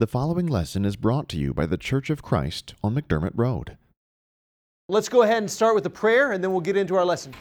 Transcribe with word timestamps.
The 0.00 0.06
following 0.06 0.46
lesson 0.46 0.84
is 0.84 0.94
brought 0.94 1.28
to 1.30 1.36
you 1.36 1.52
by 1.52 1.66
the 1.66 1.76
Church 1.76 2.08
of 2.08 2.22
Christ 2.22 2.76
on 2.84 2.94
McDermott 2.94 3.32
Road. 3.34 3.76
Let's 4.88 5.08
go 5.08 5.22
ahead 5.22 5.38
and 5.38 5.50
start 5.50 5.74
with 5.74 5.84
a 5.86 5.90
prayer 5.90 6.30
and 6.30 6.42
then 6.42 6.52
we'll 6.52 6.60
get 6.60 6.76
into 6.76 6.94
our 6.94 7.04
lesson. 7.04 7.34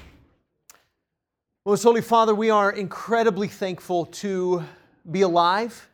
Most 1.68 1.84
Holy 1.84 2.02
Father, 2.02 2.34
we 2.34 2.50
are 2.50 2.72
incredibly 2.72 3.48
thankful 3.48 4.08
to 4.08 4.64
be 5.12 5.22
alive 5.22 5.88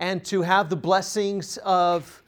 and 0.00 0.24
to 0.24 0.42
have 0.42 0.68
the 0.68 0.74
blessings 0.74 1.58
of 1.58 2.24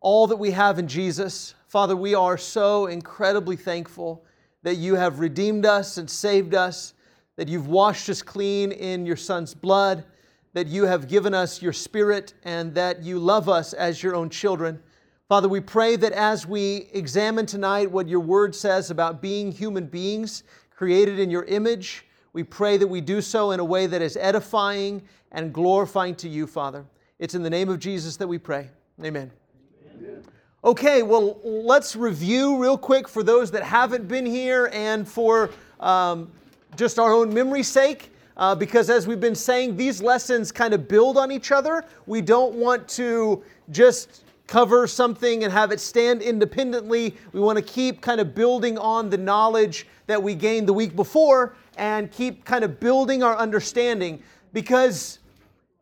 all 0.00 0.26
that 0.28 0.36
we 0.36 0.52
have 0.52 0.78
in 0.78 0.88
Jesus. 0.88 1.54
Father, 1.66 1.94
we 1.94 2.14
are 2.14 2.38
so 2.38 2.86
incredibly 2.86 3.56
thankful 3.56 4.24
that 4.62 4.76
you 4.76 4.94
have 4.94 5.20
redeemed 5.20 5.66
us 5.66 5.98
and 5.98 6.08
saved 6.08 6.54
us, 6.54 6.94
that 7.36 7.48
you've 7.48 7.68
washed 7.68 8.08
us 8.08 8.22
clean 8.22 8.72
in 8.72 9.04
your 9.04 9.14
Son's 9.14 9.52
blood 9.52 10.04
that 10.52 10.66
you 10.66 10.84
have 10.84 11.08
given 11.08 11.34
us 11.34 11.62
your 11.62 11.72
Spirit 11.72 12.34
and 12.44 12.74
that 12.74 13.02
you 13.02 13.18
love 13.18 13.48
us 13.48 13.72
as 13.72 14.02
your 14.02 14.14
own 14.14 14.30
children. 14.30 14.80
Father, 15.28 15.48
we 15.48 15.60
pray 15.60 15.96
that 15.96 16.12
as 16.12 16.46
we 16.46 16.88
examine 16.92 17.44
tonight 17.44 17.90
what 17.90 18.08
your 18.08 18.20
word 18.20 18.54
says 18.54 18.90
about 18.90 19.20
being 19.20 19.52
human 19.52 19.86
beings 19.86 20.42
created 20.70 21.18
in 21.18 21.30
your 21.30 21.44
image, 21.44 22.06
we 22.32 22.42
pray 22.42 22.76
that 22.76 22.86
we 22.86 23.00
do 23.00 23.20
so 23.20 23.50
in 23.50 23.60
a 23.60 23.64
way 23.64 23.86
that 23.86 24.00
is 24.00 24.16
edifying 24.16 25.02
and 25.32 25.52
glorifying 25.52 26.14
to 26.14 26.28
you, 26.28 26.46
Father. 26.46 26.84
It's 27.18 27.34
in 27.34 27.42
the 27.42 27.50
name 27.50 27.68
of 27.68 27.78
Jesus 27.78 28.16
that 28.16 28.26
we 28.26 28.38
pray. 28.38 28.70
Amen. 29.04 29.30
Amen. 29.98 30.22
Okay, 30.64 31.02
well, 31.02 31.38
let's 31.44 31.94
review 31.94 32.56
real 32.56 32.78
quick 32.78 33.06
for 33.06 33.22
those 33.22 33.50
that 33.50 33.62
haven't 33.62 34.08
been 34.08 34.24
here 34.24 34.70
and 34.72 35.06
for 35.06 35.50
um, 35.80 36.30
just 36.76 36.98
our 36.98 37.12
own 37.12 37.32
memory's 37.34 37.68
sake 37.68 38.12
uh, 38.38 38.54
because 38.54 38.88
as 38.88 39.06
we've 39.06 39.20
been 39.20 39.34
saying, 39.34 39.76
these 39.76 40.00
lessons 40.00 40.52
kind 40.52 40.72
of 40.72 40.86
build 40.86 41.18
on 41.18 41.32
each 41.32 41.50
other. 41.50 41.84
We 42.06 42.20
don't 42.20 42.54
want 42.54 42.88
to 42.90 43.42
just 43.70 44.24
cover 44.46 44.86
something 44.86 45.44
and 45.44 45.52
have 45.52 45.72
it 45.72 45.80
stand 45.80 46.22
independently. 46.22 47.14
We 47.32 47.40
want 47.40 47.56
to 47.56 47.62
keep 47.62 48.00
kind 48.00 48.20
of 48.20 48.34
building 48.34 48.78
on 48.78 49.10
the 49.10 49.18
knowledge 49.18 49.86
that 50.06 50.22
we 50.22 50.34
gained 50.34 50.68
the 50.68 50.72
week 50.72 50.96
before 50.96 51.54
and 51.76 52.10
keep 52.10 52.44
kind 52.44 52.64
of 52.64 52.80
building 52.80 53.22
our 53.22 53.36
understanding 53.36 54.22
because 54.52 55.18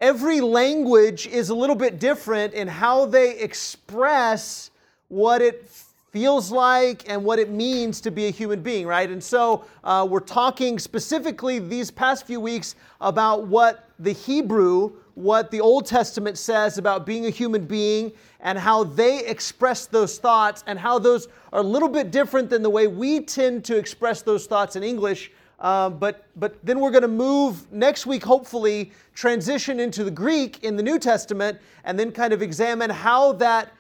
every 0.01 0.41
language 0.41 1.27
is 1.27 1.51
a 1.51 1.55
little 1.55 1.77
bit 1.77 2.01
different 2.01 2.55
in 2.55 2.67
how 2.69 3.07
they 3.07 3.39
express 3.39 4.71
what 5.09 5.41
it 5.41 5.71
feels 6.17 6.51
like 6.51 7.07
and 7.11 7.23
what 7.23 7.39
it 7.39 7.51
means 7.51 8.01
to 8.01 8.11
be 8.11 8.27
a 8.27 8.31
human 8.31 8.63
being, 8.63 8.87
right? 8.87 9.11
And 9.11 9.23
so 9.23 9.67
uh, 9.85 10.07
we're 10.09 10.19
talking 10.21 10.79
specifically 10.79 11.59
these 11.59 11.91
past 11.91 12.27
few 12.27 12.41
weeks 12.41 12.75
about 13.03 13.49
what 13.49 13.91
the 13.99 14.13
Hebrew, 14.13 14.95
what 15.15 15.51
the 15.51 15.61
Old 15.61 15.85
Testament 15.85 16.39
says 16.39 16.79
about 16.79 17.05
being 17.05 17.27
a 17.27 17.29
human 17.29 17.67
being 17.67 18.13
and 18.41 18.59
how 18.59 18.83
they 18.83 19.27
express 19.27 19.85
those 19.85 20.17
thoughts 20.17 20.65
and 20.67 20.79
how 20.79 20.99
those 20.99 21.29
are 21.53 21.61
a 21.61 21.63
little 21.63 21.91
bit 21.91 22.11
different 22.11 22.49
than 22.49 22.63
the 22.63 22.71
way 22.71 22.87
we 22.87 23.21
tend 23.21 23.63
to 23.67 23.77
express 23.77 24.23
those 24.23 24.47
thoughts 24.47 24.75
in 24.75 24.83
English. 24.83 25.31
Uh, 25.61 25.91
but, 25.91 26.25
but 26.37 26.57
then 26.65 26.81
we're 26.81 26.91
going 26.91 27.03
to 27.03 27.09
move 27.09 27.71
next 27.71 28.07
week, 28.07 28.25
hopefully, 28.25 28.91
transition 29.13 29.79
into 29.81 30.03
the 30.03 30.11
Greek 30.11 30.65
in 30.65 30.77
the 30.77 30.83
New 30.83 30.99
Testament, 30.99 31.59
and 31.85 31.99
then 31.99 32.11
kind 32.11 32.33
of 32.33 32.41
examine 32.41 32.89
how 32.89 33.35
that 33.35 33.76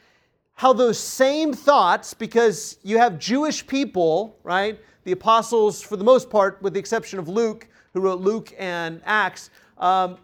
how 0.56 0.72
those 0.72 0.98
same 0.98 1.52
thoughts, 1.52 2.14
because 2.14 2.78
you 2.82 2.96
have 2.96 3.18
Jewish 3.18 3.66
people, 3.66 4.38
right? 4.42 4.80
The 5.04 5.12
apostles, 5.12 5.82
for 5.82 5.96
the 5.96 6.04
most 6.04 6.30
part, 6.30 6.60
with 6.62 6.72
the 6.72 6.80
exception 6.80 7.18
of 7.18 7.28
Luke, 7.28 7.68
who 7.92 8.00
wrote 8.00 8.20
Luke 8.20 8.54
and 8.58 9.02
Acts, 9.04 9.50
um, 9.78 10.16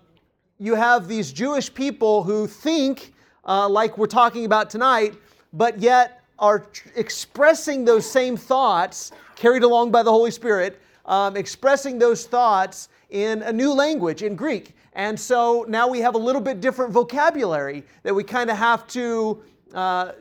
you 0.58 0.74
have 0.74 1.06
these 1.06 1.32
Jewish 1.32 1.72
people 1.72 2.22
who 2.22 2.46
think 2.46 3.12
uh, 3.44 3.68
like 3.68 3.98
we're 3.98 4.06
talking 4.06 4.46
about 4.46 4.70
tonight, 4.70 5.14
but 5.52 5.78
yet 5.78 6.22
are 6.38 6.60
tr- 6.60 6.88
expressing 6.96 7.84
those 7.84 8.10
same 8.10 8.36
thoughts 8.36 9.12
carried 9.36 9.64
along 9.64 9.90
by 9.90 10.02
the 10.02 10.10
Holy 10.10 10.30
Spirit, 10.30 10.80
um, 11.04 11.36
expressing 11.36 11.98
those 11.98 12.26
thoughts 12.26 12.88
in 13.10 13.42
a 13.42 13.52
new 13.52 13.72
language, 13.72 14.22
in 14.22 14.34
Greek. 14.34 14.74
And 14.94 15.18
so 15.18 15.66
now 15.68 15.88
we 15.88 15.98
have 16.00 16.14
a 16.14 16.18
little 16.18 16.40
bit 16.40 16.60
different 16.60 16.90
vocabulary 16.90 17.84
that 18.02 18.14
we 18.14 18.24
kind 18.24 18.50
of 18.50 18.56
have 18.56 18.86
to 18.88 19.42
uh, 19.74 20.12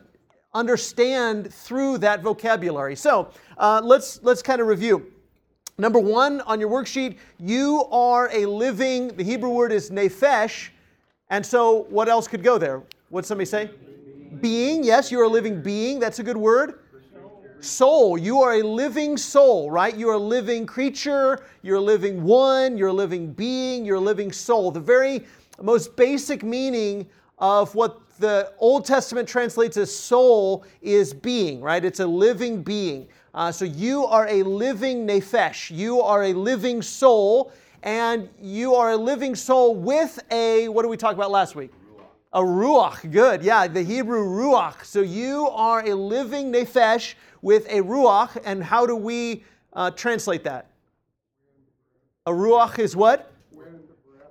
understand 0.54 1.52
through 1.52 1.98
that 1.98 2.22
vocabulary. 2.22 2.96
So 2.96 3.30
uh, 3.58 3.80
let's 3.82 4.22
let's 4.22 4.42
kind 4.42 4.60
of 4.60 4.66
review. 4.66 5.12
Number 5.78 5.98
one 5.98 6.42
on 6.42 6.60
your 6.60 6.68
worksheet, 6.68 7.16
you 7.38 7.84
are 7.90 8.28
a 8.32 8.46
living. 8.46 9.08
The 9.08 9.24
Hebrew 9.24 9.50
word 9.50 9.72
is 9.72 9.90
nephesh, 9.90 10.68
and 11.30 11.44
so 11.44 11.86
what 11.88 12.08
else 12.08 12.28
could 12.28 12.42
go 12.42 12.58
there? 12.58 12.82
What 13.08 13.24
somebody 13.24 13.46
say? 13.46 13.70
Being. 14.40 14.84
Yes, 14.84 15.10
you're 15.10 15.24
a 15.24 15.28
living 15.28 15.62
being. 15.62 15.98
That's 15.98 16.18
a 16.18 16.22
good 16.22 16.36
word. 16.36 16.80
Soul. 17.60 18.18
You 18.18 18.42
are 18.42 18.54
a 18.54 18.62
living 18.62 19.16
soul, 19.16 19.70
right? 19.70 19.96
You're 19.96 20.14
a 20.14 20.18
living 20.18 20.66
creature. 20.66 21.44
You're 21.62 21.76
a 21.76 21.80
living 21.80 22.22
one. 22.22 22.76
You're 22.76 22.88
a 22.88 22.92
living 22.92 23.32
being. 23.32 23.84
You're 23.84 23.96
a 23.96 24.00
living 24.00 24.32
soul. 24.32 24.72
The 24.72 24.80
very 24.80 25.24
most 25.60 25.94
basic 25.96 26.42
meaning 26.42 27.06
of 27.38 27.74
what 27.74 28.01
the 28.18 28.52
Old 28.58 28.84
Testament 28.84 29.28
translates 29.28 29.76
as 29.76 29.94
soul 29.94 30.64
is 30.80 31.12
being, 31.12 31.60
right? 31.60 31.84
It's 31.84 32.00
a 32.00 32.06
living 32.06 32.62
being. 32.62 33.08
Uh, 33.34 33.50
so 33.50 33.64
you 33.64 34.04
are 34.04 34.28
a 34.28 34.42
living 34.42 35.06
nephesh. 35.06 35.74
You 35.76 36.00
are 36.00 36.24
a 36.24 36.32
living 36.32 36.82
soul, 36.82 37.52
and 37.82 38.28
you 38.40 38.74
are 38.74 38.92
a 38.92 38.96
living 38.96 39.34
soul 39.34 39.74
with 39.74 40.22
a, 40.30 40.68
what 40.68 40.82
did 40.82 40.88
we 40.88 40.96
talk 40.96 41.14
about 41.14 41.30
last 41.30 41.54
week? 41.54 41.70
A 42.32 42.40
ruach. 42.40 43.10
Good. 43.10 43.42
Yeah, 43.42 43.66
the 43.66 43.82
Hebrew 43.82 44.24
ruach. 44.24 44.84
So 44.84 45.00
you 45.00 45.48
are 45.48 45.86
a 45.86 45.94
living 45.94 46.52
nephesh 46.52 47.14
with 47.40 47.66
a 47.66 47.80
ruach, 47.80 48.40
and 48.44 48.62
how 48.62 48.86
do 48.86 48.96
we 48.96 49.44
uh, 49.72 49.90
translate 49.90 50.44
that? 50.44 50.68
A 52.26 52.30
ruach 52.30 52.78
is 52.78 52.94
what? 52.94 53.31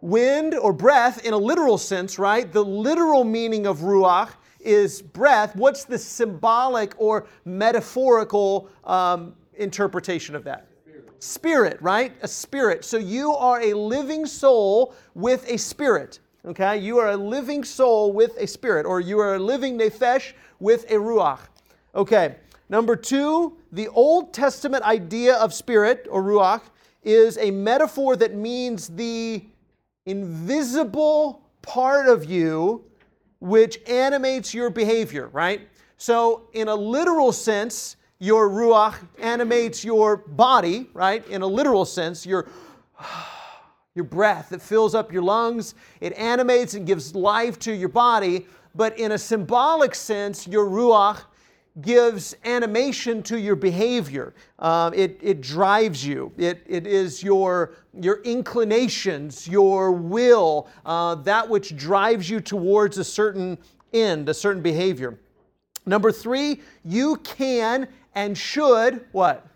Wind 0.01 0.55
or 0.55 0.73
breath 0.73 1.25
in 1.25 1.33
a 1.33 1.37
literal 1.37 1.77
sense, 1.77 2.19
right? 2.19 2.51
The 2.51 2.63
literal 2.63 3.23
meaning 3.23 3.67
of 3.67 3.79
ruach 3.79 4.29
is 4.59 5.01
breath. 5.01 5.55
What's 5.55 5.85
the 5.85 5.97
symbolic 5.97 6.93
or 6.97 7.27
metaphorical 7.45 8.69
um, 8.83 9.33
interpretation 9.55 10.35
of 10.35 10.43
that? 10.43 10.67
Spirit. 10.83 11.23
spirit, 11.23 11.81
right? 11.81 12.13
A 12.21 12.27
spirit. 12.27 12.83
So 12.83 12.97
you 12.97 13.33
are 13.33 13.61
a 13.61 13.73
living 13.73 14.25
soul 14.25 14.95
with 15.13 15.47
a 15.49 15.57
spirit. 15.57 16.19
Okay? 16.45 16.77
You 16.77 16.97
are 16.97 17.11
a 17.11 17.17
living 17.17 17.63
soul 17.63 18.11
with 18.13 18.35
a 18.37 18.47
spirit, 18.47 18.85
or 18.85 18.99
you 18.99 19.19
are 19.19 19.35
a 19.35 19.39
living 19.39 19.77
nephesh 19.77 20.33
with 20.59 20.89
a 20.89 20.95
ruach. 20.95 21.39
Okay. 21.93 22.35
Number 22.69 22.95
two, 22.95 23.57
the 23.71 23.89
Old 23.89 24.33
Testament 24.33 24.83
idea 24.83 25.35
of 25.35 25.53
spirit 25.53 26.07
or 26.09 26.23
ruach 26.23 26.61
is 27.03 27.37
a 27.37 27.51
metaphor 27.51 28.15
that 28.15 28.33
means 28.33 28.87
the 28.87 29.43
invisible 30.05 31.49
part 31.61 32.07
of 32.07 32.25
you 32.25 32.83
which 33.39 33.79
animates 33.87 34.53
your 34.53 34.69
behavior, 34.69 35.27
right? 35.29 35.67
So, 35.97 36.47
in 36.53 36.67
a 36.67 36.75
literal 36.75 37.31
sense, 37.31 37.95
your 38.19 38.49
ruach 38.49 38.95
animates 39.19 39.83
your 39.83 40.17
body, 40.17 40.89
right? 40.93 41.27
In 41.27 41.41
a 41.41 41.47
literal 41.47 41.85
sense, 41.85 42.25
your 42.25 42.47
your 43.95 44.05
breath 44.05 44.49
that 44.49 44.61
fills 44.61 44.95
up 44.95 45.11
your 45.11 45.23
lungs, 45.23 45.75
it 45.99 46.13
animates 46.13 46.75
and 46.75 46.87
gives 46.87 47.13
life 47.13 47.59
to 47.59 47.73
your 47.73 47.89
body. 47.89 48.45
But 48.73 48.97
in 48.97 49.11
a 49.11 49.17
symbolic 49.17 49.93
sense, 49.95 50.47
your 50.47 50.65
ruach 50.65 51.23
gives 51.79 52.35
animation 52.43 53.23
to 53.23 53.39
your 53.39 53.55
behavior. 53.55 54.33
Uh, 54.59 54.91
it, 54.93 55.17
it 55.21 55.39
drives 55.39 56.05
you. 56.05 56.31
It, 56.37 56.61
it 56.67 56.85
is 56.85 57.23
your, 57.23 57.71
your 57.93 58.21
inclinations, 58.23 59.47
your 59.47 59.93
will, 59.93 60.67
uh, 60.85 61.15
that 61.15 61.47
which 61.47 61.77
drives 61.77 62.29
you 62.29 62.41
towards 62.41 62.97
a 62.97 63.03
certain 63.05 63.57
end, 63.93 64.27
a 64.27 64.33
certain 64.33 64.61
behavior. 64.61 65.17
Number 65.85 66.11
three, 66.11 66.61
you 66.83 67.15
can 67.17 67.87
and 68.15 68.37
should 68.37 69.05
what? 69.13 69.47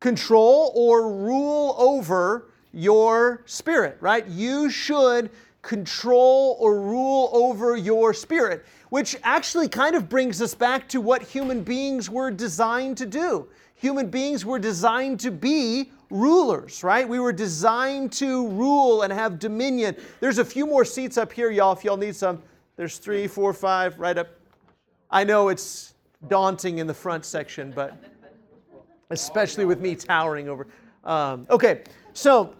Control 0.00 0.72
or 0.74 1.12
rule 1.12 1.76
over 1.78 2.50
your 2.72 3.42
spirit, 3.46 3.96
right? 4.00 4.26
You 4.26 4.68
should 4.68 5.30
control 5.66 6.56
or 6.60 6.80
rule 6.80 7.28
over 7.32 7.76
your 7.76 8.14
spirit 8.14 8.64
which 8.90 9.16
actually 9.22 9.68
kind 9.68 9.94
of 9.96 10.08
brings 10.08 10.40
us 10.40 10.54
back 10.54 10.88
to 10.88 11.00
what 11.00 11.22
human 11.22 11.62
beings 11.62 12.08
were 12.08 12.30
designed 12.30 12.96
to 12.98 13.06
do. 13.06 13.46
Human 13.74 14.08
beings 14.08 14.44
were 14.44 14.58
designed 14.58 15.20
to 15.20 15.30
be 15.30 15.90
rulers, 16.08 16.82
right? 16.82 17.06
We 17.06 17.18
were 17.18 17.32
designed 17.32 18.12
to 18.12 18.48
rule 18.48 19.02
and 19.02 19.12
have 19.12 19.38
dominion. 19.38 19.96
There's 20.20 20.38
a 20.38 20.44
few 20.44 20.66
more 20.66 20.84
seats 20.84 21.18
up 21.18 21.32
here, 21.32 21.50
y'all, 21.50 21.72
if 21.72 21.84
y'all 21.84 21.96
need 21.96 22.16
some. 22.16 22.42
There's 22.76 22.98
three, 22.98 23.26
four, 23.26 23.52
five, 23.52 23.98
right 23.98 24.16
up. 24.16 24.28
I 25.10 25.24
know 25.24 25.48
it's 25.48 25.94
daunting 26.28 26.78
in 26.78 26.86
the 26.86 26.94
front 26.94 27.24
section, 27.24 27.72
but 27.74 27.96
especially 29.10 29.64
with 29.64 29.80
me 29.80 29.94
towering 29.94 30.48
over. 30.48 30.66
Um, 31.04 31.46
okay, 31.50 31.82
so 32.12 32.54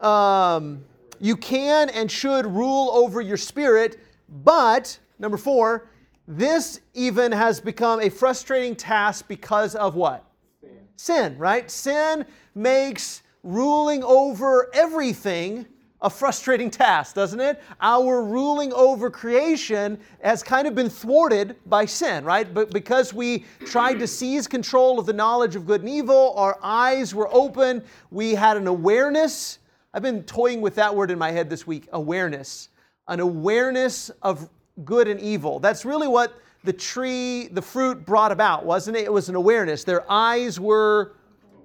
um, 0.00 0.84
you 1.20 1.36
can 1.36 1.88
and 1.90 2.10
should 2.10 2.46
rule 2.46 2.90
over 2.90 3.20
your 3.20 3.36
spirit 3.36 3.98
But, 4.28 4.98
number 5.18 5.36
four, 5.36 5.88
this 6.28 6.80
even 6.94 7.30
has 7.32 7.60
become 7.60 8.00
a 8.00 8.08
frustrating 8.08 8.74
task 8.74 9.28
because 9.28 9.74
of 9.74 9.94
what? 9.94 10.24
Sin, 10.60 10.78
Sin 10.96 11.38
right? 11.38 11.70
Sin 11.70 12.26
makes 12.54 13.22
ruling 13.42 14.02
over 14.02 14.68
everything 14.74 15.66
a 16.02 16.10
frustrating 16.10 16.70
task, 16.70 17.14
doesn't 17.14 17.40
it? 17.40 17.62
Our 17.80 18.22
ruling 18.22 18.72
over 18.72 19.10
creation 19.10 19.98
has 20.22 20.42
kind 20.42 20.68
of 20.68 20.74
been 20.74 20.90
thwarted 20.90 21.56
by 21.64 21.86
sin, 21.86 22.22
right? 22.24 22.52
But 22.52 22.70
because 22.70 23.14
we 23.14 23.44
tried 23.64 23.98
to 24.00 24.06
seize 24.06 24.46
control 24.46 24.98
of 24.98 25.06
the 25.06 25.14
knowledge 25.14 25.56
of 25.56 25.66
good 25.66 25.80
and 25.80 25.88
evil, 25.88 26.34
our 26.36 26.58
eyes 26.62 27.14
were 27.14 27.32
open, 27.32 27.82
we 28.10 28.34
had 28.34 28.56
an 28.56 28.66
awareness. 28.66 29.58
I've 29.96 30.02
been 30.02 30.24
toying 30.24 30.60
with 30.60 30.74
that 30.74 30.94
word 30.94 31.10
in 31.10 31.18
my 31.18 31.30
head 31.30 31.48
this 31.48 31.66
week 31.66 31.88
awareness. 31.90 32.68
An 33.08 33.18
awareness 33.18 34.10
of 34.20 34.50
good 34.84 35.08
and 35.08 35.18
evil. 35.18 35.58
That's 35.58 35.86
really 35.86 36.06
what 36.06 36.34
the 36.64 36.72
tree, 36.74 37.48
the 37.48 37.62
fruit 37.62 38.04
brought 38.04 38.30
about, 38.30 38.66
wasn't 38.66 38.98
it? 38.98 39.04
It 39.04 39.12
was 39.12 39.30
an 39.30 39.36
awareness. 39.36 39.84
Their 39.84 40.04
eyes 40.12 40.60
were 40.60 41.14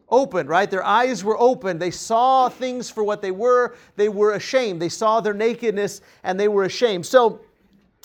opened, 0.07 0.47
right? 0.47 0.71
Their 0.71 0.85
eyes 0.85 1.25
were 1.25 1.37
open. 1.41 1.77
They 1.77 1.91
saw 1.91 2.47
things 2.47 2.89
for 2.89 3.03
what 3.03 3.21
they 3.21 3.31
were. 3.31 3.75
They 3.97 4.07
were 4.07 4.35
ashamed. 4.35 4.81
They 4.81 4.87
saw 4.87 5.19
their 5.19 5.33
nakedness 5.33 5.99
and 6.23 6.39
they 6.39 6.47
were 6.47 6.63
ashamed. 6.63 7.05
So 7.05 7.41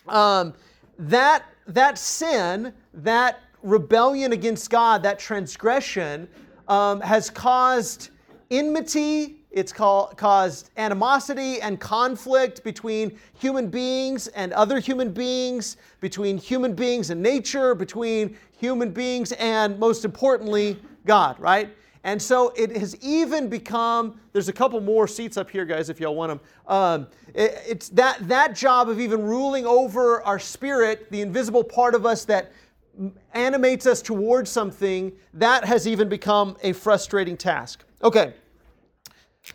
um, 0.09 0.55
that 0.99 1.45
that 1.69 1.99
sin, 1.99 2.75
that 2.95 3.43
rebellion 3.63 4.33
against 4.33 4.71
God, 4.71 5.05
that 5.05 5.21
transgression, 5.21 6.27
um, 6.67 7.01
has 7.01 7.31
caused 7.31 8.11
enmity. 8.51 9.37
It's 9.57 9.73
caused 9.73 10.69
animosity 10.77 11.63
and 11.63 11.81
conflict 11.81 12.63
between 12.63 13.19
human 13.33 13.69
beings 13.69 14.27
and 14.29 14.53
other 14.53 14.79
human 14.79 15.13
beings, 15.13 15.79
between 16.01 16.37
human 16.37 16.75
beings 16.75 17.09
and 17.09 17.23
nature, 17.23 17.75
between 17.75 18.37
human 18.59 18.91
beings 18.91 19.33
and, 19.33 19.79
most 19.79 20.05
importantly, 20.05 20.79
God, 21.07 21.41
right? 21.41 21.75
And 22.05 22.21
so 22.21 22.53
it 22.55 22.77
has 22.77 22.97
even 23.03 23.49
become, 23.49 24.21
there's 24.35 24.51
a 24.51 24.53
couple 24.53 24.79
more 24.83 25.09
seats 25.09 25.39
up 25.39 25.49
here, 25.49 25.65
guys, 25.65 25.89
if 25.89 26.01
y'all 26.01 26.15
want 26.15 26.33
them. 26.33 26.41
Um, 26.69 27.07
it, 27.33 27.59
it's 27.67 27.89
that, 27.89 28.29
that 28.29 28.55
job 28.55 28.91
of 28.91 29.01
even 29.01 29.23
ruling 29.23 29.65
over 29.65 30.21
our 30.25 30.39
spirit, 30.39 31.11
the 31.11 31.23
invisible 31.23 31.65
part 31.65 31.95
of 31.95 32.05
us 32.05 32.27
that 32.27 32.53
animates 33.33 33.87
us 33.87 34.03
towards 34.03 34.51
something, 34.51 35.13
that 35.33 35.65
has 35.65 35.89
even 35.89 36.11
become 36.11 36.59
a 36.63 36.75
frustrating 36.75 37.39
task. 37.39 37.87
Okay. 38.03 38.35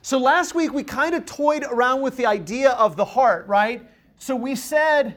So 0.01 0.17
last 0.17 0.55
week 0.55 0.73
we 0.73 0.83
kind 0.83 1.13
of 1.13 1.25
toyed 1.25 1.63
around 1.63 2.01
with 2.01 2.15
the 2.17 2.25
idea 2.25 2.71
of 2.71 2.95
the 2.95 3.05
heart, 3.05 3.47
right? 3.47 3.85
So 4.17 4.35
we 4.35 4.55
said, 4.55 5.15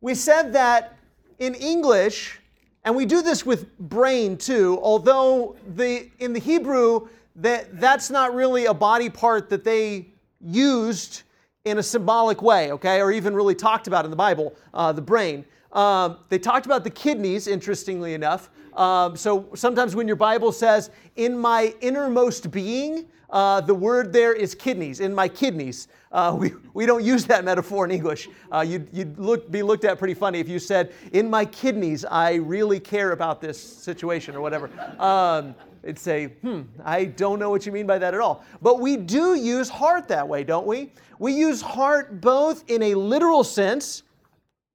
we 0.00 0.14
said 0.14 0.52
that 0.54 0.96
in 1.38 1.54
English, 1.54 2.38
and 2.84 2.96
we 2.96 3.04
do 3.04 3.20
this 3.20 3.44
with 3.44 3.76
brain 3.78 4.36
too, 4.36 4.78
although 4.82 5.56
the, 5.74 6.08
in 6.18 6.32
the 6.32 6.40
Hebrew, 6.40 7.08
that, 7.36 7.78
that's 7.78 8.10
not 8.10 8.34
really 8.34 8.66
a 8.66 8.74
body 8.74 9.10
part 9.10 9.50
that 9.50 9.64
they 9.64 10.06
used 10.40 11.22
in 11.64 11.78
a 11.78 11.82
symbolic 11.82 12.40
way, 12.40 12.72
okay, 12.72 13.02
or 13.02 13.12
even 13.12 13.34
really 13.34 13.54
talked 13.54 13.86
about 13.86 14.04
in 14.04 14.10
the 14.10 14.16
Bible, 14.16 14.54
uh, 14.72 14.92
the 14.92 15.02
brain. 15.02 15.44
Um, 15.72 16.18
they 16.30 16.38
talked 16.38 16.66
about 16.66 16.82
the 16.82 16.90
kidneys, 16.90 17.46
interestingly 17.46 18.14
enough. 18.14 18.50
Um, 18.74 19.16
so 19.16 19.48
sometimes 19.54 19.94
when 19.94 20.06
your 20.06 20.16
Bible 20.16 20.52
says, 20.52 20.90
in 21.16 21.36
my 21.38 21.74
innermost 21.80 22.50
being, 22.50 23.06
uh, 23.30 23.60
the 23.60 23.74
word 23.74 24.12
there 24.12 24.32
is 24.32 24.54
kidneys, 24.54 25.00
in 25.00 25.14
my 25.14 25.28
kidneys. 25.28 25.88
Uh, 26.12 26.34
we, 26.38 26.52
we 26.74 26.86
don't 26.86 27.04
use 27.04 27.24
that 27.26 27.44
metaphor 27.44 27.84
in 27.84 27.90
English. 27.90 28.28
Uh, 28.52 28.60
you'd 28.60 28.88
you'd 28.92 29.18
look, 29.18 29.50
be 29.50 29.62
looked 29.62 29.84
at 29.84 29.98
pretty 29.98 30.14
funny 30.14 30.40
if 30.40 30.48
you 30.48 30.58
said, 30.58 30.92
In 31.12 31.30
my 31.30 31.44
kidneys, 31.44 32.04
I 32.04 32.34
really 32.34 32.80
care 32.80 33.12
about 33.12 33.40
this 33.40 33.60
situation 33.60 34.34
or 34.34 34.40
whatever. 34.40 34.70
Um, 34.98 35.54
it'd 35.82 35.98
say, 35.98 36.26
Hmm, 36.42 36.62
I 36.84 37.04
don't 37.04 37.38
know 37.38 37.50
what 37.50 37.66
you 37.66 37.72
mean 37.72 37.86
by 37.86 37.98
that 37.98 38.14
at 38.14 38.20
all. 38.20 38.44
But 38.60 38.80
we 38.80 38.96
do 38.96 39.34
use 39.34 39.68
heart 39.68 40.08
that 40.08 40.26
way, 40.26 40.44
don't 40.44 40.66
we? 40.66 40.92
We 41.18 41.32
use 41.32 41.60
heart 41.60 42.20
both 42.20 42.64
in 42.68 42.82
a 42.82 42.94
literal 42.94 43.44
sense, 43.44 44.02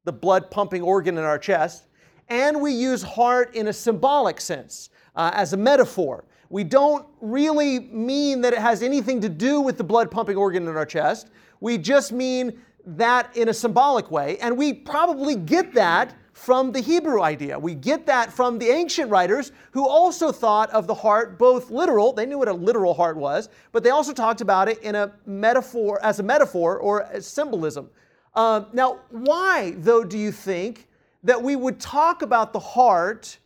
the 0.03 0.13
blood 0.13 0.51
pumping 0.51 0.83
organ 0.83 1.17
in 1.17 1.23
our 1.23 1.39
chest, 1.39 1.87
and 2.29 2.61
we 2.61 2.71
use 2.71 3.01
heart 3.03 3.55
in 3.55 3.67
a 3.67 3.73
symbolic 3.73 4.39
sense, 4.39 4.89
uh, 5.15 5.31
as 5.33 5.53
a 5.53 5.57
metaphor 5.57 6.23
we 6.49 6.63
don't 6.63 7.07
really 7.21 7.79
mean 7.79 8.41
that 8.41 8.53
it 8.53 8.59
has 8.59 8.81
anything 8.83 9.21
to 9.21 9.29
do 9.29 9.61
with 9.61 9.77
the 9.77 9.83
blood 9.83 10.11
pumping 10.11 10.37
organ 10.37 10.67
in 10.67 10.75
our 10.75 10.85
chest. 10.85 11.29
We 11.59 11.77
just 11.77 12.11
mean 12.11 12.61
that 12.85 13.35
in 13.35 13.49
a 13.49 13.53
symbolic 13.53 14.11
way. 14.11 14.37
And 14.37 14.57
we 14.57 14.73
probably 14.73 15.35
get 15.35 15.73
that 15.73 16.13
from 16.33 16.73
the 16.73 16.81
Hebrew 16.81 17.21
idea. 17.21 17.57
We 17.57 17.75
get 17.75 18.05
that 18.07 18.31
from 18.31 18.59
the 18.59 18.67
ancient 18.67 19.09
writers 19.09 19.53
who 19.71 19.87
also 19.87 20.33
thought 20.33 20.69
of 20.71 20.85
the 20.85 20.93
heart 20.93 21.39
both 21.39 21.71
literal, 21.71 22.11
they 22.11 22.25
knew 22.25 22.37
what 22.37 22.49
a 22.49 22.53
literal 22.53 22.93
heart 22.93 23.15
was, 23.15 23.47
but 23.71 23.83
they 23.83 23.89
also 23.89 24.13
talked 24.13 24.41
about 24.41 24.67
it 24.67 24.79
in 24.79 24.95
a 24.95 25.13
metaphor, 25.25 25.97
as 26.03 26.19
a 26.19 26.23
metaphor 26.23 26.77
or 26.77 27.09
symbolism. 27.21 27.89
Uh, 28.33 28.65
now, 28.73 28.99
why, 29.11 29.75
though, 29.77 30.03
do 30.03 30.17
you 30.17 30.31
think 30.31 30.89
that 31.23 31.41
we 31.41 31.55
would 31.55 31.79
talk 31.79 32.21
about 32.21 32.51
the 32.51 32.59
heart, 32.59 33.37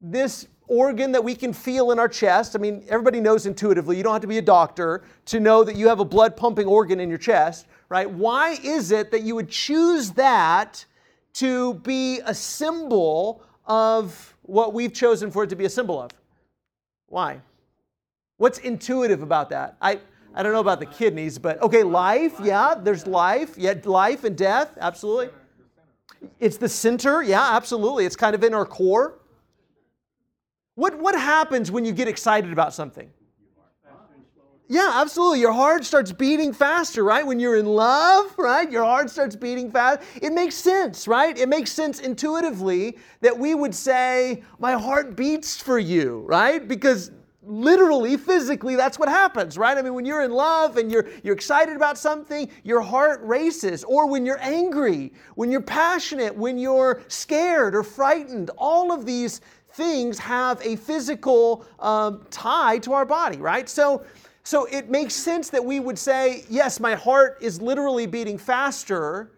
this 0.00 0.48
organ 0.70 1.10
that 1.10 1.22
we 1.22 1.34
can 1.34 1.52
feel 1.52 1.90
in 1.90 1.98
our 1.98 2.08
chest. 2.08 2.54
I 2.54 2.60
mean, 2.60 2.84
everybody 2.88 3.20
knows 3.20 3.44
intuitively, 3.44 3.96
you 3.96 4.04
don't 4.04 4.12
have 4.12 4.22
to 4.22 4.28
be 4.28 4.38
a 4.38 4.42
doctor 4.42 5.02
to 5.26 5.40
know 5.40 5.64
that 5.64 5.74
you 5.74 5.88
have 5.88 5.98
a 5.98 6.04
blood 6.04 6.36
pumping 6.36 6.66
organ 6.66 7.00
in 7.00 7.08
your 7.08 7.18
chest, 7.18 7.66
right? 7.88 8.08
Why 8.08 8.52
is 8.62 8.92
it 8.92 9.10
that 9.10 9.22
you 9.22 9.34
would 9.34 9.48
choose 9.48 10.12
that 10.12 10.84
to 11.34 11.74
be 11.74 12.20
a 12.24 12.32
symbol 12.32 13.42
of 13.66 14.36
what 14.42 14.72
we've 14.72 14.94
chosen 14.94 15.30
for 15.30 15.42
it 15.42 15.50
to 15.50 15.56
be 15.56 15.64
a 15.64 15.70
symbol 15.70 16.00
of? 16.00 16.12
Why? 17.08 17.40
What's 18.36 18.58
intuitive 18.58 19.22
about 19.22 19.50
that? 19.50 19.76
I, 19.82 19.98
I 20.34 20.44
don't 20.44 20.52
know 20.52 20.60
about 20.60 20.78
the 20.78 20.86
kidneys, 20.86 21.36
but 21.36 21.60
okay, 21.62 21.82
life, 21.82 22.34
yeah, 22.40 22.76
there's 22.80 23.08
life, 23.08 23.54
yeah, 23.58 23.74
life 23.84 24.22
and 24.22 24.36
death, 24.36 24.78
absolutely. 24.80 25.30
It's 26.38 26.58
the 26.58 26.68
center, 26.68 27.24
yeah, 27.24 27.56
absolutely. 27.56 28.06
It's 28.06 28.16
kind 28.16 28.36
of 28.36 28.44
in 28.44 28.54
our 28.54 28.64
core. 28.66 29.19
What, 30.80 30.98
what 30.98 31.14
happens 31.14 31.70
when 31.70 31.84
you 31.84 31.92
get 31.92 32.08
excited 32.08 32.54
about 32.54 32.72
something? 32.72 33.10
Yeah, 34.66 34.92
absolutely. 34.94 35.40
Your 35.40 35.52
heart 35.52 35.84
starts 35.84 36.10
beating 36.10 36.54
faster, 36.54 37.04
right? 37.04 37.26
When 37.26 37.38
you're 37.38 37.56
in 37.56 37.66
love, 37.66 38.32
right? 38.38 38.70
Your 38.70 38.84
heart 38.84 39.10
starts 39.10 39.36
beating 39.36 39.70
fast. 39.70 40.00
It 40.22 40.32
makes 40.32 40.54
sense, 40.54 41.06
right? 41.06 41.36
It 41.36 41.50
makes 41.50 41.70
sense 41.70 42.00
intuitively 42.00 42.96
that 43.20 43.38
we 43.38 43.54
would 43.54 43.74
say, 43.74 44.42
My 44.58 44.72
heart 44.72 45.16
beats 45.16 45.60
for 45.60 45.78
you, 45.78 46.24
right? 46.26 46.66
Because 46.66 47.10
literally, 47.42 48.16
physically, 48.16 48.74
that's 48.76 48.98
what 48.98 49.10
happens, 49.10 49.58
right? 49.58 49.76
I 49.76 49.82
mean, 49.82 49.92
when 49.92 50.06
you're 50.06 50.22
in 50.22 50.30
love 50.30 50.78
and 50.78 50.90
you're, 50.90 51.08
you're 51.22 51.34
excited 51.34 51.76
about 51.76 51.98
something, 51.98 52.50
your 52.64 52.80
heart 52.80 53.20
races. 53.22 53.84
Or 53.84 54.06
when 54.06 54.24
you're 54.24 54.40
angry, 54.40 55.12
when 55.34 55.50
you're 55.50 55.60
passionate, 55.60 56.34
when 56.34 56.58
you're 56.58 57.02
scared 57.08 57.74
or 57.74 57.82
frightened, 57.82 58.50
all 58.56 58.92
of 58.92 59.04
these 59.04 59.42
things 59.72 60.18
have 60.18 60.60
a 60.64 60.76
physical 60.76 61.64
um, 61.78 62.26
tie 62.30 62.78
to 62.78 62.92
our 62.92 63.04
body, 63.04 63.38
right? 63.38 63.68
So, 63.68 64.04
so 64.42 64.64
it 64.66 64.90
makes 64.90 65.14
sense 65.14 65.50
that 65.50 65.64
we 65.64 65.80
would 65.80 65.98
say, 65.98 66.44
yes, 66.48 66.80
my 66.80 66.94
heart 66.94 67.38
is 67.40 67.60
literally 67.60 68.06
beating 68.06 68.38
faster, 68.38 69.32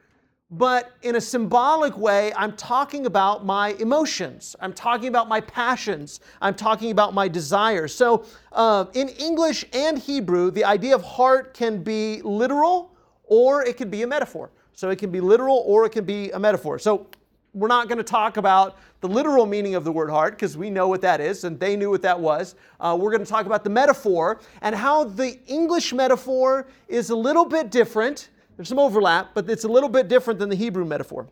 but 0.51 0.93
in 1.03 1.17
a 1.17 1.21
symbolic 1.21 1.97
way, 1.97 2.33
I'm 2.35 2.57
talking 2.57 3.07
about 3.07 3.45
my 3.45 3.71
emotions. 3.81 4.55
I'm 4.61 4.75
talking 4.75 5.09
about 5.09 5.27
my 5.27 5.41
passions. 5.41 6.21
I'm 6.43 6.55
talking 6.55 6.91
about 6.91 7.15
my 7.15 7.27
desires. 7.27 7.95
So, 7.95 8.27
uh, 8.53 8.85
in 8.93 9.09
English 9.09 9.65
and 9.73 9.99
Hebrew, 9.99 10.51
the 10.51 10.65
idea 10.65 10.95
of 10.95 11.03
heart 11.03 11.55
can 11.55 11.83
be 11.83 12.21
literal 12.23 12.95
or 13.25 13.65
it 13.65 13.79
can 13.79 13.89
be 13.89 14.03
a 14.03 14.07
metaphor. 14.07 14.51
So, 14.75 14.91
it 14.91 14.99
can 14.99 15.11
be 15.11 15.21
literal 15.21 15.63
or 15.67 15.87
it 15.87 15.93
can 15.93 16.05
be 16.05 16.31
a 16.33 16.39
metaphor. 16.39 16.79
So, 16.79 17.07
we're 17.55 17.69
not 17.69 17.89
going 17.89 17.99
to 17.99 18.05
talk 18.05 18.39
about 18.39 18.79
the 19.01 19.09
literal 19.09 19.45
meaning 19.45 19.75
of 19.75 19.85
the 19.85 19.93
word 19.93 20.09
heart 20.09 20.35
because 20.35 20.57
we 20.57 20.71
know 20.71 20.89
what 20.89 21.03
that 21.03 21.21
is 21.21 21.45
and 21.45 21.61
they 21.61 21.77
knew 21.77 21.91
what 21.91 22.03
that 22.03 22.19
was. 22.19 22.55
Uh, 22.81 22.97
we're 22.99 23.11
going 23.11 23.25
to 23.25 23.31
talk 23.31 23.47
about 23.47 23.63
the 23.63 23.71
metaphor 23.71 24.41
and 24.63 24.75
how 24.75 25.05
the 25.05 25.39
English 25.47 25.93
metaphor 25.93 26.67
is 26.89 27.11
a 27.11 27.17
little 27.17 27.45
bit 27.45 27.71
different. 27.71 28.31
There's 28.57 28.69
some 28.69 28.79
overlap, 28.79 29.31
but 29.35 29.49
it's 29.51 29.65
a 29.65 29.69
little 29.69 29.89
bit 29.89 30.09
different 30.09 30.39
than 30.39 30.49
the 30.49 30.57
Hebrew 30.57 30.85
metaphor. 30.85 31.29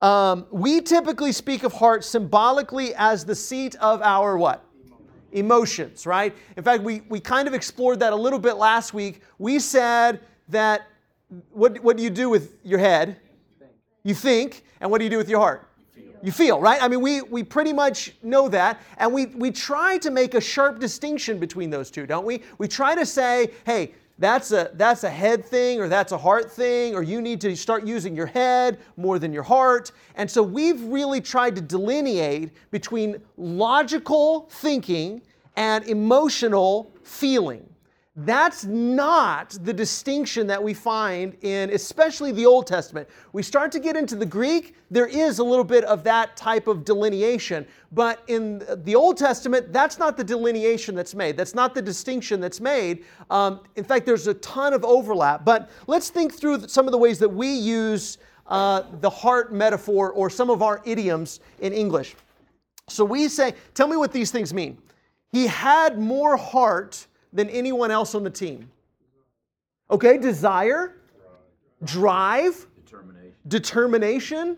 Um, 0.00 0.46
we 0.50 0.80
typically 0.80 1.32
speak 1.32 1.62
of 1.62 1.72
heart 1.72 2.04
symbolically 2.04 2.94
as 2.94 3.24
the 3.24 3.34
seat 3.34 3.74
of 3.76 4.00
our 4.02 4.36
what? 4.38 4.64
Emotions, 5.32 6.06
right? 6.06 6.34
In 6.56 6.62
fact, 6.62 6.82
we, 6.82 7.02
we 7.08 7.20
kind 7.20 7.48
of 7.48 7.54
explored 7.54 8.00
that 8.00 8.12
a 8.12 8.16
little 8.16 8.38
bit 8.38 8.54
last 8.54 8.94
week. 8.94 9.20
We 9.38 9.58
said 9.58 10.20
that 10.48 10.86
what, 11.50 11.82
what 11.82 11.96
do 11.96 12.02
you 12.02 12.10
do 12.10 12.30
with 12.30 12.54
your 12.62 12.78
head? 12.78 13.16
You 14.06 14.14
think, 14.14 14.62
and 14.80 14.88
what 14.88 14.98
do 14.98 15.04
you 15.04 15.10
do 15.10 15.18
with 15.18 15.28
your 15.28 15.40
heart? 15.40 15.68
You 16.22 16.30
feel, 16.30 16.60
right? 16.60 16.80
I 16.80 16.86
mean, 16.86 17.00
we, 17.00 17.22
we 17.22 17.42
pretty 17.42 17.72
much 17.72 18.14
know 18.22 18.48
that. 18.48 18.80
And 18.98 19.12
we, 19.12 19.26
we 19.26 19.50
try 19.50 19.98
to 19.98 20.12
make 20.12 20.34
a 20.34 20.40
sharp 20.40 20.78
distinction 20.78 21.40
between 21.40 21.70
those 21.70 21.90
two, 21.90 22.06
don't 22.06 22.24
we? 22.24 22.44
We 22.58 22.68
try 22.68 22.94
to 22.94 23.04
say, 23.04 23.50
hey, 23.64 23.94
that's 24.20 24.52
a 24.52 24.70
that's 24.74 25.02
a 25.02 25.10
head 25.10 25.44
thing 25.44 25.80
or 25.80 25.88
that's 25.88 26.12
a 26.12 26.16
heart 26.16 26.50
thing 26.50 26.94
or 26.94 27.02
you 27.02 27.20
need 27.20 27.40
to 27.42 27.54
start 27.54 27.84
using 27.84 28.16
your 28.16 28.26
head 28.26 28.78
more 28.96 29.18
than 29.18 29.32
your 29.32 29.42
heart. 29.42 29.90
And 30.14 30.30
so 30.30 30.40
we've 30.40 30.80
really 30.84 31.20
tried 31.20 31.56
to 31.56 31.60
delineate 31.60 32.52
between 32.70 33.20
logical 33.36 34.48
thinking 34.52 35.20
and 35.56 35.84
emotional 35.84 36.92
feeling. 37.02 37.68
That's 38.18 38.64
not 38.64 39.50
the 39.62 39.74
distinction 39.74 40.46
that 40.46 40.62
we 40.62 40.72
find 40.72 41.36
in 41.42 41.68
especially 41.68 42.32
the 42.32 42.46
Old 42.46 42.66
Testament. 42.66 43.06
We 43.34 43.42
start 43.42 43.70
to 43.72 43.78
get 43.78 43.94
into 43.94 44.16
the 44.16 44.24
Greek, 44.24 44.74
there 44.90 45.06
is 45.06 45.38
a 45.38 45.44
little 45.44 45.64
bit 45.64 45.84
of 45.84 46.02
that 46.04 46.34
type 46.34 46.66
of 46.66 46.82
delineation. 46.82 47.66
But 47.92 48.22
in 48.28 48.64
the 48.84 48.94
Old 48.94 49.18
Testament, 49.18 49.70
that's 49.70 49.98
not 49.98 50.16
the 50.16 50.24
delineation 50.24 50.94
that's 50.94 51.14
made. 51.14 51.36
That's 51.36 51.54
not 51.54 51.74
the 51.74 51.82
distinction 51.82 52.40
that's 52.40 52.58
made. 52.58 53.04
Um, 53.28 53.60
in 53.76 53.84
fact, 53.84 54.06
there's 54.06 54.28
a 54.28 54.34
ton 54.34 54.72
of 54.72 54.82
overlap. 54.82 55.44
But 55.44 55.68
let's 55.86 56.08
think 56.08 56.32
through 56.32 56.68
some 56.68 56.86
of 56.86 56.92
the 56.92 56.98
ways 56.98 57.18
that 57.18 57.28
we 57.28 57.48
use 57.48 58.16
uh, 58.46 58.84
the 59.00 59.10
heart 59.10 59.52
metaphor 59.52 60.12
or 60.12 60.30
some 60.30 60.48
of 60.48 60.62
our 60.62 60.80
idioms 60.86 61.40
in 61.58 61.74
English. 61.74 62.14
So 62.88 63.04
we 63.04 63.28
say, 63.28 63.52
tell 63.74 63.88
me 63.88 63.98
what 63.98 64.12
these 64.12 64.30
things 64.30 64.54
mean. 64.54 64.78
He 65.32 65.46
had 65.46 65.98
more 65.98 66.38
heart 66.38 67.06
than 67.36 67.48
anyone 67.50 67.90
else 67.90 68.14
on 68.14 68.24
the 68.24 68.30
team. 68.30 68.70
Okay, 69.90 70.18
desire, 70.18 70.96
drive, 71.84 72.66
determination, 72.84 73.34
determination 73.46 74.56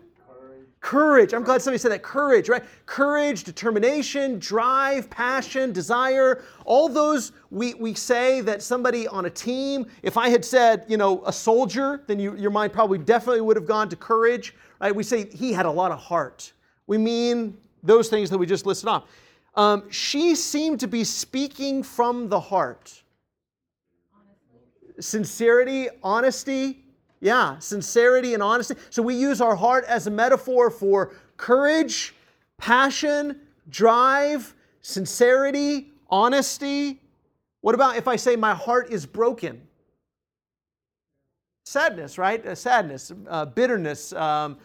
courage. 0.81 1.33
I'm 1.33 1.43
glad 1.43 1.61
somebody 1.61 1.77
said 1.77 1.91
that. 1.91 2.03
Courage, 2.03 2.47
right? 2.47 2.63
Courage, 2.85 3.43
determination, 3.43 4.39
drive, 4.39 5.09
passion, 5.09 5.73
desire. 5.73 6.43
All 6.65 6.87
those 6.87 7.33
we, 7.51 7.73
we 7.75 7.93
say 7.93 8.41
that 8.41 8.61
somebody 8.61 9.07
on 9.07 9.25
a 9.25 9.29
team, 9.29 9.87
if 10.03 10.17
I 10.17 10.29
had 10.29 10.43
said, 10.43 10.85
you 10.87 10.97
know, 10.97 11.21
a 11.25 11.33
soldier, 11.33 12.03
then 12.07 12.19
you, 12.19 12.35
your 12.37 12.51
mind 12.51 12.71
probably 12.71 12.97
definitely 12.97 13.41
would 13.41 13.57
have 13.57 13.65
gone 13.65 13.89
to 13.89 13.95
courage, 13.95 14.55
right? 14.79 14.95
We 14.95 15.03
say 15.03 15.29
he 15.29 15.51
had 15.51 15.65
a 15.65 15.71
lot 15.71 15.91
of 15.91 15.99
heart. 15.99 16.53
We 16.87 16.97
mean 16.97 17.57
those 17.83 18.07
things 18.09 18.29
that 18.29 18.37
we 18.37 18.45
just 18.45 18.65
listed 18.65 18.87
off. 18.87 19.03
Um, 19.59 19.91
she 19.91 20.35
seemed 20.35 20.79
to 20.79 20.87
be 20.87 21.03
speaking 21.03 21.83
from 21.83 22.29
the 22.29 22.39
heart. 22.39 23.03
Sincerity, 25.01 25.89
honesty, 26.01 26.85
yeah, 27.19 27.59
sincerity 27.59 28.33
and 28.33 28.41
honesty. 28.41 28.75
So 28.89 29.03
we 29.03 29.15
use 29.15 29.41
our 29.41 29.57
heart 29.57 29.83
as 29.83 30.07
a 30.07 30.11
metaphor 30.11 30.69
for 30.69 31.11
courage, 31.35 32.15
passion, 32.57 33.41
drive, 33.69 34.55
sincerity, 34.79 35.91
honesty. 36.09 37.01
What 37.59 37.75
about 37.75 37.97
if 37.97 38.07
I 38.07 38.15
say 38.15 38.37
my 38.37 38.55
heart 38.55 38.89
is 38.93 39.05
broken? 39.05 39.61
Sadness, 41.65 42.17
right? 42.17 42.45
Uh, 42.45 42.55
sadness, 42.55 43.11
uh, 43.27 43.43
bitterness, 43.43 44.13
um, 44.13 44.57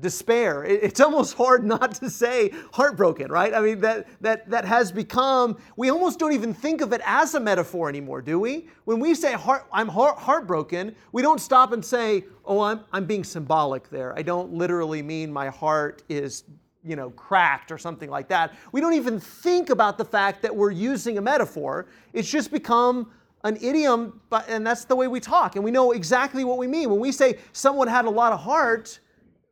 despair. 0.00 0.64
It's 0.64 1.00
almost 1.00 1.34
hard 1.34 1.64
not 1.74 1.94
to 1.96 2.10
say 2.10 2.52
heartbroken, 2.72 3.30
right? 3.30 3.54
I 3.54 3.60
mean, 3.60 3.80
that, 3.80 4.06
that, 4.20 4.48
that 4.50 4.64
has 4.64 4.92
become, 4.92 5.58
we 5.76 5.90
almost 5.90 6.18
don't 6.18 6.32
even 6.32 6.52
think 6.52 6.80
of 6.80 6.92
it 6.92 7.00
as 7.04 7.34
a 7.34 7.40
metaphor 7.40 7.88
anymore, 7.88 8.22
do 8.22 8.38
we? 8.38 8.68
When 8.84 9.00
we 9.00 9.14
say 9.14 9.32
heart, 9.32 9.66
I'm 9.72 9.88
heart, 9.88 10.18
heartbroken, 10.18 10.94
we 11.12 11.22
don't 11.22 11.40
stop 11.40 11.72
and 11.72 11.84
say, 11.84 12.24
oh, 12.44 12.60
I'm, 12.60 12.80
I'm 12.92 13.06
being 13.06 13.24
symbolic 13.24 13.88
there. 13.88 14.16
I 14.18 14.22
don't 14.22 14.52
literally 14.52 15.02
mean 15.02 15.32
my 15.32 15.48
heart 15.48 16.02
is 16.08 16.44
you 16.84 16.94
know, 16.94 17.10
cracked 17.10 17.72
or 17.72 17.78
something 17.78 18.08
like 18.08 18.28
that. 18.28 18.54
We 18.70 18.80
don't 18.80 18.94
even 18.94 19.18
think 19.18 19.70
about 19.70 19.98
the 19.98 20.04
fact 20.04 20.40
that 20.42 20.54
we're 20.54 20.70
using 20.70 21.18
a 21.18 21.20
metaphor. 21.20 21.86
It's 22.12 22.30
just 22.30 22.52
become 22.52 23.10
an 23.42 23.56
idiom, 23.60 24.20
but, 24.30 24.48
and 24.48 24.64
that's 24.64 24.84
the 24.84 24.94
way 24.94 25.08
we 25.08 25.18
talk. 25.18 25.56
And 25.56 25.64
we 25.64 25.72
know 25.72 25.90
exactly 25.90 26.44
what 26.44 26.58
we 26.58 26.68
mean. 26.68 26.88
When 26.90 27.00
we 27.00 27.10
say 27.10 27.38
someone 27.52 27.88
had 27.88 28.04
a 28.04 28.10
lot 28.10 28.32
of 28.32 28.38
heart, 28.38 29.00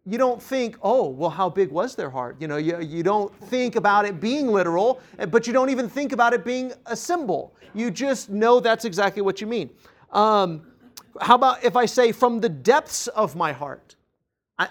you 0.07 0.19
don't 0.19 0.43
think, 0.43 0.77
oh, 0.83 1.09
well, 1.09 1.31
how 1.31 1.49
big 1.49 1.71
was 1.71 1.95
their 1.95 2.11
heart? 2.11 2.37
You 2.39 2.47
know, 2.47 2.59
you, 2.59 2.81
you 2.81 3.03
don't 3.03 3.35
think 3.47 3.77
about 3.77 4.05
it 4.05 4.21
being 4.21 4.49
literal, 4.49 5.01
but 5.31 5.47
you 5.47 5.53
don't 5.53 5.71
even 5.71 5.89
think 5.89 6.13
about 6.13 6.35
it 6.35 6.45
being 6.45 6.73
a 6.87 6.97
symbol. 6.97 7.55
You 7.73 7.91
just 7.91 8.29
know 8.29 8.61
that's 8.61 8.85
exactly 8.85 9.23
what 9.23 9.41
you 9.41 9.47
mean. 9.47 9.71
Um, 10.13 10.67
how 11.21 11.37
about 11.37 11.65
if 11.65 11.75
I 11.75 11.87
say, 11.87 12.13
from 12.13 12.41
the 12.41 12.49
depths 12.49 13.07
of 13.09 13.35
my 13.35 13.53
heart? 13.53 13.97
I, 14.59 14.69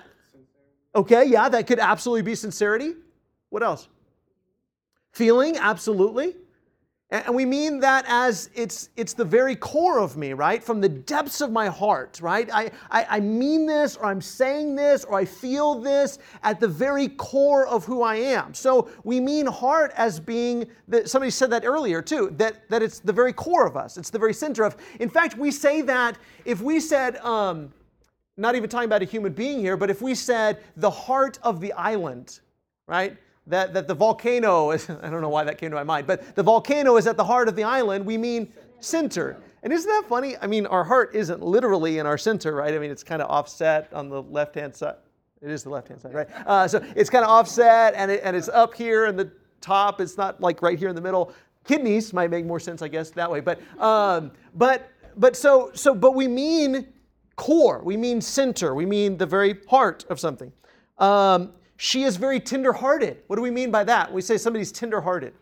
okay, 0.96 1.26
yeah, 1.26 1.50
that 1.50 1.66
could 1.66 1.80
absolutely 1.80 2.22
be 2.22 2.36
sincerity. 2.36 2.94
What 3.50 3.64
else? 3.64 3.88
Feeling, 5.12 5.58
absolutely. 5.58 6.36
And 7.14 7.36
we 7.36 7.46
mean 7.46 7.80
that 7.82 8.06
as 8.08 8.50
it's, 8.56 8.90
it's 8.98 9.14
the 9.14 9.24
very 9.24 9.56
core 9.56 10.00
of 10.00 10.18
me, 10.18 10.34
right? 10.34 10.64
From 10.64 10.82
the 10.82 10.90
depths 10.90 11.42
of 11.42 11.52
my 11.52 11.68
heart, 11.68 12.20
right? 12.24 12.50
I, 12.52 12.72
I, 12.90 13.06
I, 13.08 13.20
mean 13.20 13.68
this, 13.68 13.96
or 13.96 14.06
I'm 14.06 14.20
saying 14.20 14.76
this, 14.76 15.04
or 15.04 15.20
I 15.20 15.24
feel 15.24 15.76
this 15.76 16.18
at 16.42 16.60
the 16.60 16.68
very 16.68 17.10
core 17.10 17.68
of 17.68 17.86
who 17.86 18.02
I 18.02 18.16
am. 18.16 18.56
So 18.56 18.90
we 19.04 19.20
mean 19.20 19.46
heart 19.46 19.94
as 19.96 20.20
being, 20.20 20.66
the, 20.88 21.08
somebody 21.08 21.30
said 21.30 21.52
that 21.52 21.66
earlier 21.66 22.02
too, 22.02 22.34
that, 22.38 22.68
that 22.72 22.82
it's 22.82 22.98
the 22.98 23.14
very 23.14 23.32
core 23.32 23.68
of 23.68 23.78
us, 23.78 23.96
it's 23.96 24.10
the 24.10 24.18
very 24.18 24.34
center 24.34 24.64
of. 24.64 24.76
In 25.00 25.08
fact, 25.08 25.38
we 25.38 25.52
say 25.52 25.84
that 25.84 26.18
if 26.46 26.62
we 26.62 26.80
said, 26.80 27.18
um, 27.18 27.72
not 28.38 28.56
even 28.56 28.68
talking 28.68 28.90
about 28.90 29.04
a 29.04 29.06
human 29.06 29.34
being 29.34 29.60
here, 29.60 29.78
but 29.78 29.92
if 29.92 30.02
we 30.02 30.16
said 30.16 30.64
the 30.78 30.90
heart 30.90 31.38
of 31.44 31.62
the 31.62 31.74
island, 31.74 32.40
right? 32.88 33.16
That, 33.48 33.74
that 33.74 33.88
the 33.88 33.94
volcano 33.94 34.72
is, 34.72 34.90
I 35.02 35.10
don't 35.10 35.22
know 35.22 35.30
why 35.30 35.44
that 35.44 35.58
came 35.58 35.70
to 35.72 35.76
my 35.76 35.84
mind, 35.84 36.08
but 36.08 36.36
the 36.36 36.44
volcano 36.44 36.98
is 36.98 37.08
at 37.08 37.18
the 37.18 37.24
heart 37.24 37.48
of 37.48 37.56
the 37.56 37.64
island, 37.64 38.06
we 38.06 38.18
mean 38.18 38.52
center. 38.80 39.38
And 39.64 39.72
isn't 39.72 39.90
that 39.90 40.10
funny? 40.10 40.36
I 40.42 40.48
mean, 40.48 40.66
our 40.66 40.84
heart 40.84 41.16
isn't 41.16 41.42
literally 41.42 42.00
in 42.00 42.06
our 42.06 42.18
center, 42.18 42.54
right? 42.54 42.74
I 42.74 42.80
mean, 42.80 42.92
it's 42.92 43.04
kind 43.04 43.22
of 43.22 43.30
offset 43.30 43.92
on 43.94 44.10
the 44.10 44.22
left 44.22 44.56
hand 44.56 44.76
side. 44.76 44.96
It 45.42 45.50
is 45.50 45.64
the 45.64 45.70
left 45.70 45.90
hand 45.90 46.02
side, 46.02 46.14
right? 46.14 46.28
Uh, 46.46 46.68
so 46.68 46.84
it's 46.96 47.10
kind 47.10 47.24
of 47.24 47.30
offset 47.30 47.94
and, 47.96 48.12
it, 48.12 48.22
and 48.24 48.36
it's 48.36 48.50
up 48.50 48.74
here 48.74 49.06
in 49.08 49.16
the 49.16 49.32
top. 49.62 50.00
It's 50.02 50.18
not 50.18 50.42
like 50.42 50.62
right 50.62 50.78
here 50.78 50.90
in 50.90 50.96
the 50.96 51.02
middle. 51.02 51.34
Kidneys 51.66 52.14
might 52.14 52.30
make 52.30 52.46
more 52.46 52.60
sense, 52.60 52.82
I 52.82 52.88
guess, 52.90 53.10
that 53.12 53.30
way. 53.30 53.40
But, 53.40 53.62
um, 53.80 54.32
but, 54.56 54.90
but 55.16 55.36
so, 55.36 55.72
so, 55.74 55.96
but 55.96 56.14
we 56.14 56.28
mean 56.28 56.88
core. 57.36 57.82
We 57.84 57.98
mean 57.98 58.22
center. 58.22 58.76
We 58.76 58.86
mean 58.86 59.18
the 59.18 59.26
very 59.26 59.60
heart 59.70 60.06
of 60.10 60.20
something. 60.20 60.52
Um, 60.98 61.54
she 61.78 62.04
is 62.04 62.18
very 62.18 62.40
tenderhearted. 62.40 63.18
What 63.28 63.36
do 63.36 63.42
we 63.42 63.52
mean 63.52 63.72
by 63.72 63.84
that? 63.86 64.12
We 64.12 64.22
say 64.22 64.38
somebody's 64.38 64.72
tenderhearted. 64.72 65.34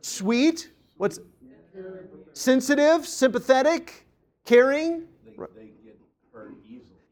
Sweet. 0.00 0.70
What's 0.96 1.18
sensitive, 2.32 3.06
sympathetic, 3.06 4.06
caring? 4.44 5.04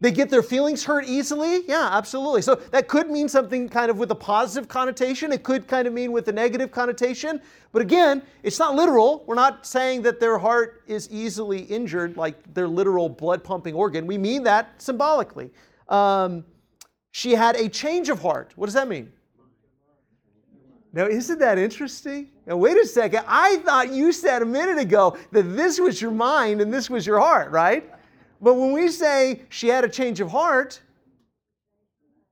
They 0.03 0.11
get 0.11 0.31
their 0.31 0.43
feelings 0.43 0.83
hurt 0.83 1.05
easily? 1.05 1.63
Yeah, 1.69 1.91
absolutely. 1.93 2.41
So 2.41 2.55
that 2.55 2.89
could 2.89 3.11
mean 3.11 3.29
something 3.29 3.69
kind 3.69 3.91
of 3.91 3.99
with 3.99 4.11
a 4.11 4.15
positive 4.15 4.67
connotation. 4.67 5.31
It 5.31 5.43
could 5.43 5.69
kind 5.69 5.87
of 5.87 5.93
mean 5.93 6.11
with 6.11 6.27
a 6.29 6.33
negative 6.33 6.71
connotation. 6.71 7.39
But 7.73 7.83
again, 7.83 8.23
it's 8.43 8.59
not 8.59 8.75
literal. 8.75 9.25
We're 9.27 9.35
not 9.35 9.67
saying 9.67 10.01
that 10.03 10.19
their 10.19 10.39
heart 10.39 10.83
is 10.87 11.11
easily 11.11 11.65
injured 11.65 12.17
like 12.17 12.55
their 12.55 12.67
literal 12.67 13.11
blood 13.11 13.45
pumping 13.45 13.75
organ. 13.75 14.07
We 14.07 14.17
mean 14.17 14.43
that 14.45 14.81
symbolically. 14.81 15.51
Um, 15.91 16.45
she 17.11 17.33
had 17.33 17.57
a 17.57 17.69
change 17.69 18.09
of 18.09 18.23
heart. 18.23 18.53
What 18.57 18.67
does 18.67 18.75
that 18.75 18.89
mean? 18.89 19.13
Now, 20.93 21.07
isn't 21.07 21.39
that 21.39 21.59
interesting? 21.59 22.31
Now, 22.47 22.57
wait 22.57 22.77
a 22.77 22.87
second. 22.87 23.25
I 23.29 23.59
thought 23.59 23.93
you 23.93 24.13
said 24.13 24.43
a 24.43 24.47
minute 24.47 24.79
ago 24.79 25.17
that 25.31 25.43
this 25.43 25.79
was 25.79 26.01
your 26.03 26.11
mind 26.11 26.61
and 26.61 26.73
this 26.73 26.91
was 26.91 27.07
your 27.07 27.21
heart, 27.21 27.51
right? 27.53 27.89
But 28.41 28.55
when 28.55 28.73
we 28.73 28.89
say 28.89 29.43
she 29.51 29.69
had 29.69 29.85
a 29.85 29.89
change 29.89 30.21
of 30.21 30.31
heart, 30.31 30.81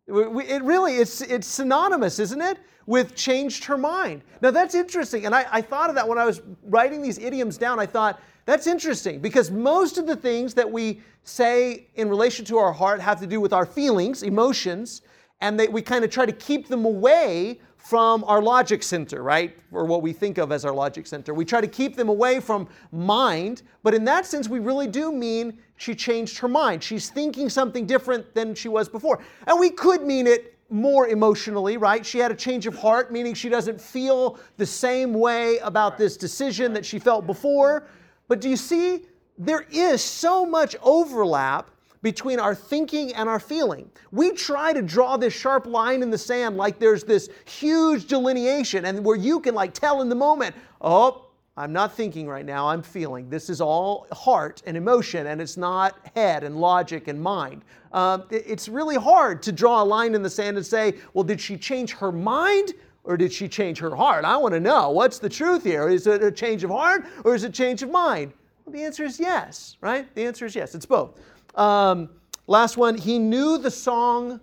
it 0.09 0.63
really 0.63 0.95
it's, 0.95 1.21
it's 1.21 1.47
synonymous, 1.47 2.19
isn't 2.19 2.41
it? 2.41 2.59
With 2.87 3.15
changed 3.15 3.65
her 3.65 3.77
mind. 3.77 4.23
Now 4.41 4.51
that's 4.51 4.75
interesting. 4.75 5.27
And 5.27 5.35
I, 5.35 5.47
I 5.53 5.61
thought 5.61 5.91
of 5.91 5.95
that 5.97 6.09
when 6.09 6.19
I 6.19 6.25
was 6.25 6.41
writing 6.65 7.03
these 7.03 7.19
idioms 7.19 7.59
down. 7.59 7.79
I 7.79 7.87
thought, 7.87 8.19
that's 8.49 8.67
interesting 8.67 9.21
because 9.21 9.51
most 9.51 9.99
of 9.99 10.07
the 10.07 10.17
things 10.17 10.55
that 10.55 10.73
we 10.73 11.03
say 11.23 11.87
in 11.97 12.09
relation 12.09 12.47
to 12.47 12.57
our 12.57 12.73
heart 12.73 12.99
have 12.99 13.21
to 13.21 13.27
do 13.27 13.43
with 13.43 13.53
our 13.53 13.67
feelings, 13.67 14.23
emotions, 14.23 15.03
and 15.43 15.61
they, 15.61 15.69
we 15.69 15.83
kind 15.83 16.03
of 16.03 16.11
try 16.11 16.25
to 16.25 16.33
keep 16.33 16.67
them 16.67 16.87
away 16.87 17.61
from 17.77 18.25
our 18.25 18.41
logic 18.41 18.83
center, 18.83 19.23
right? 19.23 19.55
Or 19.71 19.85
what 19.85 20.01
we 20.01 20.15
think 20.15 20.39
of 20.39 20.51
as 20.51 20.65
our 20.65 20.73
logic 20.73 21.07
center. 21.07 21.35
We 21.35 21.45
try 21.45 21.61
to 21.61 21.69
keep 21.69 21.95
them 21.95 22.09
away 22.09 22.41
from 22.41 22.69
mind, 22.91 23.61
but 23.83 23.93
in 23.93 24.03
that 24.07 24.25
sense, 24.25 24.49
we 24.49 24.61
really 24.61 24.87
do 24.87 25.13
mean 25.13 25.59
she 25.77 25.95
changed 25.95 26.39
her 26.39 26.49
mind. 26.49 26.83
She's 26.83 27.11
thinking 27.11 27.51
something 27.51 27.85
different 27.85 28.33
than 28.35 28.55
she 28.55 28.71
was 28.71 28.89
before. 28.89 29.21
And 29.47 29.61
we 29.61 29.69
could 29.69 30.05
mean 30.05 30.27
it 30.27 30.57
more 30.71 31.09
emotionally, 31.09 31.77
right? 31.77 32.05
She 32.05 32.19
had 32.19 32.31
a 32.31 32.35
change 32.35 32.67
of 32.67 32.75
heart, 32.75 33.13
meaning 33.13 33.35
she 33.35 33.51
doesn't 33.51 33.79
feel 33.79 34.39
the 34.57 34.65
same 34.65 35.13
way 35.13 35.59
about 35.59 35.99
this 35.99 36.17
decision 36.17 36.73
that 36.73 36.87
she 36.87 36.99
felt 36.99 37.27
before. 37.27 37.87
But 38.29 38.41
do 38.41 38.49
you 38.49 38.57
see? 38.57 39.03
There 39.39 39.67
is 39.71 40.03
so 40.03 40.45
much 40.45 40.77
overlap 40.83 41.71
between 42.03 42.39
our 42.39 42.55
thinking 42.55 43.15
and 43.15 43.29
our 43.29 43.41
feeling. 43.41 43.91
We 44.13 44.33
try 44.33 44.73
to 44.73 44.83
draw 44.83 45.17
this 45.17 45.35
sharp 45.35 45.67
line 45.67 46.03
in 46.03 46.11
the 46.11 46.19
sand 46.19 46.57
like 46.57 46.79
there's 46.79 47.05
this 47.05 47.29
huge 47.45 48.07
delineation 48.07 48.85
and 48.85 49.05
where 49.05 49.17
you 49.17 49.41
can 49.41 49.55
like 49.55 49.75
tell 49.75 50.03
in 50.03 50.09
the 50.09 50.15
moment, 50.15 50.55
oh, 50.81 51.27
I'm 51.57 51.73
not 51.73 51.93
thinking 51.93 52.29
right 52.29 52.47
now, 52.47 52.69
I'm 52.69 52.83
feeling. 52.83 53.29
This 53.29 53.51
is 53.51 53.61
all 53.61 54.07
heart 54.13 54.63
and 54.65 54.77
emotion, 54.77 55.27
and 55.27 55.41
it's 55.41 55.57
not 55.57 55.97
head 56.15 56.45
and 56.45 56.61
logic 56.61 57.09
and 57.09 57.21
mind. 57.21 57.65
Um, 57.93 58.27
it's 58.31 58.69
really 58.69 58.95
hard 58.95 59.43
to 59.43 59.51
draw 59.51 59.83
a 59.83 59.85
line 59.85 60.15
in 60.15 60.23
the 60.23 60.31
sand 60.31 60.57
and 60.57 60.65
say, 60.65 60.95
well, 61.15 61.25
did 61.25 61.41
she 61.41 61.57
change 61.57 61.93
her 61.95 62.13
mind 62.13 62.75
or 63.09 63.17
did 63.17 63.33
she 63.33 63.49
change 63.49 63.79
her 63.79 63.97
heart? 63.97 64.25
I 64.27 64.37
want 64.37 64.53
to 64.53 64.61
know 64.61 64.91
what's 64.91 65.19
the 65.19 65.31
truth 65.31 65.65
here. 65.65 65.89
Is 65.89 66.07
it 66.07 66.23
a 66.23 66.31
change 66.31 66.63
of 66.63 66.71
heart 66.71 67.07
or 67.25 67.35
is 67.35 67.43
it 67.43 67.49
a 67.49 67.53
change 67.53 67.83
of 67.83 67.91
mind? 67.91 68.33
Well, 68.65 68.73
the 68.75 68.85
answer 68.85 69.03
is 69.03 69.19
yes, 69.19 69.79
right? 69.81 70.15
The 70.15 70.27
answer 70.27 70.45
is 70.45 70.55
yes. 70.55 70.75
It's 70.75 70.85
both. 70.85 71.19
Um, 71.55 72.11
last 72.47 72.77
one, 72.77 72.97
he 72.97 73.19
knew 73.19 73.57
the 73.57 73.71
song 73.71 74.41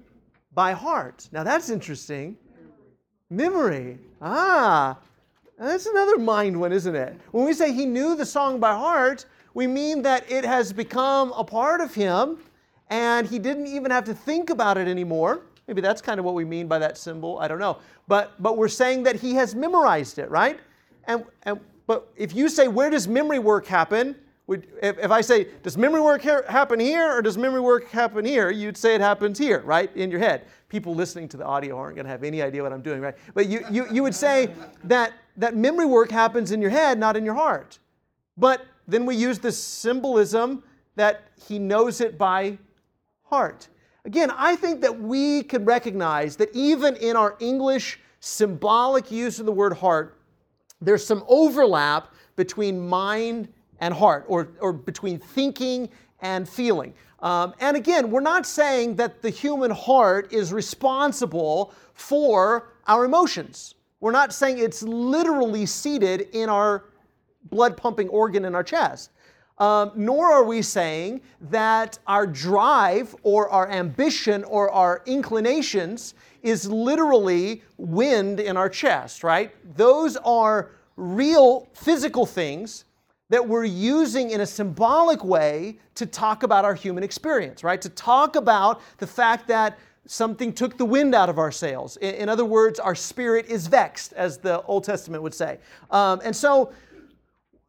by 0.53 0.71
heart. 0.73 1.29
Now 1.31 1.43
that's 1.43 1.69
interesting. 1.69 2.35
Memory. 3.29 3.99
Ah, 4.19 4.97
that's 5.59 5.85
another 5.85 6.17
mind 6.17 6.59
one, 6.59 6.73
isn't 6.73 6.95
it? 6.95 7.15
When 7.31 7.45
we 7.45 7.53
say 7.53 7.71
he 7.71 7.85
knew 7.85 8.15
the 8.15 8.25
song 8.25 8.59
by 8.59 8.73
heart, 8.73 9.27
we 9.53 9.67
mean 9.67 10.01
that 10.01 10.29
it 10.29 10.43
has 10.43 10.73
become 10.73 11.31
a 11.33 11.43
part 11.43 11.81
of 11.81 11.93
him 11.93 12.39
and 12.89 13.27
he 13.27 13.37
didn't 13.37 13.67
even 13.67 13.91
have 13.91 14.05
to 14.05 14.13
think 14.15 14.49
about 14.49 14.77
it 14.77 14.87
anymore. 14.87 15.41
Maybe 15.67 15.81
that's 15.81 16.01
kind 16.01 16.19
of 16.19 16.25
what 16.25 16.35
we 16.35 16.45
mean 16.45 16.67
by 16.67 16.79
that 16.79 16.97
symbol. 16.97 17.39
I 17.39 17.47
don't 17.47 17.59
know. 17.59 17.79
But, 18.07 18.41
but 18.41 18.57
we're 18.57 18.67
saying 18.67 19.03
that 19.03 19.15
he 19.15 19.33
has 19.35 19.55
memorized 19.55 20.19
it, 20.19 20.29
right? 20.29 20.59
And, 21.05 21.25
and, 21.43 21.59
but 21.87 22.11
if 22.15 22.35
you 22.35 22.49
say, 22.49 22.67
where 22.67 22.89
does 22.89 23.07
memory 23.07 23.39
work 23.39 23.65
happen? 23.65 24.15
Would, 24.47 24.67
if, 24.81 24.99
if 24.99 25.09
I 25.09 25.21
say, 25.21 25.47
does 25.63 25.75
memory 25.75 26.01
work 26.01 26.21
here, 26.21 26.45
happen 26.47 26.79
here 26.79 27.11
or 27.11 27.21
does 27.23 27.37
memory 27.37 27.61
work 27.61 27.89
happen 27.89 28.25
here? 28.25 28.51
You'd 28.51 28.77
say 28.77 28.93
it 28.93 29.01
happens 29.01 29.39
here, 29.39 29.61
right? 29.61 29.95
In 29.95 30.11
your 30.11 30.19
head. 30.19 30.45
People 30.69 30.93
listening 30.93 31.27
to 31.29 31.37
the 31.37 31.45
audio 31.45 31.77
aren't 31.77 31.95
going 31.95 32.05
to 32.05 32.11
have 32.11 32.23
any 32.23 32.43
idea 32.43 32.61
what 32.61 32.71
I'm 32.71 32.81
doing, 32.81 33.01
right? 33.01 33.15
But 33.33 33.47
you, 33.47 33.65
you, 33.71 33.87
you 33.91 34.03
would 34.03 34.13
say 34.13 34.51
that, 34.83 35.13
that 35.37 35.55
memory 35.55 35.85
work 35.85 36.11
happens 36.11 36.51
in 36.51 36.61
your 36.61 36.69
head, 36.69 36.99
not 36.99 37.17
in 37.17 37.25
your 37.25 37.33
heart. 37.33 37.79
But 38.37 38.65
then 38.87 39.05
we 39.05 39.15
use 39.15 39.39
this 39.39 39.57
symbolism 39.57 40.63
that 40.95 41.23
he 41.47 41.57
knows 41.57 42.01
it 42.01 42.17
by 42.17 42.57
heart. 43.23 43.67
Again, 44.05 44.31
I 44.31 44.55
think 44.55 44.81
that 44.81 45.01
we 45.01 45.41
can 45.43 45.65
recognize 45.65 46.35
that 46.37 46.55
even 46.55 46.95
in 46.97 47.15
our 47.15 47.35
English 47.39 47.99
symbolic 48.19 49.11
use 49.11 49.39
of 49.39 49.47
the 49.47 49.51
word 49.51 49.73
heart, 49.73 50.19
there's 50.79 51.05
some 51.05 51.23
overlap 51.27 52.13
between 52.35 52.87
mind 52.87 53.47
and 53.79 53.93
heart, 53.93 54.25
or, 54.27 54.49
or 54.59 54.71
between 54.71 55.17
thinking 55.19 55.89
and 56.21 56.47
feeling. 56.47 56.93
Um, 57.21 57.53
and 57.59 57.75
again, 57.75 58.11
we're 58.11 58.21
not 58.21 58.45
saying 58.45 58.95
that 58.97 59.21
the 59.21 59.29
human 59.29 59.71
heart 59.71 60.31
is 60.31 60.53
responsible 60.53 61.73
for 61.93 62.73
our 62.87 63.05
emotions. 63.05 63.75
We're 63.99 64.11
not 64.11 64.33
saying 64.33 64.59
it's 64.59 64.83
literally 64.83 65.65
seated 65.65 66.29
in 66.33 66.49
our 66.49 66.85
blood 67.45 67.75
pumping 67.75 68.09
organ 68.09 68.45
in 68.45 68.53
our 68.53 68.63
chest. 68.63 69.11
Um, 69.57 69.91
nor 69.95 70.31
are 70.31 70.43
we 70.43 70.61
saying 70.61 71.21
that 71.49 71.97
our 72.07 72.27
drive 72.27 73.15
or 73.23 73.49
our 73.49 73.69
ambition 73.71 74.43
or 74.43 74.69
our 74.69 75.01
inclinations 75.05 76.13
is 76.43 76.69
literally 76.69 77.63
wind 77.77 78.39
in 78.39 78.57
our 78.57 78.69
chest, 78.69 79.23
right? 79.23 79.55
Those 79.77 80.17
are 80.17 80.71
real 80.97 81.69
physical 81.73 82.25
things 82.25 82.85
that 83.29 83.47
we're 83.47 83.65
using 83.65 84.29
in 84.31 84.41
a 84.41 84.45
symbolic 84.45 85.23
way 85.23 85.79
to 85.95 86.05
talk 86.05 86.43
about 86.43 86.63
our 86.63 86.75
human 86.75 87.03
experience, 87.03 87.63
right? 87.63 87.81
To 87.81 87.89
talk 87.89 88.35
about 88.35 88.81
the 88.97 89.07
fact 89.07 89.47
that 89.47 89.79
something 90.05 90.53
took 90.53 90.77
the 90.77 90.85
wind 90.85 91.15
out 91.15 91.29
of 91.29 91.39
our 91.39 91.51
sails. 91.51 91.97
In, 91.97 92.13
in 92.15 92.29
other 92.29 92.45
words, 92.45 92.79
our 92.79 92.93
spirit 92.93 93.47
is 93.47 93.67
vexed, 93.67 94.13
as 94.13 94.37
the 94.37 94.61
Old 94.63 94.83
Testament 94.83 95.23
would 95.23 95.33
say. 95.33 95.57
Um, 95.89 96.21
and 96.23 96.35
so, 96.35 96.71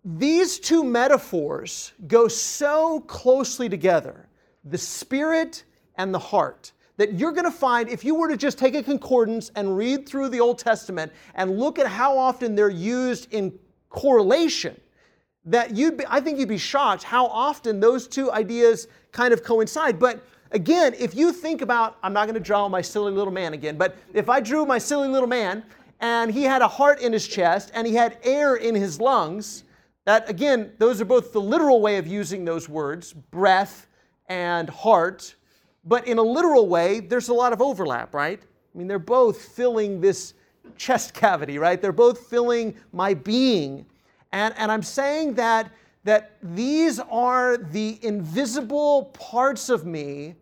these 0.07 0.61
two 0.61 0.85
metaphors 0.85 1.93
go 2.07 2.29
so 2.29 3.01
closely 3.01 3.69
together 3.69 4.29
the 4.65 4.79
spirit 4.79 5.65
and 5.97 6.15
the 6.15 6.19
heart 6.19 6.71
that 6.97 7.15
you're 7.15 7.33
going 7.33 7.45
to 7.45 7.51
find 7.51 7.89
if 7.89 8.05
you 8.05 8.15
were 8.15 8.29
to 8.29 8.37
just 8.37 8.57
take 8.57 8.77
a 8.77 8.83
concordance 8.83 9.51
and 9.57 9.77
read 9.77 10.09
through 10.09 10.29
the 10.29 10.39
Old 10.39 10.59
Testament 10.59 11.13
and 11.35 11.59
look 11.59 11.81
at 11.81 11.89
how 11.89 12.17
often 12.17 12.55
they're 12.55 12.71
used 12.71 13.33
in 13.33 13.53
correlation, 13.89 14.81
that 15.45 15.77
you'd 15.77 15.99
be, 15.99 16.05
I 16.09 16.21
think 16.21 16.39
you'd 16.39 16.49
be 16.49 16.57
shocked 16.57 17.03
how 17.03 17.27
often 17.27 17.81
those 17.81 18.07
two 18.07 18.31
ideas 18.33 18.89
kind 19.11 19.35
of 19.35 19.43
coincide. 19.43 19.99
But 19.99 20.25
again, 20.53 20.95
if 20.99 21.15
you 21.15 21.33
think 21.33 21.63
about, 21.63 21.99
I'm 22.03 22.13
not 22.13 22.27
going 22.27 22.35
to 22.35 22.41
draw 22.41 22.69
my 22.69 22.81
silly 22.81 23.13
little 23.13 23.33
man 23.33 23.55
again, 23.55 23.77
but 23.77 23.97
if 24.15 24.29
I 24.29 24.41
drew 24.41 24.65
my 24.65 24.79
silly 24.79 25.09
little 25.09 25.29
man 25.29 25.65
and 26.01 26.31
he 26.31 26.45
had 26.45 26.63
a 26.63 26.69
heart 26.69 27.01
in 27.01 27.13
his 27.13 27.27
chest 27.27 27.73
and 27.75 27.87
he 27.87 27.95
had 27.95 28.19
air 28.23 28.57
in 28.57 28.75
his 28.75 29.01
lungs, 29.01 29.65
that, 30.07 30.31
again, 30.31 30.73
those 30.79 31.01
are 31.01 31.05
both 31.05 31.33
the 31.33 31.41
literal 31.41 31.81
way 31.81 31.99
of 31.99 32.07
using 32.07 32.45
those 32.45 32.69
words, 32.69 33.13
breath 33.13 33.89
and 34.29 34.71
heart. 34.71 35.35
But 35.85 36.07
in 36.07 36.19
a 36.19 36.23
literal 36.23 36.69
way, 36.69 37.01
there's 37.01 37.29
a 37.29 37.35
lot 37.35 37.53
of 37.53 37.61
overlap, 37.61 38.15
right? 38.15 38.41
I 38.41 38.79
mean, 38.79 38.87
they're 38.87 38.99
both 39.01 39.41
filling 39.41 40.01
this 40.01 40.35
chest 40.77 41.13
cavity, 41.13 41.59
right? 41.59 41.83
They're 41.83 41.93
both 41.93 42.29
filling 42.29 42.77
my 42.93 43.15
being. 43.15 43.85
And, 44.33 44.55
and 44.57 44.71
I'm 44.71 44.83
saying 44.83 45.35
that, 45.35 45.73
that 46.05 46.37
these 46.41 47.01
are 47.01 47.57
the 47.57 47.99
invisible 48.03 49.07
parts 49.07 49.69
of 49.69 49.87
me 49.87 50.37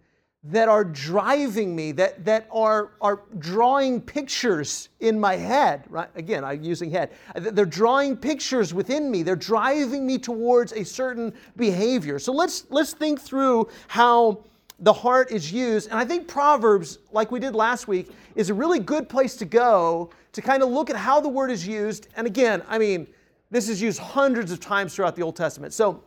that 0.46 0.68
are 0.68 0.84
driving 0.84 1.74
me, 1.74 1.90
that, 1.92 2.22
that 2.24 2.46
are, 2.52 2.90
are 3.00 3.22
drawing 3.38 3.98
pictures 4.00 4.90
in 5.00 5.18
my 5.18 5.36
head, 5.36 5.84
right? 5.88 6.08
Again, 6.16 6.44
I'm 6.44 6.62
using 6.62 6.90
head. 6.90 7.12
They're 7.34 7.64
drawing 7.64 8.14
pictures 8.14 8.74
within 8.74 9.10
me. 9.10 9.22
They're 9.22 9.36
driving 9.36 10.06
me 10.06 10.18
towards 10.18 10.72
a 10.72 10.84
certain 10.84 11.32
behavior. 11.56 12.18
So 12.18 12.32
let's, 12.32 12.66
let's 12.68 12.92
think 12.92 13.20
through 13.20 13.68
how 13.88 14.44
the 14.80 14.92
heart 14.92 15.30
is 15.30 15.50
used. 15.50 15.88
And 15.88 15.98
I 15.98 16.04
think 16.04 16.28
Proverbs, 16.28 16.98
like 17.10 17.30
we 17.30 17.40
did 17.40 17.54
last 17.54 17.88
week, 17.88 18.10
is 18.34 18.50
a 18.50 18.54
really 18.54 18.80
good 18.80 19.08
place 19.08 19.36
to 19.36 19.46
go 19.46 20.10
to 20.32 20.42
kind 20.42 20.62
of 20.62 20.68
look 20.68 20.90
at 20.90 20.96
how 20.96 21.20
the 21.20 21.28
word 21.28 21.50
is 21.50 21.66
used. 21.66 22.08
And 22.16 22.26
again, 22.26 22.62
I 22.68 22.76
mean, 22.76 23.06
this 23.50 23.70
is 23.70 23.80
used 23.80 23.98
hundreds 23.98 24.52
of 24.52 24.60
times 24.60 24.94
throughout 24.94 25.16
the 25.16 25.22
Old 25.22 25.36
Testament. 25.36 25.72
So 25.72 26.02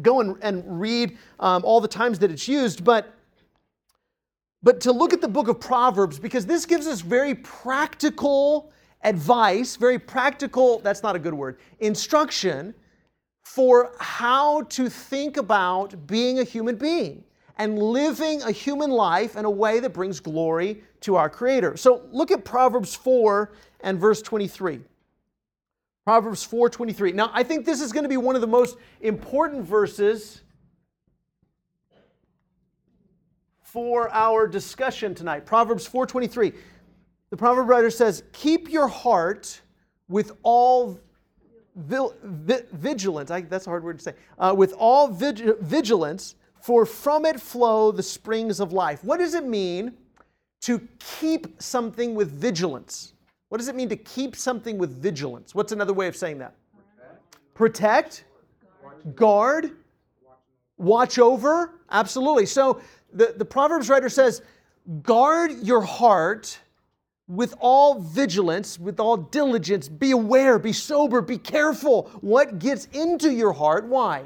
go 0.00 0.20
and, 0.20 0.36
and 0.40 0.80
read 0.80 1.18
um, 1.40 1.62
all 1.62 1.80
the 1.80 1.88
times 1.88 2.18
that 2.20 2.30
it's 2.30 2.48
used. 2.48 2.82
But 2.82 3.12
but 4.66 4.80
to 4.80 4.90
look 4.90 5.12
at 5.12 5.20
the 5.20 5.28
book 5.28 5.46
of 5.46 5.60
Proverbs 5.60 6.18
because 6.18 6.44
this 6.44 6.66
gives 6.66 6.88
us 6.88 7.00
very 7.00 7.36
practical 7.36 8.72
advice, 9.04 9.76
very 9.76 9.96
practical, 9.96 10.80
that's 10.80 11.04
not 11.04 11.14
a 11.14 11.20
good 11.20 11.34
word, 11.34 11.60
instruction 11.78 12.74
for 13.44 13.92
how 14.00 14.62
to 14.62 14.90
think 14.90 15.36
about 15.36 16.08
being 16.08 16.40
a 16.40 16.42
human 16.42 16.74
being 16.74 17.22
and 17.58 17.78
living 17.78 18.42
a 18.42 18.50
human 18.50 18.90
life 18.90 19.36
in 19.36 19.44
a 19.44 19.50
way 19.50 19.78
that 19.78 19.90
brings 19.90 20.18
glory 20.18 20.82
to 21.00 21.14
our 21.14 21.30
Creator. 21.30 21.76
So 21.76 22.02
look 22.10 22.32
at 22.32 22.44
Proverbs 22.44 22.92
4 22.92 23.52
and 23.82 24.00
verse 24.00 24.20
23. 24.20 24.80
Proverbs 26.04 26.44
4:23. 26.44 27.14
Now, 27.14 27.30
I 27.32 27.44
think 27.44 27.66
this 27.66 27.80
is 27.80 27.92
going 27.92 28.04
to 28.04 28.08
be 28.08 28.16
one 28.16 28.34
of 28.34 28.40
the 28.40 28.48
most 28.48 28.78
important 29.00 29.64
verses 29.64 30.42
for 33.66 34.08
our 34.12 34.46
discussion 34.46 35.12
tonight. 35.12 35.44
Proverbs 35.44 35.86
4:23. 35.86 36.54
The 37.30 37.36
proverb 37.36 37.68
writer 37.68 37.90
says, 37.90 38.22
"Keep 38.32 38.70
your 38.70 38.86
heart 38.86 39.60
with 40.08 40.32
all 40.44 41.00
vigilance." 41.74 43.30
I, 43.32 43.40
that's 43.40 43.66
a 43.66 43.70
hard 43.70 43.82
word 43.82 43.98
to 43.98 44.04
say. 44.04 44.14
Uh, 44.38 44.54
with 44.56 44.72
all 44.78 45.08
vig- 45.08 45.58
vigilance, 45.58 46.36
for 46.60 46.86
from 46.86 47.26
it 47.26 47.40
flow 47.40 47.90
the 47.90 48.04
springs 48.04 48.60
of 48.60 48.72
life. 48.72 49.02
What 49.02 49.18
does 49.18 49.34
it 49.34 49.44
mean 49.44 49.96
to 50.60 50.78
keep 51.00 51.60
something 51.60 52.14
with 52.14 52.30
vigilance? 52.30 53.14
What 53.48 53.58
does 53.58 53.68
it 53.68 53.74
mean 53.74 53.88
to 53.88 53.96
keep 53.96 54.36
something 54.36 54.78
with 54.78 54.90
vigilance? 54.90 55.56
What's 55.56 55.72
another 55.72 55.92
way 55.92 56.06
of 56.06 56.16
saying 56.16 56.38
that? 56.38 56.54
Protect, 57.54 58.24
guard, 59.16 59.72
watch 60.78 61.18
over. 61.18 61.80
Absolutely. 61.90 62.46
So 62.46 62.80
the, 63.16 63.34
the 63.36 63.44
Proverbs 63.44 63.88
writer 63.88 64.08
says, 64.08 64.42
guard 65.02 65.52
your 65.62 65.80
heart 65.80 66.58
with 67.28 67.54
all 67.58 68.00
vigilance, 68.00 68.78
with 68.78 69.00
all 69.00 69.16
diligence. 69.16 69.88
Be 69.88 70.12
aware, 70.12 70.58
be 70.58 70.72
sober, 70.72 71.20
be 71.20 71.38
careful 71.38 72.10
what 72.20 72.58
gets 72.58 72.86
into 72.92 73.32
your 73.32 73.52
heart. 73.52 73.86
Why? 73.86 74.24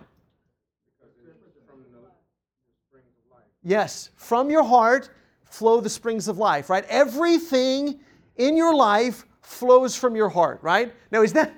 Yes, 3.63 4.11
from 4.17 4.51
your 4.51 4.65
heart 4.65 5.11
flow 5.45 5.81
the 5.81 5.91
springs 5.91 6.29
of 6.29 6.39
life, 6.39 6.71
right? 6.71 6.85
Everything 6.89 8.01
in 8.37 8.57
your 8.57 8.75
life 8.75 9.27
flows 9.43 9.97
from 9.97 10.17
your 10.17 10.29
heart, 10.29 10.61
right? 10.63 10.95
Now, 11.11 11.23
is 11.23 11.33
that 11.35 11.53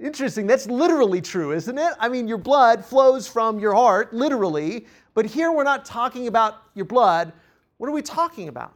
interesting? 0.00 0.46
That's 0.46 0.66
literally 0.66 1.20
true, 1.20 1.52
isn't 1.52 1.78
it? 1.78 1.92
I 2.00 2.08
mean, 2.08 2.26
your 2.26 2.38
blood 2.38 2.84
flows 2.84 3.28
from 3.28 3.58
your 3.58 3.74
heart, 3.74 4.12
literally, 4.12 4.86
but 5.14 5.26
here 5.26 5.52
we're 5.52 5.64
not 5.64 5.84
talking 5.84 6.26
about 6.26 6.60
your 6.74 6.84
blood. 6.84 7.32
What 7.78 7.88
are 7.88 7.92
we 7.92 8.02
talking 8.02 8.48
about? 8.48 8.74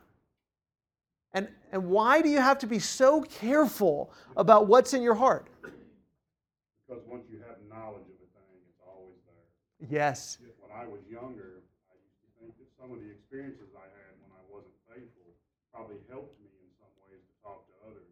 And, 1.35 1.49
and 1.73 1.91
why 1.91 2.23
do 2.23 2.29
you 2.31 2.39
have 2.41 2.59
to 2.61 2.67
be 2.67 2.79
so 2.79 3.23
careful 3.23 4.11
about 4.37 4.67
what's 4.67 4.95
in 4.95 5.03
your 5.03 5.15
heart? 5.15 5.47
Because 5.63 7.03
once 7.07 7.27
you 7.29 7.39
have 7.47 7.59
knowledge 7.69 8.07
of 8.07 8.17
a 8.23 8.29
thing, 8.33 8.59
it's 8.71 8.81
always 8.87 9.19
there. 9.27 9.91
Yes. 9.91 10.39
When 10.41 10.73
I 10.73 10.87
was 10.87 11.03
younger, 11.11 11.61
I 11.91 11.99
used 12.01 12.17
to 12.23 12.29
think 12.41 12.55
that 12.57 12.71
some 12.81 12.95
of 12.95 13.03
the 13.03 13.11
experiences 13.11 13.75
I 13.77 13.91
had 13.93 14.15
when 14.25 14.33
I 14.33 14.43
wasn't 14.49 14.79
faithful 14.89 15.37
probably 15.75 16.01
helped 16.09 16.39
me 16.41 16.49
in 16.49 16.71
some 16.81 16.95
ways 17.05 17.21
to 17.21 17.35
talk 17.45 17.67
to 17.67 17.75
others. 17.85 18.09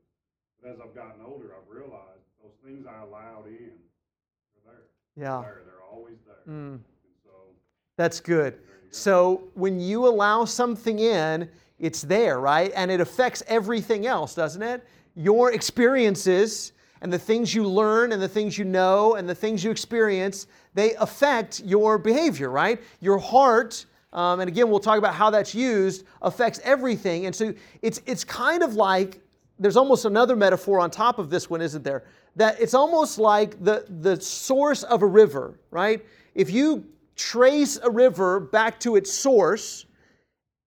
But 0.61 0.77
as 0.77 0.79
I've 0.83 0.93
gotten 0.93 1.25
older, 1.25 1.57
I've 1.57 1.71
realized 1.71 2.27
those 2.43 2.59
things 2.61 2.85
I 2.85 3.01
allowed 3.07 3.47
in, 3.49 3.79
they're 4.53 4.67
there. 4.67 4.87
Yeah. 5.17 5.41
They're, 5.41 5.65
there. 5.65 5.73
they're 5.73 5.87
always 5.89 6.19
there. 6.27 6.45
Mm. 6.45 6.85
That's 7.96 8.20
good. 8.20 8.59
So 8.90 9.44
when 9.54 9.80
you 9.80 10.06
allow 10.06 10.44
something 10.44 10.98
in, 10.98 11.48
it's 11.78 12.02
there, 12.02 12.40
right? 12.40 12.72
And 12.74 12.90
it 12.90 13.00
affects 13.00 13.42
everything 13.46 14.06
else, 14.06 14.35
doesn't 14.35 14.62
it? 14.62 14.87
Your 15.14 15.52
experiences 15.52 16.72
and 17.02 17.12
the 17.12 17.18
things 17.18 17.54
you 17.54 17.66
learn 17.66 18.12
and 18.12 18.20
the 18.20 18.28
things 18.28 18.56
you 18.56 18.64
know 18.64 19.14
and 19.14 19.28
the 19.28 19.35
things 19.35 19.62
you 19.62 19.70
experience, 19.70 20.46
they 20.74 20.94
affect 20.94 21.61
your 21.61 21.98
behavior, 21.98 22.50
right? 22.50 22.80
Your 23.00 23.18
heart, 23.18 23.85
um, 24.12 24.40
and 24.40 24.48
again, 24.48 24.70
we'll 24.70 24.80
talk 24.80 24.98
about 24.98 25.14
how 25.14 25.28
that's 25.28 25.54
used, 25.54 26.04
affects 26.22 26.61
everything. 26.64 27.26
And 27.26 27.35
so 27.35 27.52
it's, 27.82 28.00
it's 28.06 28.24
kind 28.24 28.62
of 28.62 28.74
like 28.74 29.20
there's 29.59 29.76
almost 29.76 30.04
another 30.04 30.37
metaphor 30.37 30.80
on 30.80 30.90
top 30.90 31.18
of 31.18 31.28
this 31.28 31.50
one, 31.50 31.61
isn't 31.61 31.82
there? 31.82 32.04
That 32.37 32.61
it's 32.61 32.74
almost 32.74 33.18
like 33.18 33.62
the, 33.62 33.85
the 34.00 34.20
source 34.20 34.82
of 34.82 35.02
a 35.02 35.06
river, 35.06 35.59
right? 35.70 36.04
If 36.35 36.50
you 36.50 36.87
trace 37.16 37.79
a 37.83 37.90
river 37.90 38.38
back 38.38 38.79
to 38.81 38.96
its 38.96 39.12
source, 39.12 39.87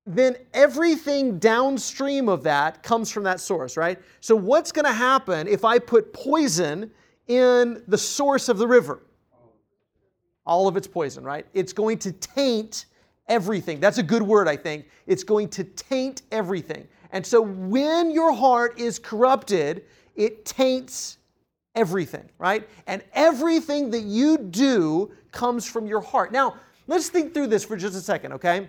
then 0.05 0.35
everything 0.53 1.37
downstream 1.37 2.27
of 2.27 2.41
that 2.43 2.81
comes 2.81 3.11
from 3.11 3.23
that 3.23 3.39
source, 3.39 3.77
right? 3.77 3.99
So, 4.19 4.35
what's 4.35 4.71
going 4.71 4.85
to 4.85 4.91
happen 4.91 5.47
if 5.47 5.63
I 5.63 5.77
put 5.77 6.11
poison 6.13 6.89
in 7.27 7.83
the 7.87 7.97
source 7.97 8.49
of 8.49 8.57
the 8.57 8.67
river? 8.67 9.03
All 10.47 10.67
of 10.67 10.75
it's 10.75 10.87
poison, 10.87 11.23
right? 11.23 11.45
It's 11.53 11.73
going 11.73 11.99
to 11.99 12.11
taint 12.11 12.87
everything. 13.27 13.79
That's 13.79 13.99
a 13.99 14.03
good 14.03 14.23
word, 14.23 14.47
I 14.47 14.57
think. 14.57 14.87
It's 15.05 15.23
going 15.23 15.49
to 15.49 15.63
taint 15.63 16.23
everything. 16.31 16.87
And 17.11 17.23
so, 17.23 17.41
when 17.41 18.09
your 18.09 18.33
heart 18.33 18.79
is 18.79 18.97
corrupted, 18.97 19.85
it 20.15 20.43
taints 20.43 21.18
everything, 21.75 22.29
right? 22.37 22.67
And 22.87 23.03
everything 23.13 23.91
that 23.91 24.03
you 24.03 24.37
do 24.37 25.11
comes 25.31 25.69
from 25.69 25.87
your 25.87 26.01
heart. 26.01 26.31
Now, 26.31 26.55
let's 26.87 27.09
think 27.09 27.33
through 27.33 27.47
this 27.47 27.63
for 27.63 27.77
just 27.77 27.95
a 27.95 28.01
second, 28.01 28.33
okay? 28.33 28.67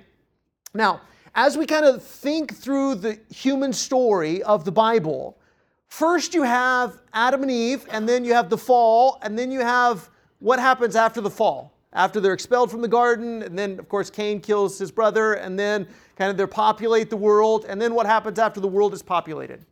Now, 0.75 1.01
as 1.35 1.57
we 1.57 1.67
kind 1.67 1.85
of 1.85 2.03
think 2.03 2.57
through 2.57 2.97
the 2.97 3.19
human 3.35 3.73
story 3.73 4.43
of 4.43 4.65
the 4.65 4.73
Bible, 4.73 5.39
first 5.89 6.35
you 6.35 6.43
have 6.43 6.99
Adam 7.13 7.43
and 7.43 7.51
Eve, 7.51 7.87
and 7.91 8.09
then 8.09 8.25
you 8.25 8.35
have 8.35 8.51
the 8.51 8.59
fall, 8.59 9.19
and 9.23 9.39
then 9.39 9.51
you 9.51 9.61
have 9.61 10.11
what 10.39 10.59
happens 10.59 10.97
after 10.97 11.21
the 11.21 11.31
fall. 11.31 11.73
After 11.93 12.21
they're 12.21 12.33
expelled 12.33 12.71
from 12.71 12.83
the 12.83 12.89
garden, 12.89 13.43
and 13.43 13.59
then, 13.59 13.79
of 13.81 13.89
course, 13.89 14.11
Cain 14.11 14.41
kills 14.41 14.79
his 14.79 14.93
brother, 14.93 15.35
and 15.35 15.59
then 15.59 15.89
kind 16.15 16.31
of 16.31 16.37
they 16.37 16.47
populate 16.47 17.11
the 17.11 17.17
world, 17.17 17.65
and 17.69 17.83
then 17.83 17.95
what 17.95 18.07
happens 18.07 18.39
after 18.39 18.61
the 18.61 18.69
world 18.69 18.95
is 18.95 19.03
populated? 19.03 19.65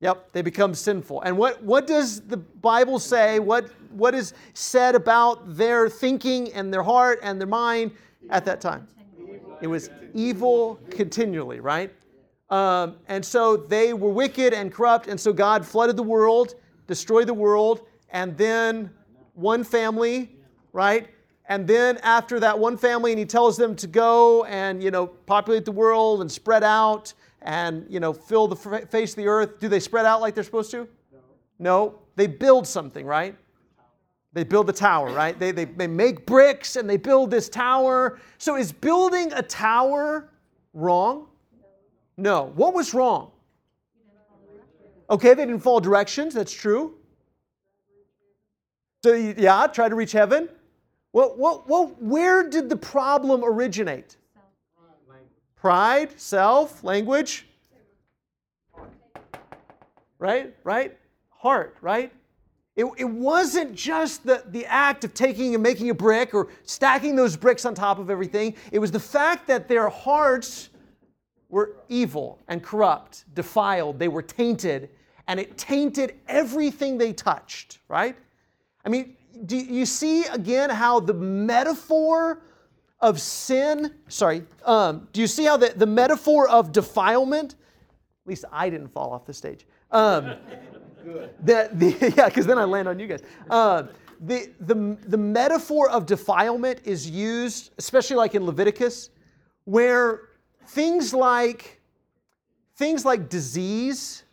Yep, 0.00 0.32
they 0.32 0.42
become 0.42 0.74
sinful. 0.74 1.22
And 1.22 1.38
what, 1.38 1.62
what 1.62 1.86
does 1.86 2.20
the 2.20 2.36
Bible 2.36 2.98
say? 2.98 3.38
What, 3.38 3.70
what 3.90 4.14
is 4.14 4.34
said 4.52 4.94
about 4.94 5.56
their 5.56 5.88
thinking 5.88 6.52
and 6.52 6.72
their 6.72 6.82
heart 6.82 7.18
and 7.22 7.40
their 7.40 7.48
mind 7.48 7.92
at 8.28 8.44
that 8.44 8.60
time? 8.60 8.86
It 9.62 9.66
was 9.68 9.88
evil 10.12 10.78
continually, 10.90 11.60
right? 11.60 11.94
Um, 12.50 12.96
and 13.08 13.24
so 13.24 13.56
they 13.56 13.94
were 13.94 14.10
wicked 14.10 14.52
and 14.52 14.72
corrupt, 14.72 15.08
and 15.08 15.18
so 15.18 15.32
God 15.32 15.66
flooded 15.66 15.96
the 15.96 16.02
world, 16.02 16.54
destroyed 16.86 17.26
the 17.26 17.34
world, 17.34 17.86
and 18.10 18.36
then 18.36 18.90
one 19.34 19.64
family, 19.64 20.36
right? 20.72 21.08
And 21.48 21.66
then 21.66 21.98
after 22.02 22.38
that 22.40 22.58
one 22.58 22.76
family, 22.76 23.12
and 23.12 23.18
he 23.18 23.24
tells 23.24 23.56
them 23.56 23.74
to 23.76 23.86
go 23.86 24.44
and 24.44 24.82
you 24.82 24.90
know 24.90 25.06
populate 25.06 25.64
the 25.64 25.72
world 25.72 26.20
and 26.20 26.30
spread 26.30 26.62
out 26.62 27.14
and 27.46 27.86
you 27.88 28.00
know 28.00 28.12
fill 28.12 28.48
the 28.48 28.56
face 28.56 29.12
of 29.12 29.16
the 29.16 29.28
earth. 29.28 29.60
Do 29.60 29.68
they 29.68 29.80
spread 29.80 30.04
out 30.04 30.20
like 30.20 30.34
they're 30.34 30.44
supposed 30.44 30.70
to? 30.72 30.86
No. 31.58 32.00
They 32.16 32.26
build 32.26 32.66
something, 32.66 33.06
right? 33.06 33.34
They 34.32 34.44
build 34.44 34.66
the 34.66 34.72
tower, 34.72 35.10
right? 35.12 35.38
They, 35.38 35.50
they, 35.50 35.64
they 35.64 35.86
make 35.86 36.26
bricks 36.26 36.76
and 36.76 36.90
they 36.90 36.98
build 36.98 37.30
this 37.30 37.48
tower. 37.48 38.18
So 38.36 38.56
is 38.56 38.70
building 38.72 39.32
a 39.32 39.42
tower 39.42 40.28
wrong? 40.74 41.28
No. 42.18 42.52
What 42.54 42.74
was 42.74 42.92
wrong? 42.92 43.30
Okay, 45.08 45.34
they 45.34 45.46
didn't 45.46 45.60
follow 45.60 45.80
directions. 45.80 46.34
That's 46.34 46.52
true. 46.52 46.94
So 49.04 49.14
yeah, 49.14 49.66
try 49.68 49.88
to 49.88 49.94
reach 49.94 50.12
heaven. 50.12 50.48
Well, 51.12 51.34
well, 51.38 51.64
well, 51.66 51.96
where 52.00 52.48
did 52.48 52.68
the 52.68 52.76
problem 52.76 53.42
originate? 53.44 54.16
Pride, 55.56 56.18
self, 56.20 56.84
language. 56.84 57.46
Right, 60.18 60.54
right? 60.64 60.96
Heart, 61.30 61.76
right? 61.80 62.12
It, 62.76 62.86
it 62.98 63.08
wasn't 63.08 63.74
just 63.74 64.26
the, 64.26 64.42
the 64.48 64.66
act 64.66 65.04
of 65.04 65.14
taking 65.14 65.54
and 65.54 65.62
making 65.62 65.88
a 65.88 65.94
brick 65.94 66.34
or 66.34 66.48
stacking 66.64 67.16
those 67.16 67.36
bricks 67.36 67.64
on 67.64 67.74
top 67.74 67.98
of 67.98 68.10
everything. 68.10 68.54
It 68.70 68.78
was 68.78 68.90
the 68.90 69.00
fact 69.00 69.46
that 69.46 69.66
their 69.66 69.88
hearts 69.88 70.68
were 71.48 71.76
evil 71.88 72.38
and 72.48 72.62
corrupt, 72.62 73.24
defiled, 73.34 73.98
they 73.98 74.08
were 74.08 74.22
tainted, 74.22 74.90
and 75.26 75.40
it 75.40 75.56
tainted 75.56 76.16
everything 76.28 76.98
they 76.98 77.12
touched, 77.12 77.78
right? 77.88 78.16
I 78.84 78.88
mean, 78.90 79.16
do 79.46 79.56
you 79.56 79.86
see 79.86 80.24
again 80.26 80.70
how 80.70 81.00
the 81.00 81.14
metaphor 81.14 82.42
of 83.00 83.20
sin, 83.20 83.94
sorry, 84.08 84.42
um, 84.64 85.08
do 85.12 85.20
you 85.20 85.26
see 85.26 85.44
how 85.44 85.56
the, 85.56 85.72
the 85.76 85.86
metaphor 85.86 86.48
of 86.48 86.72
defilement, 86.72 87.52
at 87.52 88.28
least 88.28 88.44
I 88.50 88.70
didn't 88.70 88.88
fall 88.88 89.12
off 89.12 89.26
the 89.26 89.34
stage. 89.34 89.66
Um, 89.90 90.36
the, 91.44 91.70
the, 91.72 92.14
yeah, 92.16 92.28
because 92.28 92.46
then 92.46 92.58
I 92.58 92.64
land 92.64 92.88
on 92.88 92.98
you 92.98 93.06
guys. 93.06 93.22
Uh, 93.50 93.84
the, 94.20 94.50
the, 94.60 94.96
the 95.06 95.18
metaphor 95.18 95.90
of 95.90 96.06
defilement 96.06 96.80
is 96.84 97.08
used, 97.08 97.72
especially 97.78 98.16
like 98.16 98.34
in 98.34 98.44
Leviticus, 98.44 99.10
where 99.64 100.30
things 100.68 101.12
like 101.12 101.80
things 102.76 103.04
like 103.04 103.28
disease 103.28 104.24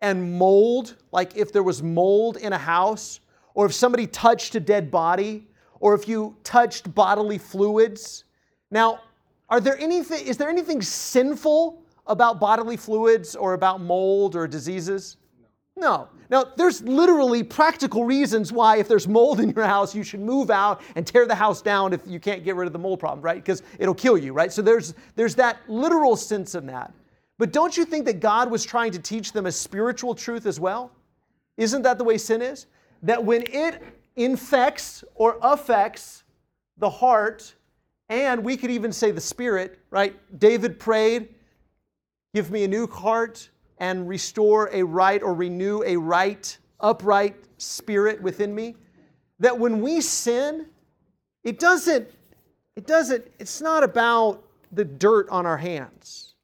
and 0.00 0.38
mold, 0.38 0.96
like 1.12 1.36
if 1.36 1.52
there 1.52 1.62
was 1.62 1.82
mold 1.82 2.36
in 2.38 2.52
a 2.52 2.58
house, 2.58 3.20
or 3.54 3.66
if 3.66 3.74
somebody 3.74 4.06
touched 4.06 4.54
a 4.54 4.60
dead 4.60 4.90
body, 4.90 5.46
or 5.80 5.94
if 5.94 6.08
you 6.08 6.36
touched 6.44 6.94
bodily 6.94 7.38
fluids. 7.38 8.24
Now, 8.70 9.00
are 9.48 9.60
there 9.60 9.78
anything, 9.78 10.26
is 10.26 10.36
there 10.36 10.48
anything 10.48 10.82
sinful 10.82 11.82
about 12.06 12.40
bodily 12.40 12.76
fluids 12.76 13.36
or 13.36 13.54
about 13.54 13.80
mold 13.80 14.36
or 14.36 14.46
diseases? 14.46 15.16
No. 15.76 16.08
Now, 16.30 16.44
there's 16.56 16.82
literally 16.82 17.42
practical 17.42 18.04
reasons 18.04 18.52
why, 18.52 18.76
if 18.76 18.88
there's 18.88 19.08
mold 19.08 19.40
in 19.40 19.50
your 19.50 19.64
house, 19.64 19.94
you 19.94 20.02
should 20.02 20.20
move 20.20 20.50
out 20.50 20.80
and 20.94 21.06
tear 21.06 21.26
the 21.26 21.34
house 21.34 21.60
down 21.60 21.92
if 21.92 22.00
you 22.06 22.20
can't 22.20 22.44
get 22.44 22.56
rid 22.56 22.66
of 22.66 22.72
the 22.72 22.78
mold 22.78 23.00
problem, 23.00 23.20
right? 23.20 23.36
Because 23.36 23.62
it'll 23.78 23.94
kill 23.94 24.16
you, 24.16 24.32
right? 24.32 24.52
So 24.52 24.62
there's, 24.62 24.94
there's 25.16 25.34
that 25.34 25.58
literal 25.68 26.16
sense 26.16 26.54
in 26.54 26.66
that. 26.66 26.92
But 27.38 27.52
don't 27.52 27.76
you 27.76 27.84
think 27.84 28.04
that 28.06 28.20
God 28.20 28.50
was 28.50 28.64
trying 28.64 28.92
to 28.92 28.98
teach 28.98 29.32
them 29.32 29.46
a 29.46 29.52
spiritual 29.52 30.14
truth 30.14 30.46
as 30.46 30.60
well? 30.60 30.92
Isn't 31.56 31.82
that 31.82 31.98
the 31.98 32.04
way 32.04 32.18
sin 32.18 32.40
is? 32.40 32.66
That 33.02 33.22
when 33.22 33.42
it 33.48 33.82
infects 34.16 35.04
or 35.14 35.38
affects 35.42 36.24
the 36.78 36.90
heart, 36.90 37.54
and 38.08 38.44
we 38.44 38.56
could 38.56 38.70
even 38.70 38.92
say 38.92 39.10
the 39.10 39.20
spirit, 39.20 39.78
right? 39.90 40.16
David 40.38 40.78
prayed, 40.78 41.28
Give 42.34 42.50
me 42.50 42.64
a 42.64 42.68
new 42.68 42.88
heart 42.88 43.48
and 43.78 44.08
restore 44.08 44.68
a 44.72 44.82
right 44.82 45.22
or 45.22 45.34
renew 45.34 45.82
a 45.84 45.96
right, 45.96 46.56
upright 46.80 47.36
spirit 47.58 48.20
within 48.20 48.52
me. 48.54 48.74
That 49.38 49.58
when 49.58 49.80
we 49.80 50.00
sin, 50.00 50.66
it 51.44 51.60
doesn't, 51.60 52.08
it 52.74 52.86
doesn't, 52.86 53.24
it's 53.38 53.60
not 53.60 53.84
about 53.84 54.44
the 54.72 54.84
dirt 54.84 55.28
on 55.28 55.46
our 55.46 55.56
hands. 55.56 56.34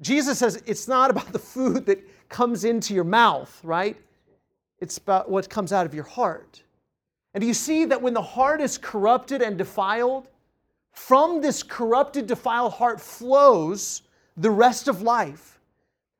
Jesus 0.00 0.38
says 0.38 0.62
it's 0.66 0.88
not 0.88 1.10
about 1.10 1.32
the 1.32 1.38
food 1.38 1.84
that 1.86 2.02
comes 2.30 2.64
into 2.64 2.94
your 2.94 3.04
mouth, 3.04 3.60
right? 3.62 3.96
It's 4.78 4.96
about 4.96 5.30
what 5.30 5.50
comes 5.50 5.72
out 5.72 5.84
of 5.84 5.92
your 5.92 6.04
heart. 6.04 6.62
And 7.34 7.40
do 7.40 7.46
you 7.46 7.54
see 7.54 7.84
that 7.84 8.02
when 8.02 8.14
the 8.14 8.22
heart 8.22 8.60
is 8.60 8.76
corrupted 8.78 9.42
and 9.42 9.56
defiled, 9.56 10.28
from 10.92 11.40
this 11.40 11.62
corrupted, 11.62 12.26
defiled 12.26 12.72
heart 12.72 13.00
flows 13.00 14.02
the 14.36 14.50
rest 14.50 14.88
of 14.88 15.02
life. 15.02 15.60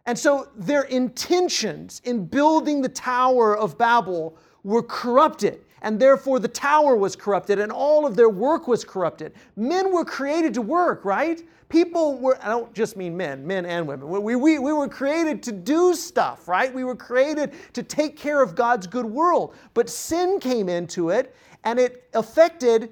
And 0.07 0.19
so 0.19 0.49
their 0.57 0.83
intentions 0.83 2.01
in 2.05 2.27
building 2.27 2.83
the 2.83 2.89
Tower 2.89 3.57
of 3.57 3.77
Babel 3.77 4.37
were 4.63 4.83
corrupted. 4.83 5.65
and 5.83 5.99
therefore 5.99 6.39
the 6.39 6.49
tower 6.49 6.97
was 6.97 7.17
corrupted 7.17 7.59
and 7.59 7.73
all 7.73 8.07
of 8.07 8.17
their 8.17 8.29
work 8.29 8.69
was 8.69 8.85
corrupted. 8.85 9.33
Men 9.57 9.93
were 9.93 10.05
created 10.05 10.55
to 10.55 10.63
work, 10.63 11.05
right? 11.05 11.43
People 11.71 12.19
were, 12.19 12.37
I 12.43 12.49
don't 12.49 12.75
just 12.75 12.97
mean 12.97 13.17
men, 13.17 13.47
men 13.47 13.65
and 13.65 13.87
women. 13.87 14.09
We, 14.09 14.35
we, 14.35 14.59
we 14.59 14.73
were 14.73 14.89
created 14.89 15.41
to 15.45 15.53
do 15.53 15.95
stuff, 15.95 16.49
right? 16.49 16.75
We 16.75 16.83
were 16.83 16.97
created 16.97 17.55
to 17.75 17.85
take 17.85 18.17
care 18.17 18.43
of 18.43 18.57
God's 18.57 18.89
good 18.89 19.07
world. 19.07 19.55
But 19.73 19.89
sin 19.89 20.41
came 20.41 20.69
into 20.69 21.11
it 21.11 21.35
and 21.63 21.79
it 21.79 22.11
affected 22.13 22.91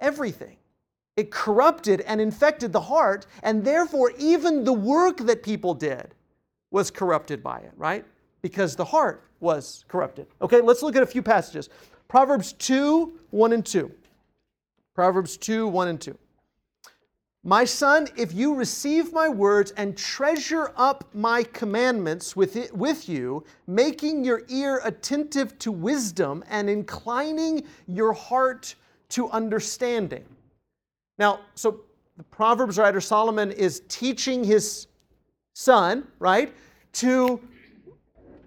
everything. 0.00 0.58
It 1.16 1.30
corrupted 1.32 2.02
and 2.02 2.20
infected 2.20 2.72
the 2.72 2.80
heart, 2.80 3.26
and 3.42 3.64
therefore, 3.64 4.12
even 4.18 4.62
the 4.62 4.72
work 4.72 5.16
that 5.18 5.42
people 5.42 5.74
did 5.74 6.14
was 6.70 6.92
corrupted 6.92 7.42
by 7.42 7.58
it, 7.58 7.72
right? 7.76 8.04
Because 8.40 8.76
the 8.76 8.84
heart 8.84 9.24
was 9.40 9.84
corrupted. 9.88 10.28
Okay, 10.42 10.60
let's 10.60 10.80
look 10.80 10.94
at 10.94 11.02
a 11.02 11.06
few 11.06 11.22
passages. 11.22 11.70
Proverbs 12.06 12.52
2 12.52 13.18
1 13.30 13.52
and 13.52 13.66
2. 13.66 13.90
Proverbs 14.94 15.36
2 15.38 15.66
1 15.66 15.88
and 15.88 16.00
2. 16.00 16.16
My 17.48 17.64
son, 17.64 18.08
if 18.14 18.34
you 18.34 18.54
receive 18.54 19.14
my 19.14 19.30
words 19.30 19.70
and 19.78 19.96
treasure 19.96 20.70
up 20.76 21.08
my 21.14 21.44
commandments 21.44 22.36
with, 22.36 22.56
it, 22.56 22.76
with 22.76 23.08
you, 23.08 23.42
making 23.66 24.22
your 24.22 24.42
ear 24.48 24.82
attentive 24.84 25.58
to 25.60 25.72
wisdom 25.72 26.44
and 26.50 26.68
inclining 26.68 27.64
your 27.86 28.12
heart 28.12 28.74
to 29.08 29.30
understanding. 29.30 30.26
Now, 31.18 31.40
so 31.54 31.80
the 32.18 32.24
Proverbs 32.24 32.76
writer 32.76 33.00
Solomon 33.00 33.50
is 33.52 33.80
teaching 33.88 34.44
his 34.44 34.86
son, 35.54 36.06
right, 36.18 36.52
to, 36.92 37.40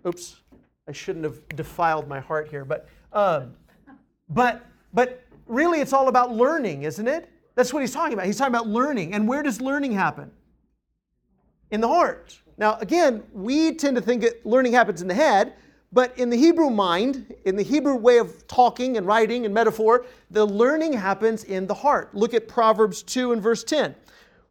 oops, 0.05 0.41
I 0.87 0.91
shouldn't 0.91 1.25
have 1.25 1.39
defiled 1.55 2.07
my 2.07 2.19
heart 2.19 2.49
here, 2.49 2.65
but, 2.65 2.87
um, 3.13 3.55
but, 4.29 4.63
but 4.93 5.23
really 5.47 5.81
it's 5.81 5.91
all 5.91 6.07
about 6.07 6.31
learning, 6.31 6.83
isn't 6.83 7.07
it? 7.07 7.30
That's 7.55 7.73
what 7.73 7.81
he's 7.81 7.93
talking 7.93 8.13
about. 8.13 8.25
He's 8.25 8.37
talking 8.37 8.53
about 8.53 8.67
learning. 8.67 9.13
And 9.13 9.27
where 9.27 9.43
does 9.43 9.61
learning 9.61 9.93
happen? 9.93 10.31
In 11.69 11.81
the 11.81 11.87
heart. 11.87 12.37
Now, 12.57 12.77
again, 12.77 13.23
we 13.33 13.73
tend 13.73 13.95
to 13.95 14.01
think 14.01 14.21
that 14.21 14.45
learning 14.45 14.73
happens 14.73 15.01
in 15.01 15.07
the 15.07 15.13
head, 15.13 15.53
but 15.91 16.17
in 16.17 16.29
the 16.29 16.37
Hebrew 16.37 16.69
mind, 16.69 17.33
in 17.45 17.55
the 17.55 17.63
Hebrew 17.63 17.95
way 17.95 18.17
of 18.17 18.47
talking 18.47 18.97
and 18.97 19.05
writing 19.05 19.45
and 19.45 19.53
metaphor, 19.53 20.05
the 20.29 20.45
learning 20.45 20.93
happens 20.93 21.43
in 21.43 21.67
the 21.67 21.73
heart. 21.73 22.15
Look 22.15 22.33
at 22.33 22.47
Proverbs 22.47 23.03
2 23.03 23.33
and 23.33 23.41
verse 23.41 23.63
10. 23.63 23.95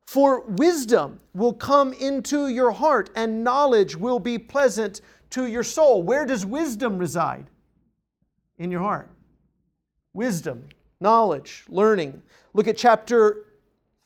For 0.06 0.40
wisdom 0.40 1.20
will 1.34 1.52
come 1.52 1.92
into 1.92 2.48
your 2.48 2.72
heart, 2.72 3.10
and 3.14 3.44
knowledge 3.44 3.96
will 3.96 4.18
be 4.18 4.38
pleasant 4.38 5.00
to 5.30 5.46
your 5.46 5.62
soul. 5.62 6.02
Where 6.02 6.26
does 6.26 6.44
wisdom 6.44 6.98
reside? 6.98 7.46
In 8.58 8.70
your 8.70 8.80
heart. 8.80 9.08
Wisdom, 10.12 10.68
knowledge, 11.00 11.64
learning. 11.68 12.22
Look 12.52 12.68
at 12.68 12.76
chapter 12.76 13.46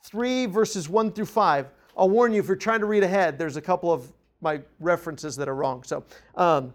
3, 0.05 0.47
verses 0.47 0.89
1 0.89 1.13
through 1.13 1.27
5. 1.27 1.67
I'll 1.97 2.11
warn 2.11 2.33
you 2.33 2.41
if 2.41 2.49
you're 2.49 2.57
trying 2.57 2.81
to 2.81 2.87
read 2.87 3.03
ahead, 3.03 3.39
there's 3.39 3.57
a 3.57 3.63
couple 3.63 3.93
of 3.93 4.13
my 4.41 4.61
references 4.81 5.37
that 5.37 5.49
are 5.49 5.55
wrong. 5.55 5.83
So, 5.83 6.05
um, 6.37 6.75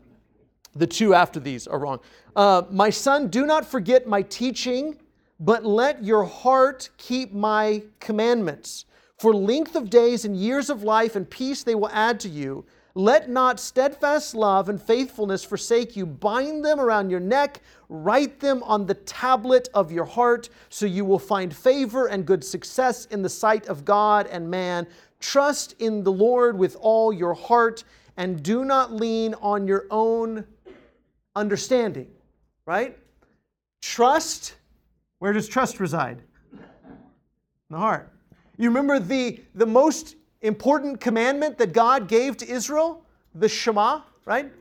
the 0.75 0.87
two 0.87 1.13
after 1.13 1.39
these 1.39 1.67
are 1.67 1.79
wrong. 1.79 1.99
Uh, 2.35 2.63
my 2.71 2.89
son, 2.89 3.27
do 3.27 3.45
not 3.45 3.65
forget 3.65 4.07
my 4.07 4.21
teaching, 4.21 4.97
but 5.39 5.65
let 5.65 6.03
your 6.03 6.23
heart 6.23 6.89
keep 6.97 7.33
my 7.33 7.83
commandments. 7.99 8.85
For 9.19 9.33
length 9.33 9.75
of 9.75 9.89
days 9.89 10.25
and 10.25 10.35
years 10.35 10.69
of 10.69 10.83
life 10.83 11.15
and 11.15 11.29
peace 11.29 11.63
they 11.63 11.75
will 11.75 11.89
add 11.89 12.19
to 12.21 12.29
you. 12.29 12.65
Let 12.99 13.29
not 13.29 13.61
steadfast 13.61 14.35
love 14.35 14.67
and 14.67 14.81
faithfulness 14.81 15.45
forsake 15.45 15.95
you. 15.95 16.05
Bind 16.05 16.65
them 16.65 16.81
around 16.81 17.09
your 17.09 17.21
neck, 17.21 17.61
write 17.87 18.41
them 18.41 18.61
on 18.63 18.85
the 18.85 18.93
tablet 18.93 19.69
of 19.73 19.89
your 19.89 20.03
heart, 20.03 20.49
so 20.67 20.85
you 20.85 21.05
will 21.05 21.17
find 21.17 21.55
favor 21.55 22.07
and 22.07 22.25
good 22.25 22.43
success 22.43 23.05
in 23.05 23.21
the 23.21 23.29
sight 23.29 23.67
of 23.67 23.85
God 23.85 24.27
and 24.27 24.51
man. 24.51 24.85
Trust 25.21 25.75
in 25.79 26.03
the 26.03 26.11
Lord 26.11 26.57
with 26.57 26.75
all 26.81 27.13
your 27.13 27.33
heart, 27.33 27.85
and 28.17 28.43
do 28.43 28.65
not 28.65 28.91
lean 28.91 29.33
on 29.35 29.65
your 29.65 29.85
own 29.89 30.45
understanding, 31.37 32.11
right? 32.65 32.97
Trust, 33.81 34.55
where 35.19 35.31
does 35.31 35.47
trust 35.47 35.79
reside? 35.79 36.21
In 36.51 36.59
the 37.69 37.77
heart. 37.77 38.11
You 38.57 38.67
remember 38.67 38.99
the, 38.99 39.39
the 39.55 39.65
most 39.65 40.17
important 40.41 40.99
commandment 40.99 41.57
that 41.57 41.73
God 41.73 42.07
gave 42.07 42.37
to 42.37 42.49
Israel? 42.49 43.03
The 43.35 43.49
Shema, 43.49 44.01
right? 44.25 44.51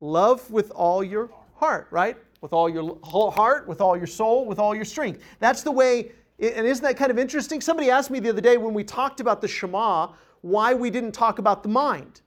Love 0.00 0.50
with 0.50 0.70
all 0.70 1.04
your 1.04 1.30
heart, 1.54 1.88
right? 1.90 2.16
With 2.40 2.52
all 2.52 2.68
your 2.68 2.98
whole 3.02 3.30
heart, 3.30 3.68
with 3.68 3.80
all 3.80 3.96
your 3.96 4.06
soul, 4.06 4.46
with 4.46 4.58
all 4.58 4.74
your 4.74 4.84
strength. 4.84 5.22
That's 5.40 5.62
the 5.62 5.70
way, 5.70 6.12
and 6.38 6.66
isn't 6.66 6.82
that 6.82 6.96
kind 6.96 7.10
of 7.10 7.18
interesting? 7.18 7.60
Somebody 7.60 7.90
asked 7.90 8.10
me 8.10 8.18
the 8.18 8.30
other 8.30 8.40
day 8.40 8.56
when 8.56 8.72
we 8.72 8.82
talked 8.82 9.20
about 9.20 9.40
the 9.40 9.48
Shema 9.48 10.08
why 10.40 10.72
we 10.72 10.88
didn't 10.88 11.12
talk 11.12 11.38
about 11.38 11.62
the 11.62 11.68
mind. 11.68 12.22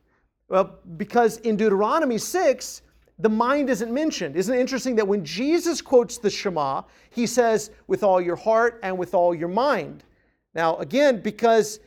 Well, 0.49 0.77
because 0.97 1.37
in 1.37 1.57
Deuteronomy 1.57 2.19
6, 2.19 2.81
the 3.19 3.29
mind 3.29 3.69
isn't 3.69 3.91
mentioned. 3.91 4.35
Isn't 4.35 4.53
it 4.53 4.59
interesting 4.59 4.95
that 4.97 5.07
when 5.07 5.25
Jesus 5.25 5.81
quotes 5.81 6.17
the 6.19 6.29
Shema, 6.29 6.83
he 7.09 7.25
says, 7.25 7.71
with 7.87 8.03
all 8.03 8.21
your 8.21 8.35
heart 8.35 8.79
and 8.83 8.95
with 8.97 9.15
all 9.15 9.33
your 9.33 9.47
mind? 9.47 10.03
Now, 10.53 10.77
again, 10.77 11.21
because 11.21 11.79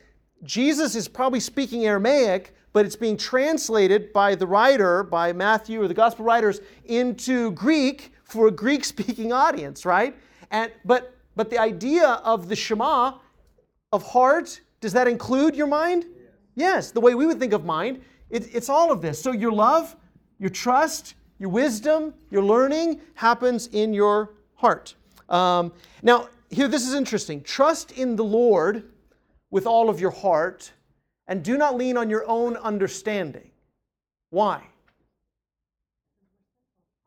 Jesus 0.43 0.95
is 0.95 1.07
probably 1.07 1.39
speaking 1.39 1.85
Aramaic, 1.85 2.53
but 2.73 2.85
it's 2.85 2.95
being 2.95 3.17
translated 3.17 4.13
by 4.13 4.35
the 4.35 4.45
writer, 4.45 5.03
by 5.03 5.33
Matthew 5.33 5.81
or 5.81 5.87
the 5.87 5.93
gospel 5.93 6.25
writers, 6.25 6.61
into 6.85 7.51
Greek 7.51 8.13
for 8.23 8.47
a 8.47 8.51
Greek 8.51 8.85
speaking 8.85 9.31
audience, 9.33 9.85
right? 9.85 10.15
And, 10.51 10.71
but, 10.85 11.15
but 11.35 11.49
the 11.49 11.57
idea 11.57 12.07
of 12.23 12.49
the 12.49 12.55
Shema, 12.55 13.13
of 13.91 14.03
heart, 14.03 14.61
does 14.81 14.93
that 14.93 15.07
include 15.07 15.55
your 15.55 15.67
mind? 15.67 16.05
Yes, 16.55 16.91
the 16.91 17.01
way 17.01 17.15
we 17.15 17.25
would 17.25 17.39
think 17.39 17.53
of 17.53 17.65
mind, 17.65 18.01
it, 18.29 18.53
it's 18.53 18.69
all 18.69 18.91
of 18.91 19.01
this. 19.01 19.21
So 19.21 19.31
your 19.31 19.51
love, 19.51 19.95
your 20.39 20.49
trust, 20.49 21.15
your 21.39 21.49
wisdom, 21.49 22.13
your 22.29 22.43
learning 22.43 23.01
happens 23.15 23.67
in 23.67 23.93
your 23.93 24.33
heart. 24.55 24.95
Um, 25.29 25.71
now, 26.03 26.29
here, 26.49 26.67
this 26.67 26.87
is 26.87 26.93
interesting. 26.93 27.41
Trust 27.41 27.91
in 27.91 28.15
the 28.15 28.23
Lord 28.23 28.89
with 29.49 29.65
all 29.65 29.89
of 29.89 29.99
your 29.99 30.11
heart 30.11 30.71
and 31.27 31.43
do 31.43 31.57
not 31.57 31.75
lean 31.75 31.97
on 31.97 32.09
your 32.09 32.27
own 32.27 32.55
understanding. 32.57 33.49
Why? 34.29 34.63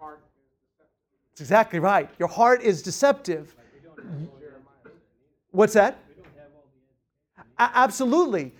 That's 0.00 1.40
exactly 1.40 1.79
right. 1.79 2.09
Your 2.18 2.29
heart 2.29 2.62
is 2.62 2.83
deceptive. 2.83 3.55
What's 5.53 5.72
that? 5.72 5.98
absolutely. 7.59 8.53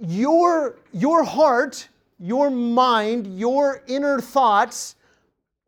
Your, 0.00 0.76
your 0.92 1.24
heart, 1.24 1.88
your 2.18 2.50
mind, 2.50 3.38
your 3.38 3.82
inner 3.86 4.20
thoughts 4.20 4.96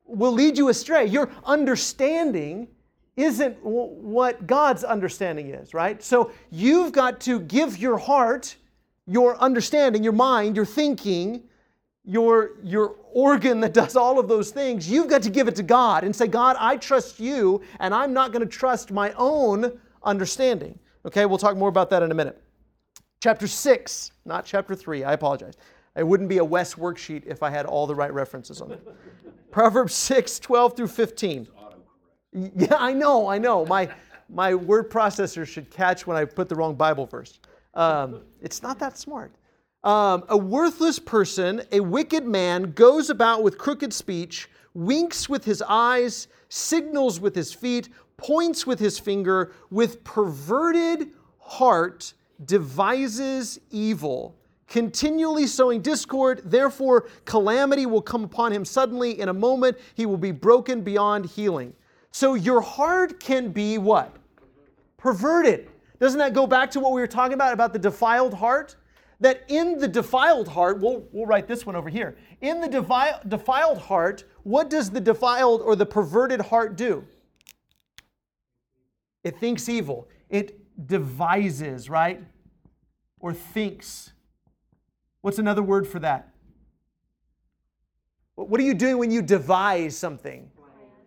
will 0.07 0.33
lead 0.33 0.59
you 0.59 0.69
astray. 0.69 1.07
Your 1.07 1.31
understanding 1.45 2.69
isn't 3.17 3.57
what 3.63 4.47
God's 4.47 4.83
understanding 4.83 5.51
is, 5.51 5.73
right? 5.73 6.03
So 6.03 6.33
you've 6.51 6.93
got 6.93 7.21
to 7.23 7.41
give 7.41 7.79
your 7.79 7.97
heart, 7.97 8.57
your 9.07 9.37
understanding, 9.37 10.03
your 10.03 10.13
mind, 10.13 10.57
your 10.57 10.65
thinking, 10.65 11.45
your, 12.05 12.53
your 12.63 12.97
organ 13.13 13.61
that 13.61 13.73
does 13.73 13.97
all 13.97 14.19
of 14.19 14.29
those 14.29 14.51
things, 14.51 14.91
you've 14.91 15.09
got 15.09 15.23
to 15.23 15.31
give 15.31 15.49
it 15.49 15.57
to 15.57 15.63
God 15.63 16.05
and 16.05 16.15
say, 16.15 16.27
God, 16.27 16.57
I 16.59 16.77
trust 16.77 17.19
you, 17.19 17.63
and 17.81 17.95
I'm 17.95 18.13
not 18.13 18.33
going 18.33 18.43
to 18.43 18.49
trust 18.49 18.91
my 18.91 19.13
own 19.17 19.79
understanding. 20.03 20.79
Okay, 21.07 21.25
we'll 21.25 21.39
talk 21.39 21.57
more 21.57 21.69
about 21.69 21.91
that 21.91 22.03
in 22.03 22.11
a 22.11 22.15
minute. 22.15 22.41
Chapter 23.21 23.47
6, 23.47 24.13
not 24.27 24.45
chapter 24.45 24.75
3, 24.75 25.05
I 25.05 25.13
apologize. 25.15 25.55
It 25.97 26.07
wouldn't 26.07 26.29
be 26.29 26.39
a 26.39 26.45
West 26.45 26.79
worksheet 26.79 27.25
if 27.27 27.43
I 27.43 27.51
had 27.51 27.65
all 27.65 27.87
the 27.87 27.95
right 27.95 28.13
references 28.13 28.61
on 28.61 28.73
it. 28.73 28.87
Proverbs 29.51 29.95
6, 29.95 30.41
12 30.41 30.77
through 30.77 30.89
15. 30.89 31.47
Yeah, 32.57 32.77
I 32.79 32.93
know, 32.93 33.29
I 33.29 33.39
know. 33.39 33.65
My, 33.65 33.89
my 34.29 34.55
word 34.55 34.91
processor 34.91 35.47
should 35.47 35.71
catch 35.71 36.07
when 36.07 36.17
I 36.17 36.25
put 36.25 36.49
the 36.49 36.57
wrong 36.57 36.75
Bible 36.75 37.07
verse. 37.07 37.39
Um, 37.75 38.23
it's 38.41 38.63
not 38.63 38.79
that 38.81 38.99
smart. 38.99 39.33
Um, 39.85 40.25
a 40.29 40.37
worthless 40.37 40.99
person, 40.99 41.63
a 41.71 41.81
wicked 41.81 42.25
man, 42.25 42.73
goes 42.73 43.11
about 43.11 43.43
with 43.43 43.59
crooked 43.59 43.93
speech, 43.93 44.49
winks 44.73 45.29
with 45.29 45.45
his 45.45 45.63
eyes, 45.69 46.29
signals 46.49 47.21
with 47.21 47.35
his 47.35 47.53
feet, 47.53 47.91
points 48.17 48.67
with 48.67 48.81
his 48.81 48.99
finger, 48.99 49.53
with 49.71 50.03
perverted 50.05 51.11
heart 51.39 52.15
devises 52.45 53.61
evil 53.71 54.37
continually 54.67 55.47
sowing 55.47 55.81
discord. 55.81 56.41
Therefore, 56.45 57.07
calamity 57.27 57.87
will 57.87 58.03
come 58.03 58.25
upon 58.25 58.53
him 58.53 58.65
suddenly. 58.65 59.21
In 59.21 59.29
a 59.29 59.33
moment, 59.33 59.77
he 59.95 60.07
will 60.07 60.17
be 60.17 60.33
broken 60.33 60.81
beyond 60.81 61.27
healing. 61.27 61.75
So, 62.15 62.35
your 62.35 62.61
heart 62.61 63.19
can 63.19 63.49
be 63.49 63.77
what? 63.77 64.15
Perverted. 64.97 65.69
Doesn't 65.99 66.21
that 66.21 66.33
go 66.33 66.47
back 66.47 66.71
to 66.71 66.81
what 66.81 66.93
we 66.93 67.01
were 67.01 67.09
talking 67.09 67.35
about, 67.35 67.53
about 67.53 67.73
the 67.73 67.79
defiled 67.81 68.35
heart? 68.35 68.77
that 69.21 69.43
in 69.49 69.79
the 69.79 69.89
defiled 69.89 70.49
heart, 70.49 70.81
we'll, 70.81 71.09
we'll 71.11 71.25
write 71.25 71.49
this 71.49 71.65
one 71.65 71.75
over 71.75 71.89
here. 71.89 72.17
In 72.41 72.61
the 72.61 72.69
defi- 72.69 73.27
defiled 73.27 73.79
heart, 73.79 74.25
what 74.43 74.69
does 74.69 74.91
the 74.91 75.01
defiled 75.01 75.63
or 75.63 75.75
the 75.77 75.87
perverted 75.87 76.41
heart 76.41 76.77
do? 76.77 77.07
It 79.23 79.39
thinks 79.39 79.69
evil. 79.69 80.09
It 80.29 80.61
devises, 80.87 81.89
right? 81.89 82.23
Or 83.19 83.33
thinks. 83.33 84.13
What's 85.23 85.39
another 85.39 85.63
word 85.63 85.89
for 85.89 86.01
that? 86.01 86.29
What 88.35 88.61
are 88.61 88.65
you 88.65 88.75
doing 88.75 88.99
when 88.99 89.11
you 89.11 89.23
devise 89.23 89.97
something? 89.97 90.51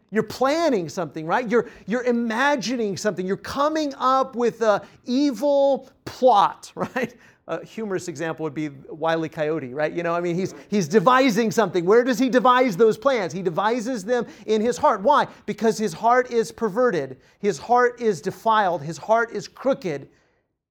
You're 0.09 0.23
planning 0.23 0.87
something, 0.87 1.25
right? 1.25 1.49
You're, 1.49 1.67
you're 1.85 2.03
imagining 2.03 2.95
something. 2.95 3.25
You're 3.25 3.37
coming 3.37 3.93
up 3.97 4.35
with 4.35 4.61
an 4.61 4.81
evil 5.05 5.89
plot, 6.05 6.71
right? 6.75 7.13
A 7.49 7.65
humorous 7.65 8.07
example 8.09 8.43
would 8.43 8.53
be 8.53 8.69
Wiley 8.89 9.29
Coyote, 9.29 9.73
right? 9.73 9.91
You 9.91 10.03
know, 10.03 10.13
I 10.13 10.19
mean, 10.19 10.35
he's, 10.35 10.53
he's 10.69 10.87
devising 10.87 11.49
something. 11.51 11.85
Where 11.85 12.03
does 12.03 12.19
he 12.19 12.29
devise 12.29 12.75
those 12.75 12.97
plans? 12.97 13.31
He 13.31 13.41
devises 13.41 14.03
them 14.03 14.27
in 14.45 14.61
his 14.61 14.77
heart. 14.77 15.01
Why? 15.01 15.27
Because 15.45 15.77
his 15.77 15.93
heart 15.93 16.31
is 16.31 16.51
perverted, 16.51 17.17
his 17.39 17.57
heart 17.57 18.01
is 18.01 18.21
defiled, 18.21 18.81
his 18.81 18.97
heart 18.97 19.31
is 19.31 19.47
crooked, 19.47 20.09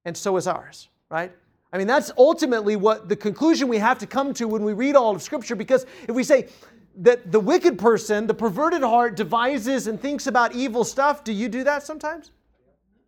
and 0.05 0.17
so 0.17 0.37
is 0.37 0.47
ours, 0.47 0.89
right? 1.11 1.33
I 1.73 1.79
mean, 1.79 1.87
that's 1.87 2.13
ultimately 2.17 2.77
what 2.77 3.09
the 3.09 3.17
conclusion 3.17 3.69
we 3.69 3.79
have 3.79 3.99
to 3.99 4.07
come 4.07 4.33
to 4.35 4.47
when 4.47 4.63
we 4.63 4.73
read 4.73 4.97
all 4.97 5.15
of 5.15 5.23
Scripture, 5.23 5.57
because 5.57 5.85
if 6.09 6.15
we 6.15 6.25
say, 6.25 6.49
that 6.97 7.31
the 7.31 7.41
wicked 7.41 7.79
person, 7.79 8.27
the 8.27 8.35
perverted 8.35 8.83
heart, 8.83 9.17
devises 9.17 9.87
and 9.87 10.01
thinks 10.01 10.27
about 10.27 10.55
evil 10.55 10.85
stuff. 10.85 11.25
Do 11.25 11.33
you 11.33 11.49
do 11.49 11.65
that 11.65 11.83
sometimes? 11.83 12.31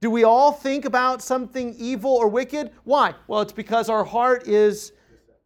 Do 0.00 0.10
we 0.10 0.24
all 0.24 0.52
think 0.52 0.84
about 0.84 1.22
something 1.22 1.74
evil 1.76 2.12
or 2.12 2.28
wicked? 2.28 2.70
Why? 2.84 3.14
Well, 3.26 3.40
it's 3.40 3.52
because 3.52 3.88
our 3.88 4.04
heart 4.04 4.46
is 4.46 4.92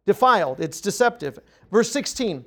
defiled, 0.05 0.59
it's 0.59 0.81
deceptive. 0.81 1.39
Verse 1.71 1.91
16 1.91 2.45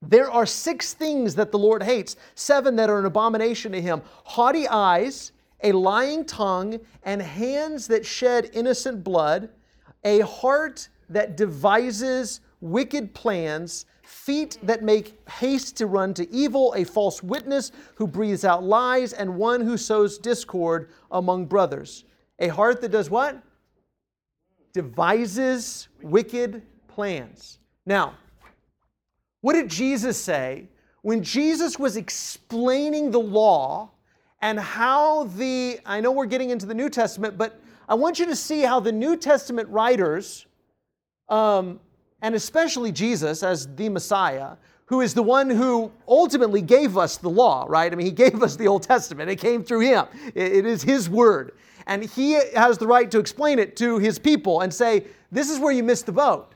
There 0.00 0.30
are 0.30 0.46
six 0.46 0.94
things 0.94 1.34
that 1.34 1.50
the 1.50 1.58
Lord 1.58 1.82
hates, 1.82 2.16
seven 2.34 2.76
that 2.76 2.88
are 2.88 2.98
an 2.98 3.04
abomination 3.04 3.72
to 3.72 3.80
him 3.80 4.02
haughty 4.24 4.66
eyes, 4.68 5.32
a 5.62 5.72
lying 5.72 6.24
tongue, 6.24 6.78
and 7.02 7.20
hands 7.20 7.86
that 7.88 8.06
shed 8.06 8.50
innocent 8.54 9.04
blood, 9.04 9.50
a 10.04 10.20
heart 10.20 10.88
that 11.10 11.36
devises 11.36 12.40
wicked 12.60 13.12
plans 13.14 13.84
feet 14.26 14.58
that 14.64 14.82
make 14.82 15.16
haste 15.30 15.76
to 15.76 15.86
run 15.86 16.12
to 16.12 16.28
evil, 16.34 16.74
a 16.76 16.82
false 16.82 17.22
witness 17.22 17.70
who 17.94 18.08
breathes 18.08 18.44
out 18.44 18.64
lies, 18.64 19.12
and 19.12 19.36
one 19.36 19.60
who 19.60 19.76
sows 19.76 20.18
discord 20.18 20.90
among 21.12 21.46
brothers. 21.46 22.04
A 22.40 22.48
heart 22.48 22.80
that 22.80 22.90
does 22.90 23.08
what? 23.08 23.40
Devises 24.72 25.86
wicked 26.02 26.62
plans. 26.88 27.60
Now, 27.86 28.14
what 29.42 29.52
did 29.52 29.68
Jesus 29.68 30.20
say 30.20 30.68
when 31.02 31.22
Jesus 31.22 31.78
was 31.78 31.96
explaining 31.96 33.12
the 33.12 33.20
law 33.20 33.92
and 34.42 34.58
how 34.58 35.24
the, 35.36 35.78
I 35.86 36.00
know 36.00 36.10
we're 36.10 36.26
getting 36.26 36.50
into 36.50 36.66
the 36.66 36.74
New 36.74 36.90
Testament, 36.90 37.38
but 37.38 37.60
I 37.88 37.94
want 37.94 38.18
you 38.18 38.26
to 38.26 38.34
see 38.34 38.62
how 38.62 38.80
the 38.80 38.90
New 38.90 39.16
Testament 39.16 39.68
writers 39.68 40.46
um, 41.28 41.78
and 42.22 42.34
especially 42.34 42.92
Jesus 42.92 43.42
as 43.42 43.74
the 43.76 43.88
Messiah, 43.88 44.56
who 44.86 45.00
is 45.00 45.14
the 45.14 45.22
one 45.22 45.50
who 45.50 45.90
ultimately 46.06 46.62
gave 46.62 46.96
us 46.96 47.16
the 47.16 47.28
law, 47.28 47.66
right? 47.68 47.92
I 47.92 47.96
mean, 47.96 48.06
he 48.06 48.12
gave 48.12 48.42
us 48.42 48.56
the 48.56 48.68
Old 48.68 48.82
Testament. 48.82 49.30
It 49.30 49.36
came 49.36 49.64
through 49.64 49.80
him, 49.80 50.06
it 50.34 50.66
is 50.66 50.82
his 50.82 51.08
word. 51.10 51.52
And 51.88 52.04
he 52.04 52.32
has 52.54 52.78
the 52.78 52.86
right 52.86 53.08
to 53.12 53.20
explain 53.20 53.60
it 53.60 53.76
to 53.76 53.98
his 53.98 54.18
people 54.18 54.62
and 54.62 54.74
say, 54.74 55.04
this 55.30 55.50
is 55.50 55.58
where 55.58 55.72
you 55.72 55.82
missed 55.82 56.06
the 56.06 56.12
boat. 56.12 56.54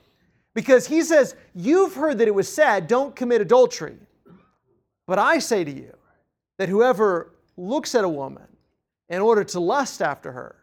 Because 0.54 0.86
he 0.86 1.02
says, 1.02 1.36
You've 1.54 1.94
heard 1.94 2.18
that 2.18 2.28
it 2.28 2.34
was 2.34 2.52
said, 2.52 2.86
don't 2.86 3.14
commit 3.14 3.40
adultery. 3.40 3.96
But 5.06 5.18
I 5.18 5.38
say 5.38 5.64
to 5.64 5.70
you 5.70 5.96
that 6.58 6.68
whoever 6.68 7.32
looks 7.56 7.94
at 7.94 8.04
a 8.04 8.08
woman 8.08 8.46
in 9.08 9.20
order 9.20 9.44
to 9.44 9.60
lust 9.60 10.02
after 10.02 10.32
her 10.32 10.56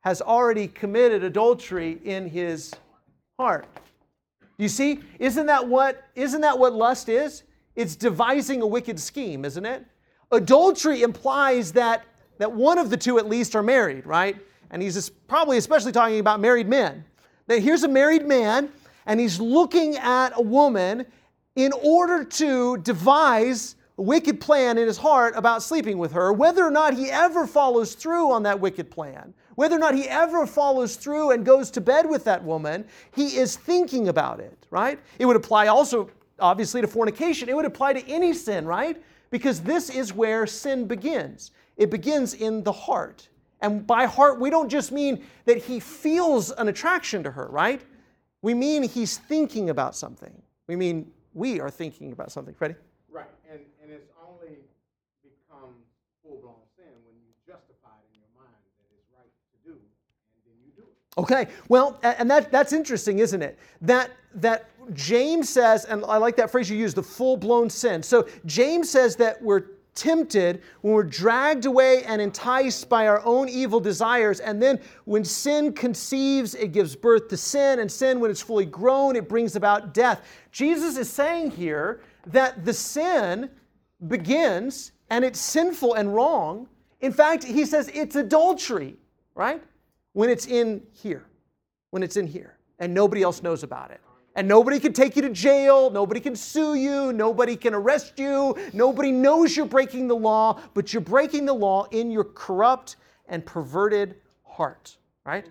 has 0.00 0.22
already 0.22 0.68
committed 0.68 1.24
adultery 1.24 1.98
in 2.04 2.28
his 2.28 2.72
heart. 3.38 3.66
You 4.58 4.68
see, 4.68 5.00
isn't 5.20 5.46
that 5.46 5.66
what 5.66 6.04
isn't 6.16 6.40
that 6.40 6.58
what 6.58 6.74
lust 6.74 7.08
is? 7.08 7.44
It's 7.76 7.94
devising 7.94 8.60
a 8.60 8.66
wicked 8.66 8.98
scheme, 8.98 9.44
isn't 9.44 9.64
it? 9.64 9.86
Adultery 10.32 11.02
implies 11.02 11.72
that 11.72 12.04
that 12.38 12.52
one 12.52 12.76
of 12.76 12.90
the 12.90 12.96
two 12.96 13.18
at 13.18 13.28
least 13.28 13.54
are 13.56 13.62
married, 13.62 14.04
right? 14.04 14.36
And 14.70 14.82
he's 14.82 15.08
probably 15.08 15.56
especially 15.58 15.92
talking 15.92 16.18
about 16.18 16.40
married 16.40 16.68
men. 16.68 17.04
That 17.46 17.60
here's 17.60 17.84
a 17.84 17.88
married 17.88 18.26
man 18.26 18.70
and 19.06 19.18
he's 19.18 19.40
looking 19.40 19.96
at 19.96 20.32
a 20.36 20.42
woman 20.42 21.06
in 21.56 21.72
order 21.82 22.24
to 22.24 22.76
devise 22.78 23.76
a 23.96 24.02
wicked 24.02 24.40
plan 24.40 24.76
in 24.76 24.86
his 24.86 24.98
heart 24.98 25.34
about 25.36 25.62
sleeping 25.62 25.98
with 25.98 26.12
her, 26.12 26.32
whether 26.32 26.64
or 26.64 26.70
not 26.70 26.94
he 26.94 27.10
ever 27.10 27.46
follows 27.46 27.94
through 27.94 28.30
on 28.30 28.42
that 28.42 28.60
wicked 28.60 28.90
plan 28.90 29.32
whether 29.58 29.74
or 29.74 29.80
not 29.80 29.92
he 29.92 30.08
ever 30.08 30.46
follows 30.46 30.94
through 30.94 31.32
and 31.32 31.44
goes 31.44 31.68
to 31.72 31.80
bed 31.80 32.08
with 32.08 32.22
that 32.22 32.44
woman, 32.44 32.84
he 33.10 33.36
is 33.36 33.56
thinking 33.56 34.06
about 34.06 34.38
it, 34.38 34.68
right? 34.70 35.00
It 35.18 35.26
would 35.26 35.34
apply 35.34 35.66
also, 35.66 36.10
obviously, 36.38 36.80
to 36.80 36.86
fornication. 36.86 37.48
It 37.48 37.56
would 37.56 37.64
apply 37.64 37.94
to 37.94 38.08
any 38.08 38.32
sin, 38.34 38.66
right? 38.66 39.02
Because 39.30 39.60
this 39.60 39.90
is 39.90 40.14
where 40.14 40.46
sin 40.46 40.86
begins. 40.86 41.50
It 41.76 41.90
begins 41.90 42.34
in 42.34 42.62
the 42.62 42.70
heart. 42.70 43.28
And 43.60 43.84
by 43.84 44.06
heart, 44.06 44.38
we 44.38 44.48
don't 44.48 44.68
just 44.68 44.92
mean 44.92 45.26
that 45.44 45.58
he 45.58 45.80
feels 45.80 46.52
an 46.52 46.68
attraction 46.68 47.24
to 47.24 47.32
her, 47.32 47.48
right? 47.50 47.82
We 48.42 48.54
mean 48.54 48.84
he's 48.84 49.18
thinking 49.18 49.70
about 49.70 49.96
something. 49.96 50.40
We 50.68 50.76
mean 50.76 51.10
we 51.34 51.58
are 51.58 51.70
thinking 51.70 52.12
about 52.12 52.30
something. 52.30 52.54
Freddie? 52.54 52.76
Right. 53.10 53.26
And, 53.50 53.58
and 53.82 53.90
it's 53.90 54.06
only 54.24 54.58
become 55.20 55.74
full 56.22 56.38
blown 56.40 56.62
sin 56.76 56.94
when 57.02 57.16
you 57.18 57.34
justify 57.44 57.90
it 57.98 58.14
in 58.14 58.20
your 58.20 58.30
mind 58.38 58.54
that 58.78 58.86
it's 58.94 59.10
right 59.10 59.26
to 59.26 59.72
do, 59.72 59.74
and 59.74 60.40
then 60.46 60.54
you 60.64 60.70
do 60.76 60.82
it. 60.82 60.96
Okay, 61.18 61.48
well, 61.68 61.98
and 62.04 62.30
that, 62.30 62.52
that's 62.52 62.72
interesting, 62.72 63.18
isn't 63.18 63.42
it? 63.42 63.58
That, 63.80 64.12
that 64.36 64.70
James 64.94 65.48
says, 65.48 65.84
and 65.84 66.04
I 66.04 66.16
like 66.16 66.36
that 66.36 66.50
phrase 66.50 66.70
you 66.70 66.78
use, 66.78 66.94
the 66.94 67.02
full 67.02 67.36
blown 67.36 67.68
sin. 67.68 68.02
So 68.04 68.28
James 68.46 68.88
says 68.88 69.16
that 69.16 69.42
we're 69.42 69.64
tempted 69.96 70.62
when 70.82 70.94
we're 70.94 71.02
dragged 71.02 71.66
away 71.66 72.04
and 72.04 72.22
enticed 72.22 72.88
by 72.88 73.08
our 73.08 73.20
own 73.24 73.48
evil 73.48 73.80
desires. 73.80 74.38
And 74.38 74.62
then 74.62 74.78
when 75.06 75.24
sin 75.24 75.72
conceives, 75.72 76.54
it 76.54 76.70
gives 76.70 76.94
birth 76.94 77.26
to 77.28 77.36
sin. 77.36 77.80
And 77.80 77.90
sin, 77.90 78.20
when 78.20 78.30
it's 78.30 78.40
fully 78.40 78.66
grown, 78.66 79.16
it 79.16 79.28
brings 79.28 79.56
about 79.56 79.92
death. 79.92 80.24
Jesus 80.52 80.96
is 80.96 81.10
saying 81.10 81.50
here 81.50 82.00
that 82.28 82.64
the 82.64 82.72
sin 82.72 83.50
begins 84.06 84.92
and 85.10 85.24
it's 85.24 85.40
sinful 85.40 85.94
and 85.94 86.14
wrong. 86.14 86.68
In 87.00 87.12
fact, 87.12 87.42
he 87.42 87.64
says 87.64 87.90
it's 87.92 88.14
adultery, 88.14 88.96
right? 89.34 89.62
When 90.18 90.30
it's 90.30 90.48
in 90.48 90.82
here, 90.90 91.26
when 91.90 92.02
it's 92.02 92.16
in 92.16 92.26
here, 92.26 92.56
and 92.80 92.92
nobody 92.92 93.22
else 93.22 93.40
knows 93.40 93.62
about 93.62 93.92
it. 93.92 94.00
And 94.34 94.48
nobody 94.48 94.80
can 94.80 94.92
take 94.92 95.14
you 95.14 95.22
to 95.22 95.30
jail, 95.30 95.90
nobody 95.90 96.18
can 96.18 96.34
sue 96.34 96.74
you, 96.74 97.12
nobody 97.12 97.54
can 97.54 97.72
arrest 97.72 98.18
you, 98.18 98.56
nobody 98.72 99.12
knows 99.12 99.56
you're 99.56 99.64
breaking 99.64 100.08
the 100.08 100.16
law, 100.16 100.60
but 100.74 100.92
you're 100.92 101.02
breaking 101.02 101.46
the 101.46 101.52
law 101.52 101.84
in 101.92 102.10
your 102.10 102.24
corrupt 102.24 102.96
and 103.28 103.46
perverted 103.46 104.16
heart, 104.42 104.96
right? 105.24 105.46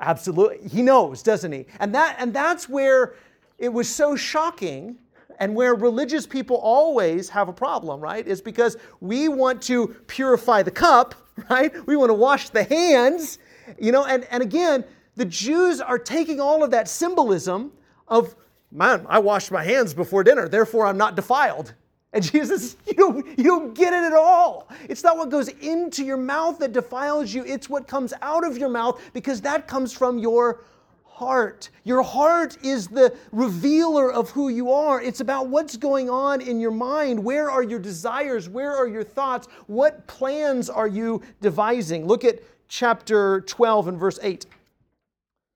Absolutely. 0.00 0.66
He 0.66 0.80
knows, 0.80 1.22
doesn't 1.22 1.52
he? 1.52 1.66
And 1.80 1.94
that 1.94 2.16
and 2.18 2.32
that's 2.32 2.70
where 2.70 3.16
it 3.58 3.70
was 3.70 3.86
so 3.86 4.16
shocking 4.16 4.96
and 5.40 5.54
where 5.54 5.74
religious 5.74 6.26
people 6.26 6.56
always 6.56 7.28
have 7.28 7.50
a 7.50 7.52
problem, 7.52 8.00
right? 8.00 8.26
Is 8.26 8.40
because 8.40 8.78
we 9.00 9.28
want 9.28 9.60
to 9.64 9.88
purify 10.06 10.62
the 10.62 10.70
cup, 10.70 11.14
right? 11.50 11.72
We 11.86 11.96
want 11.96 12.10
to 12.10 12.14
wash 12.14 12.50
the 12.50 12.64
hands, 12.64 13.38
you 13.78 13.92
know, 13.92 14.04
and, 14.04 14.24
and 14.30 14.42
again, 14.42 14.84
the 15.16 15.24
Jews 15.24 15.80
are 15.80 15.98
taking 15.98 16.40
all 16.40 16.62
of 16.62 16.70
that 16.72 16.88
symbolism 16.88 17.72
of, 18.08 18.34
man, 18.70 19.06
I 19.08 19.18
washed 19.18 19.50
my 19.50 19.62
hands 19.62 19.94
before 19.94 20.24
dinner, 20.24 20.48
therefore 20.48 20.86
I'm 20.86 20.98
not 20.98 21.16
defiled. 21.16 21.74
And 22.12 22.22
Jesus, 22.22 22.76
you 22.86 22.94
don't, 22.94 23.38
you 23.38 23.44
don't 23.44 23.74
get 23.74 23.92
it 23.92 24.04
at 24.04 24.12
all. 24.12 24.68
It's 24.88 25.02
not 25.02 25.16
what 25.16 25.30
goes 25.30 25.48
into 25.48 26.04
your 26.04 26.16
mouth 26.16 26.58
that 26.60 26.72
defiles 26.72 27.32
you, 27.32 27.44
it's 27.44 27.68
what 27.68 27.86
comes 27.86 28.12
out 28.22 28.46
of 28.46 28.56
your 28.56 28.68
mouth 28.68 29.00
because 29.12 29.40
that 29.42 29.66
comes 29.66 29.92
from 29.92 30.18
your 30.18 30.62
heart. 31.14 31.70
Your 31.84 32.02
heart 32.02 32.58
is 32.64 32.88
the 32.88 33.14
revealer 33.30 34.12
of 34.12 34.30
who 34.30 34.48
you 34.48 34.72
are. 34.72 35.00
It's 35.00 35.20
about 35.20 35.46
what's 35.46 35.76
going 35.76 36.10
on 36.10 36.40
in 36.40 36.60
your 36.60 36.72
mind. 36.72 37.22
Where 37.22 37.48
are 37.48 37.62
your 37.62 37.78
desires? 37.78 38.48
Where 38.48 38.74
are 38.74 38.88
your 38.88 39.04
thoughts? 39.04 39.46
What 39.68 40.08
plans 40.08 40.68
are 40.68 40.88
you 40.88 41.22
devising? 41.40 42.04
Look 42.04 42.24
at 42.24 42.40
chapter 42.66 43.42
12 43.42 43.88
and 43.88 43.98
verse 43.98 44.18
8. 44.24 44.46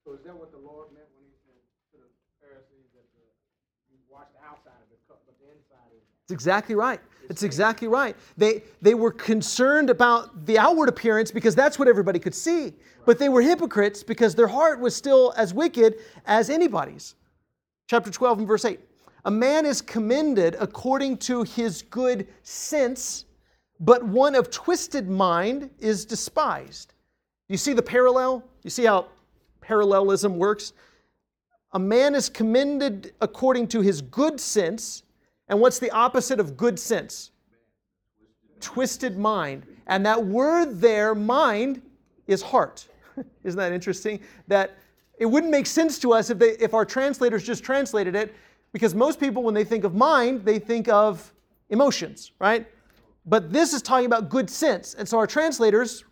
So 0.04 0.12
is 0.12 0.20
that 0.24 0.36
what 0.36 0.52
the 0.52 0.58
Lord 0.58 0.92
meant 0.94 1.06
when 1.16 1.26
he 1.26 1.34
said 1.44 1.58
to 1.90 1.96
the 1.98 2.46
Pharisees 2.46 2.86
that 2.94 3.02
the, 3.18 3.26
you 3.90 3.98
wash 4.08 4.28
the 4.38 4.46
outside 4.46 4.78
of 4.78 4.88
the 4.90 5.00
cup, 5.08 5.20
but 5.26 5.34
the 5.40 5.50
inside 5.50 5.90
is 5.90 6.04
That's 6.22 6.32
exactly 6.32 6.76
right. 6.76 7.00
That's 7.28 7.42
exactly 7.42 7.88
right. 7.88 8.16
They, 8.36 8.62
they 8.80 8.94
were 8.94 9.12
concerned 9.12 9.90
about 9.90 10.46
the 10.46 10.58
outward 10.58 10.88
appearance 10.88 11.30
because 11.30 11.54
that's 11.54 11.78
what 11.78 11.86
everybody 11.86 12.18
could 12.18 12.34
see. 12.34 12.72
But 13.04 13.18
they 13.18 13.28
were 13.28 13.42
hypocrites 13.42 14.02
because 14.02 14.34
their 14.34 14.48
heart 14.48 14.80
was 14.80 14.96
still 14.96 15.34
as 15.36 15.52
wicked 15.52 15.96
as 16.26 16.48
anybody's. 16.48 17.14
Chapter 17.88 18.10
12 18.10 18.38
and 18.40 18.48
verse 18.48 18.64
8. 18.64 18.80
A 19.26 19.30
man 19.30 19.66
is 19.66 19.82
commended 19.82 20.56
according 20.58 21.18
to 21.18 21.42
his 21.42 21.82
good 21.82 22.26
sense, 22.42 23.26
but 23.78 24.02
one 24.02 24.34
of 24.34 24.50
twisted 24.50 25.08
mind 25.08 25.70
is 25.80 26.06
despised. 26.06 26.94
You 27.48 27.58
see 27.58 27.74
the 27.74 27.82
parallel? 27.82 28.42
You 28.62 28.70
see 28.70 28.84
how 28.84 29.06
parallelism 29.60 30.38
works? 30.38 30.72
A 31.72 31.78
man 31.78 32.14
is 32.14 32.30
commended 32.30 33.12
according 33.20 33.68
to 33.68 33.82
his 33.82 34.00
good 34.00 34.40
sense. 34.40 35.02
And 35.48 35.60
what's 35.60 35.78
the 35.78 35.90
opposite 35.90 36.40
of 36.40 36.56
good 36.56 36.78
sense? 36.78 37.30
Twisted 38.60 39.16
mind. 39.18 39.66
And 39.86 40.04
that 40.04 40.24
word 40.24 40.80
there, 40.80 41.14
mind, 41.14 41.82
is 42.26 42.42
heart. 42.42 42.86
Isn't 43.44 43.58
that 43.58 43.72
interesting? 43.72 44.20
That 44.46 44.76
it 45.18 45.26
wouldn't 45.26 45.50
make 45.50 45.66
sense 45.66 45.98
to 46.00 46.12
us 46.12 46.30
if, 46.30 46.38
they, 46.38 46.50
if 46.58 46.74
our 46.74 46.84
translators 46.84 47.44
just 47.44 47.64
translated 47.64 48.14
it, 48.14 48.34
because 48.72 48.94
most 48.94 49.18
people, 49.18 49.42
when 49.42 49.54
they 49.54 49.64
think 49.64 49.84
of 49.84 49.94
mind, 49.94 50.44
they 50.44 50.58
think 50.58 50.88
of 50.88 51.32
emotions, 51.70 52.32
right? 52.38 52.66
But 53.24 53.52
this 53.52 53.72
is 53.72 53.82
talking 53.82 54.06
about 54.06 54.28
good 54.28 54.48
sense. 54.48 54.94
And 54.94 55.08
so 55.08 55.18
our 55.18 55.26
translators 55.26 56.04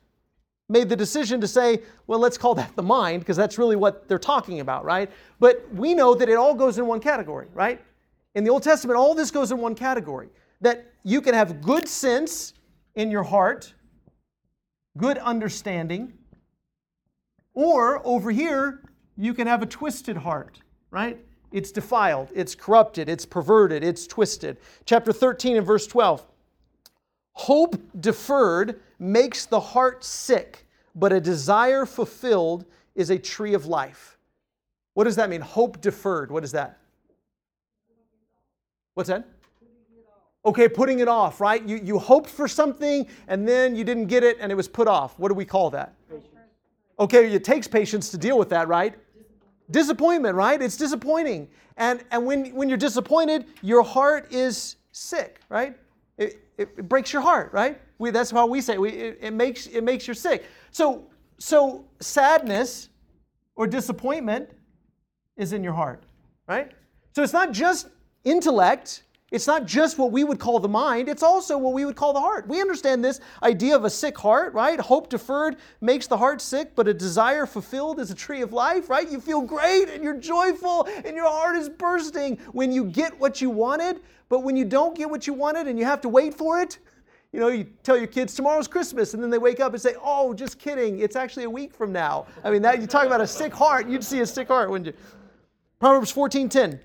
made 0.68 0.88
the 0.88 0.96
decision 0.96 1.40
to 1.40 1.46
say, 1.46 1.80
well, 2.06 2.18
let's 2.18 2.36
call 2.36 2.54
that 2.56 2.74
the 2.74 2.82
mind, 2.82 3.20
because 3.20 3.36
that's 3.36 3.58
really 3.58 3.76
what 3.76 4.08
they're 4.08 4.18
talking 4.18 4.60
about, 4.60 4.84
right? 4.84 5.10
But 5.38 5.66
we 5.72 5.94
know 5.94 6.14
that 6.14 6.28
it 6.28 6.34
all 6.34 6.54
goes 6.54 6.78
in 6.78 6.86
one 6.86 7.00
category, 7.00 7.46
right? 7.54 7.80
In 8.36 8.44
the 8.44 8.50
Old 8.50 8.62
Testament, 8.62 8.98
all 8.98 9.14
this 9.14 9.30
goes 9.30 9.50
in 9.50 9.56
one 9.56 9.74
category 9.74 10.28
that 10.60 10.92
you 11.02 11.22
can 11.22 11.32
have 11.32 11.62
good 11.62 11.88
sense 11.88 12.52
in 12.94 13.10
your 13.10 13.22
heart, 13.22 13.72
good 14.98 15.16
understanding, 15.16 16.12
or 17.54 18.06
over 18.06 18.30
here, 18.30 18.82
you 19.16 19.32
can 19.32 19.46
have 19.46 19.62
a 19.62 19.66
twisted 19.66 20.18
heart, 20.18 20.60
right? 20.90 21.18
It's 21.50 21.72
defiled, 21.72 22.28
it's 22.34 22.54
corrupted, 22.54 23.08
it's 23.08 23.24
perverted, 23.24 23.82
it's 23.82 24.06
twisted. 24.06 24.58
Chapter 24.84 25.14
13 25.14 25.56
and 25.56 25.66
verse 25.66 25.86
12. 25.86 26.22
Hope 27.32 27.80
deferred 28.00 28.82
makes 28.98 29.46
the 29.46 29.60
heart 29.60 30.04
sick, 30.04 30.66
but 30.94 31.10
a 31.10 31.20
desire 31.20 31.86
fulfilled 31.86 32.66
is 32.94 33.08
a 33.08 33.18
tree 33.18 33.54
of 33.54 33.64
life. 33.64 34.18
What 34.92 35.04
does 35.04 35.16
that 35.16 35.30
mean? 35.30 35.40
Hope 35.40 35.80
deferred. 35.80 36.30
What 36.30 36.44
is 36.44 36.52
that? 36.52 36.80
What's 38.96 39.10
that? 39.10 39.28
Okay, 40.46 40.70
putting 40.70 41.00
it 41.00 41.08
off, 41.08 41.38
right? 41.38 41.62
You, 41.62 41.76
you 41.76 41.98
hoped 41.98 42.30
for 42.30 42.48
something 42.48 43.06
and 43.28 43.46
then 43.46 43.76
you 43.76 43.84
didn't 43.84 44.06
get 44.06 44.24
it 44.24 44.38
and 44.40 44.50
it 44.50 44.54
was 44.54 44.68
put 44.68 44.88
off. 44.88 45.18
What 45.18 45.28
do 45.28 45.34
we 45.34 45.44
call 45.44 45.68
that? 45.70 45.92
Okay, 46.98 47.30
it 47.30 47.44
takes 47.44 47.68
patience 47.68 48.08
to 48.12 48.16
deal 48.16 48.38
with 48.38 48.48
that, 48.48 48.68
right? 48.68 48.94
Disappointment, 49.70 50.34
right? 50.34 50.62
It's 50.62 50.78
disappointing. 50.78 51.46
And, 51.76 52.04
and 52.10 52.24
when, 52.24 52.54
when 52.54 52.70
you're 52.70 52.78
disappointed, 52.78 53.44
your 53.60 53.82
heart 53.82 54.32
is 54.32 54.76
sick, 54.92 55.40
right? 55.50 55.76
It, 56.16 56.42
it, 56.56 56.70
it 56.78 56.88
breaks 56.88 57.12
your 57.12 57.20
heart, 57.20 57.52
right? 57.52 57.78
We, 57.98 58.10
that's 58.12 58.30
how 58.30 58.46
we 58.46 58.62
say 58.62 58.74
it. 58.74 58.80
We, 58.80 58.92
it, 58.92 59.18
it, 59.20 59.34
makes, 59.34 59.66
it 59.66 59.84
makes 59.84 60.08
you 60.08 60.14
sick. 60.14 60.46
So, 60.70 61.04
so 61.36 61.84
sadness 62.00 62.88
or 63.56 63.66
disappointment 63.66 64.48
is 65.36 65.52
in 65.52 65.62
your 65.62 65.74
heart, 65.74 66.02
right? 66.48 66.72
So 67.14 67.22
it's 67.22 67.34
not 67.34 67.52
just 67.52 67.88
intellect, 68.26 69.04
it's 69.32 69.46
not 69.46 69.66
just 69.66 69.98
what 69.98 70.12
we 70.12 70.22
would 70.22 70.38
call 70.38 70.60
the 70.60 70.68
mind, 70.68 71.08
it's 71.08 71.22
also 71.22 71.56
what 71.58 71.72
we 71.72 71.84
would 71.84 71.96
call 71.96 72.12
the 72.12 72.20
heart. 72.20 72.46
We 72.46 72.60
understand 72.60 73.04
this 73.04 73.20
idea 73.42 73.74
of 73.74 73.84
a 73.84 73.90
sick 73.90 74.16
heart, 74.16 74.52
right? 74.54 74.78
Hope 74.78 75.08
deferred 75.08 75.56
makes 75.80 76.06
the 76.06 76.16
heart 76.16 76.40
sick, 76.40 76.76
but 76.76 76.86
a 76.86 76.94
desire 76.94 77.46
fulfilled 77.46 77.98
is 77.98 78.10
a 78.10 78.14
tree 78.14 78.42
of 78.42 78.52
life, 78.52 78.88
right? 78.88 79.10
You 79.10 79.20
feel 79.20 79.40
great 79.40 79.88
and 79.88 80.04
you're 80.04 80.18
joyful 80.18 80.86
and 81.04 81.16
your 81.16 81.28
heart 81.28 81.56
is 81.56 81.68
bursting 81.68 82.36
when 82.52 82.70
you 82.70 82.84
get 82.84 83.18
what 83.18 83.40
you 83.40 83.50
wanted, 83.50 84.00
but 84.28 84.40
when 84.40 84.56
you 84.56 84.64
don't 84.64 84.96
get 84.96 85.08
what 85.08 85.26
you 85.26 85.32
wanted 85.32 85.66
and 85.66 85.78
you 85.78 85.84
have 85.84 86.00
to 86.02 86.08
wait 86.08 86.34
for 86.34 86.60
it, 86.60 86.78
you 87.32 87.40
know, 87.40 87.48
you 87.48 87.64
tell 87.82 87.98
your 87.98 88.06
kids 88.06 88.34
tomorrow's 88.34 88.68
Christmas, 88.68 89.12
and 89.12 89.22
then 89.22 89.30
they 89.30 89.38
wake 89.38 89.60
up 89.60 89.72
and 89.72 89.82
say, 89.82 89.94
"Oh, 90.02 90.32
just 90.32 90.58
kidding! 90.58 91.00
It's 91.00 91.16
actually 91.16 91.44
a 91.44 91.50
week 91.50 91.74
from 91.74 91.92
now." 91.92 92.26
I 92.42 92.50
mean, 92.50 92.62
that 92.62 92.80
you 92.80 92.86
talk 92.86 93.04
about 93.04 93.20
a 93.20 93.26
sick 93.26 93.52
heart. 93.52 93.88
You'd 93.88 94.04
see 94.04 94.20
a 94.20 94.26
sick 94.26 94.48
heart, 94.48 94.70
wouldn't 94.70 94.86
you? 94.86 95.02
Proverbs 95.78 96.10
14:10. 96.10 96.80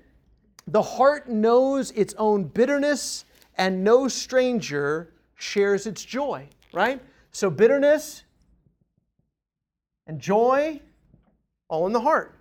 The 0.66 0.82
heart 0.82 1.28
knows 1.28 1.90
its 1.92 2.14
own 2.18 2.44
bitterness, 2.44 3.24
and 3.56 3.82
no 3.82 4.08
stranger 4.08 5.12
shares 5.34 5.86
its 5.86 6.04
joy, 6.04 6.48
right? 6.72 7.00
So, 7.32 7.50
bitterness 7.50 8.24
and 10.06 10.20
joy, 10.20 10.80
all 11.68 11.86
in 11.86 11.92
the 11.92 12.00
heart. 12.00 12.38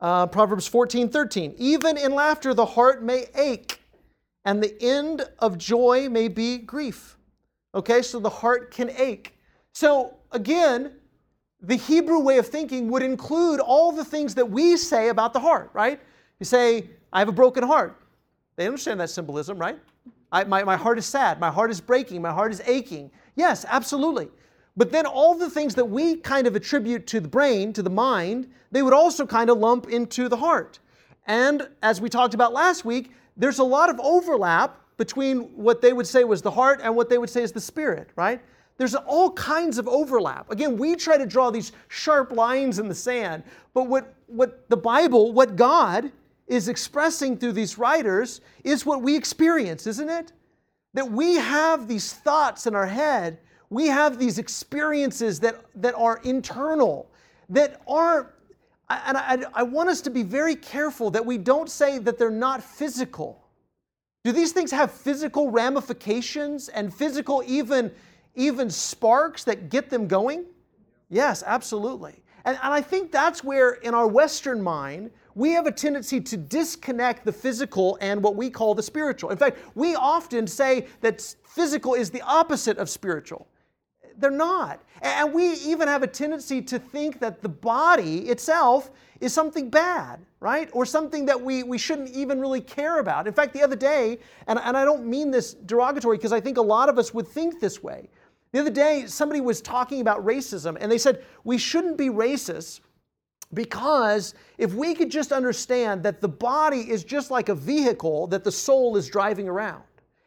Uh, 0.00 0.26
Proverbs 0.26 0.66
14 0.66 1.08
13. 1.08 1.54
Even 1.58 1.96
in 1.96 2.14
laughter, 2.14 2.54
the 2.54 2.66
heart 2.66 3.02
may 3.02 3.26
ache, 3.34 3.80
and 4.44 4.62
the 4.62 4.80
end 4.82 5.22
of 5.38 5.58
joy 5.58 6.08
may 6.08 6.28
be 6.28 6.58
grief. 6.58 7.16
Okay, 7.74 8.02
so 8.02 8.18
the 8.18 8.30
heart 8.30 8.70
can 8.70 8.90
ache. 8.90 9.36
So, 9.72 10.16
again, 10.32 10.92
the 11.60 11.76
Hebrew 11.76 12.20
way 12.20 12.38
of 12.38 12.46
thinking 12.46 12.88
would 12.90 13.02
include 13.02 13.60
all 13.60 13.92
the 13.92 14.04
things 14.04 14.34
that 14.36 14.48
we 14.48 14.76
say 14.76 15.08
about 15.08 15.32
the 15.32 15.40
heart, 15.40 15.70
right? 15.72 16.00
You 16.40 16.46
say, 16.46 16.88
I 17.12 17.18
have 17.18 17.28
a 17.28 17.32
broken 17.32 17.62
heart. 17.62 18.00
They 18.56 18.66
understand 18.66 19.00
that 19.00 19.10
symbolism, 19.10 19.58
right? 19.58 19.78
I, 20.30 20.44
my, 20.44 20.62
my 20.64 20.76
heart 20.76 20.98
is 20.98 21.06
sad. 21.06 21.40
My 21.40 21.50
heart 21.50 21.70
is 21.70 21.80
breaking. 21.80 22.20
My 22.22 22.32
heart 22.32 22.52
is 22.52 22.60
aching. 22.66 23.10
Yes, 23.36 23.64
absolutely. 23.68 24.28
But 24.76 24.92
then 24.92 25.06
all 25.06 25.34
the 25.34 25.50
things 25.50 25.74
that 25.74 25.84
we 25.84 26.16
kind 26.16 26.46
of 26.46 26.54
attribute 26.54 27.06
to 27.08 27.20
the 27.20 27.28
brain, 27.28 27.72
to 27.72 27.82
the 27.82 27.90
mind, 27.90 28.48
they 28.70 28.82
would 28.82 28.92
also 28.92 29.26
kind 29.26 29.50
of 29.50 29.58
lump 29.58 29.88
into 29.88 30.28
the 30.28 30.36
heart. 30.36 30.78
And 31.26 31.68
as 31.82 32.00
we 32.00 32.08
talked 32.08 32.34
about 32.34 32.52
last 32.52 32.84
week, 32.84 33.12
there's 33.36 33.58
a 33.58 33.64
lot 33.64 33.90
of 33.90 33.98
overlap 34.00 34.80
between 34.96 35.40
what 35.56 35.80
they 35.80 35.92
would 35.92 36.06
say 36.06 36.24
was 36.24 36.42
the 36.42 36.50
heart 36.50 36.80
and 36.82 36.94
what 36.94 37.08
they 37.08 37.18
would 37.18 37.30
say 37.30 37.42
is 37.42 37.52
the 37.52 37.60
spirit, 37.60 38.10
right? 38.16 38.40
There's 38.76 38.94
all 38.94 39.32
kinds 39.32 39.78
of 39.78 39.88
overlap. 39.88 40.50
Again, 40.50 40.76
we 40.76 40.94
try 40.94 41.18
to 41.18 41.26
draw 41.26 41.50
these 41.50 41.72
sharp 41.88 42.32
lines 42.32 42.78
in 42.78 42.88
the 42.88 42.94
sand, 42.94 43.42
but 43.74 43.88
what, 43.88 44.14
what 44.26 44.68
the 44.68 44.76
Bible, 44.76 45.32
what 45.32 45.56
God 45.56 46.12
is 46.48 46.68
expressing 46.68 47.36
through 47.36 47.52
these 47.52 47.78
writers 47.78 48.40
is 48.64 48.84
what 48.86 49.02
we 49.02 49.14
experience, 49.14 49.86
isn't 49.86 50.08
it? 50.08 50.32
That 50.94 51.10
we 51.10 51.36
have 51.36 51.86
these 51.86 52.12
thoughts 52.12 52.66
in 52.66 52.74
our 52.74 52.86
head, 52.86 53.38
we 53.70 53.86
have 53.86 54.18
these 54.18 54.38
experiences 54.38 55.38
that, 55.40 55.62
that 55.76 55.94
are 55.94 56.20
internal, 56.24 57.10
that 57.50 57.80
are, 57.86 58.34
and 58.88 59.18
I, 59.18 59.44
I 59.54 59.62
want 59.62 59.90
us 59.90 60.00
to 60.02 60.10
be 60.10 60.22
very 60.22 60.56
careful 60.56 61.10
that 61.10 61.24
we 61.24 61.36
don't 61.36 61.70
say 61.70 61.98
that 61.98 62.18
they're 62.18 62.30
not 62.30 62.62
physical. 62.62 63.44
Do 64.24 64.32
these 64.32 64.52
things 64.52 64.70
have 64.70 64.90
physical 64.90 65.50
ramifications 65.50 66.68
and 66.70 66.92
physical, 66.92 67.42
even, 67.46 67.92
even 68.34 68.70
sparks 68.70 69.44
that 69.44 69.68
get 69.68 69.90
them 69.90 70.08
going? 70.08 70.46
Yes, 71.10 71.42
absolutely. 71.46 72.22
And, 72.44 72.58
and 72.62 72.72
I 72.72 72.80
think 72.80 73.12
that's 73.12 73.44
where, 73.44 73.72
in 73.72 73.94
our 73.94 74.06
Western 74.06 74.62
mind, 74.62 75.10
we 75.38 75.52
have 75.52 75.66
a 75.66 75.72
tendency 75.72 76.20
to 76.20 76.36
disconnect 76.36 77.24
the 77.24 77.30
physical 77.30 77.96
and 78.00 78.20
what 78.20 78.34
we 78.34 78.50
call 78.50 78.74
the 78.74 78.82
spiritual. 78.82 79.30
In 79.30 79.38
fact, 79.38 79.58
we 79.76 79.94
often 79.94 80.48
say 80.48 80.88
that 81.00 81.36
physical 81.44 81.94
is 81.94 82.10
the 82.10 82.20
opposite 82.22 82.76
of 82.76 82.90
spiritual. 82.90 83.46
They're 84.18 84.32
not. 84.32 84.82
And 85.00 85.32
we 85.32 85.52
even 85.52 85.86
have 85.86 86.02
a 86.02 86.08
tendency 86.08 86.60
to 86.62 86.80
think 86.80 87.20
that 87.20 87.40
the 87.40 87.48
body 87.48 88.28
itself 88.30 88.90
is 89.20 89.32
something 89.32 89.70
bad, 89.70 90.18
right? 90.40 90.68
Or 90.72 90.84
something 90.84 91.24
that 91.26 91.40
we, 91.40 91.62
we 91.62 91.78
shouldn't 91.78 92.10
even 92.10 92.40
really 92.40 92.60
care 92.60 92.98
about. 92.98 93.28
In 93.28 93.32
fact, 93.32 93.54
the 93.54 93.62
other 93.62 93.76
day, 93.76 94.18
and, 94.48 94.58
and 94.58 94.76
I 94.76 94.84
don't 94.84 95.06
mean 95.06 95.30
this 95.30 95.54
derogatory 95.54 96.16
because 96.16 96.32
I 96.32 96.40
think 96.40 96.56
a 96.56 96.62
lot 96.62 96.88
of 96.88 96.98
us 96.98 97.14
would 97.14 97.28
think 97.28 97.60
this 97.60 97.80
way. 97.80 98.10
The 98.50 98.58
other 98.58 98.70
day, 98.70 99.04
somebody 99.06 99.40
was 99.40 99.60
talking 99.60 100.00
about 100.00 100.24
racism, 100.26 100.76
and 100.80 100.90
they 100.90 100.98
said, 100.98 101.24
we 101.44 101.58
shouldn't 101.58 101.96
be 101.96 102.08
racist 102.08 102.80
because 103.54 104.34
if 104.58 104.74
we 104.74 104.94
could 104.94 105.10
just 105.10 105.32
understand 105.32 106.02
that 106.02 106.20
the 106.20 106.28
body 106.28 106.90
is 106.90 107.04
just 107.04 107.30
like 107.30 107.48
a 107.48 107.54
vehicle 107.54 108.26
that 108.28 108.44
the 108.44 108.52
soul 108.52 108.96
is 108.96 109.08
driving 109.08 109.48
around, 109.48 109.82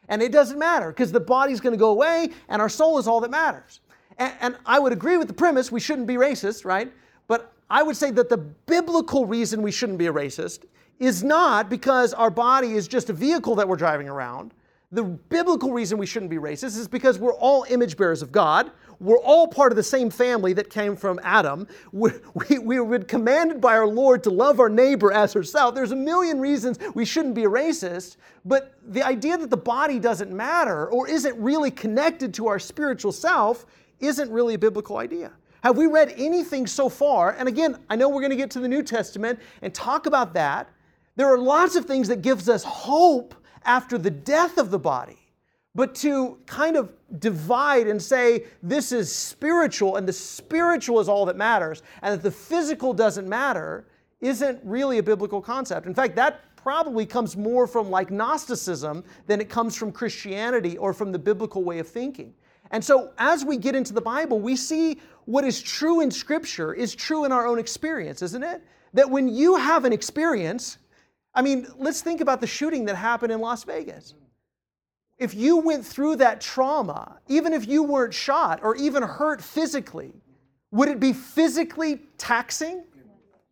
and 0.08 0.20
it 0.20 0.32
doesn't 0.32 0.58
matter 0.58 0.88
because 0.90 1.12
the 1.12 1.20
body's 1.20 1.60
going 1.60 1.72
to 1.72 1.78
go 1.78 1.90
away 1.90 2.28
and 2.48 2.60
our 2.60 2.68
soul 2.68 2.98
is 2.98 3.06
all 3.06 3.20
that 3.20 3.30
matters. 3.30 3.80
And, 4.18 4.34
and, 4.40 4.56
I 4.66 4.78
would 4.78 4.92
agree 4.92 5.16
with 5.16 5.28
the 5.28 5.34
premise 5.34 5.72
we 5.72 5.80
shouldn't 5.80 6.06
be 6.06 6.14
racist, 6.16 6.64
right? 6.64 6.92
But 7.28 7.52
I 7.70 7.82
would 7.82 7.96
say 7.96 8.10
that 8.10 8.28
the 8.28 8.36
biblical 8.36 9.24
reason 9.24 9.62
we 9.62 9.72
shouldn't 9.72 9.98
be 9.98 10.06
a 10.06 10.12
racist 10.12 10.64
is 10.98 11.24
not 11.24 11.70
because 11.70 12.12
our 12.12 12.30
body 12.30 12.72
is 12.72 12.86
just 12.86 13.08
a 13.08 13.12
vehicle 13.12 13.54
that 13.54 13.66
we're 13.66 13.76
driving 13.76 14.08
around. 14.08 14.52
The 14.90 15.02
biblical 15.02 15.72
reason 15.72 15.96
we 15.96 16.04
shouldn't 16.04 16.30
be 16.30 16.36
racist 16.36 16.78
is 16.78 16.86
because 16.86 17.18
we're 17.18 17.32
all 17.34 17.64
image 17.70 17.96
bearers 17.96 18.20
of 18.20 18.30
God. 18.30 18.70
We're 19.02 19.18
all 19.18 19.48
part 19.48 19.72
of 19.72 19.76
the 19.76 19.82
same 19.82 20.10
family 20.10 20.52
that 20.52 20.70
came 20.70 20.96
from 20.96 21.20
Adam. 21.24 21.66
We, 21.90 22.12
we, 22.34 22.58
we 22.58 22.80
were 22.80 23.00
commanded 23.00 23.60
by 23.60 23.76
our 23.76 23.86
Lord 23.86 24.22
to 24.24 24.30
love 24.30 24.60
our 24.60 24.68
neighbor 24.68 25.12
as 25.12 25.32
herself. 25.32 25.74
There's 25.74 25.90
a 25.90 25.96
million 25.96 26.38
reasons 26.40 26.78
we 26.94 27.04
shouldn't 27.04 27.34
be 27.34 27.42
racist, 27.42 28.16
but 28.44 28.74
the 28.86 29.02
idea 29.02 29.36
that 29.36 29.50
the 29.50 29.56
body 29.56 29.98
doesn't 29.98 30.30
matter 30.30 30.88
or 30.88 31.08
isn't 31.08 31.36
really 31.36 31.70
connected 31.70 32.32
to 32.34 32.46
our 32.46 32.58
spiritual 32.58 33.12
self 33.12 33.66
isn't 33.98 34.30
really 34.30 34.54
a 34.54 34.58
biblical 34.58 34.98
idea. 34.98 35.32
Have 35.62 35.76
we 35.76 35.86
read 35.86 36.14
anything 36.16 36.66
so 36.66 36.88
far? 36.88 37.36
And 37.38 37.48
again, 37.48 37.78
I 37.90 37.96
know 37.96 38.08
we're 38.08 38.20
going 38.20 38.30
to 38.30 38.36
get 38.36 38.50
to 38.52 38.60
the 38.60 38.68
New 38.68 38.82
Testament 38.82 39.38
and 39.62 39.74
talk 39.74 40.06
about 40.06 40.34
that. 40.34 40.68
There 41.16 41.26
are 41.26 41.38
lots 41.38 41.76
of 41.76 41.84
things 41.86 42.08
that 42.08 42.22
gives 42.22 42.48
us 42.48 42.64
hope 42.64 43.34
after 43.64 43.98
the 43.98 44.10
death 44.10 44.58
of 44.58 44.70
the 44.70 44.78
body. 44.78 45.21
But 45.74 45.94
to 45.96 46.38
kind 46.46 46.76
of 46.76 46.92
divide 47.18 47.86
and 47.86 48.00
say 48.00 48.44
this 48.62 48.92
is 48.92 49.14
spiritual 49.14 49.96
and 49.96 50.06
the 50.06 50.12
spiritual 50.12 51.00
is 51.00 51.08
all 51.08 51.24
that 51.26 51.36
matters 51.36 51.82
and 52.02 52.12
that 52.14 52.22
the 52.22 52.30
physical 52.30 52.92
doesn't 52.92 53.26
matter 53.26 53.86
isn't 54.20 54.60
really 54.62 54.98
a 54.98 55.02
biblical 55.02 55.40
concept. 55.40 55.86
In 55.86 55.94
fact, 55.94 56.14
that 56.16 56.40
probably 56.56 57.04
comes 57.06 57.36
more 57.36 57.66
from 57.66 57.90
like 57.90 58.10
Gnosticism 58.10 59.02
than 59.26 59.40
it 59.40 59.48
comes 59.48 59.76
from 59.76 59.90
Christianity 59.90 60.78
or 60.78 60.92
from 60.92 61.10
the 61.10 61.18
biblical 61.18 61.64
way 61.64 61.78
of 61.78 61.88
thinking. 61.88 62.34
And 62.70 62.84
so 62.84 63.12
as 63.18 63.44
we 63.44 63.56
get 63.56 63.74
into 63.74 63.92
the 63.92 64.00
Bible, 64.00 64.40
we 64.40 64.56
see 64.56 65.00
what 65.24 65.44
is 65.44 65.60
true 65.60 66.00
in 66.00 66.10
Scripture 66.10 66.72
is 66.72 66.94
true 66.94 67.24
in 67.24 67.32
our 67.32 67.46
own 67.46 67.58
experience, 67.58 68.22
isn't 68.22 68.42
it? 68.42 68.62
That 68.94 69.10
when 69.10 69.28
you 69.28 69.56
have 69.56 69.84
an 69.84 69.92
experience, 69.92 70.78
I 71.34 71.42
mean, 71.42 71.66
let's 71.78 72.02
think 72.02 72.20
about 72.20 72.40
the 72.40 72.46
shooting 72.46 72.84
that 72.86 72.96
happened 72.96 73.32
in 73.32 73.40
Las 73.40 73.64
Vegas. 73.64 74.14
If 75.22 75.34
you 75.34 75.58
went 75.58 75.86
through 75.86 76.16
that 76.16 76.40
trauma, 76.40 77.20
even 77.28 77.52
if 77.52 77.68
you 77.68 77.84
weren't 77.84 78.12
shot 78.12 78.58
or 78.64 78.74
even 78.74 79.04
hurt 79.04 79.40
physically, 79.40 80.12
would 80.72 80.88
it 80.88 80.98
be 80.98 81.12
physically 81.12 82.00
taxing? 82.18 82.82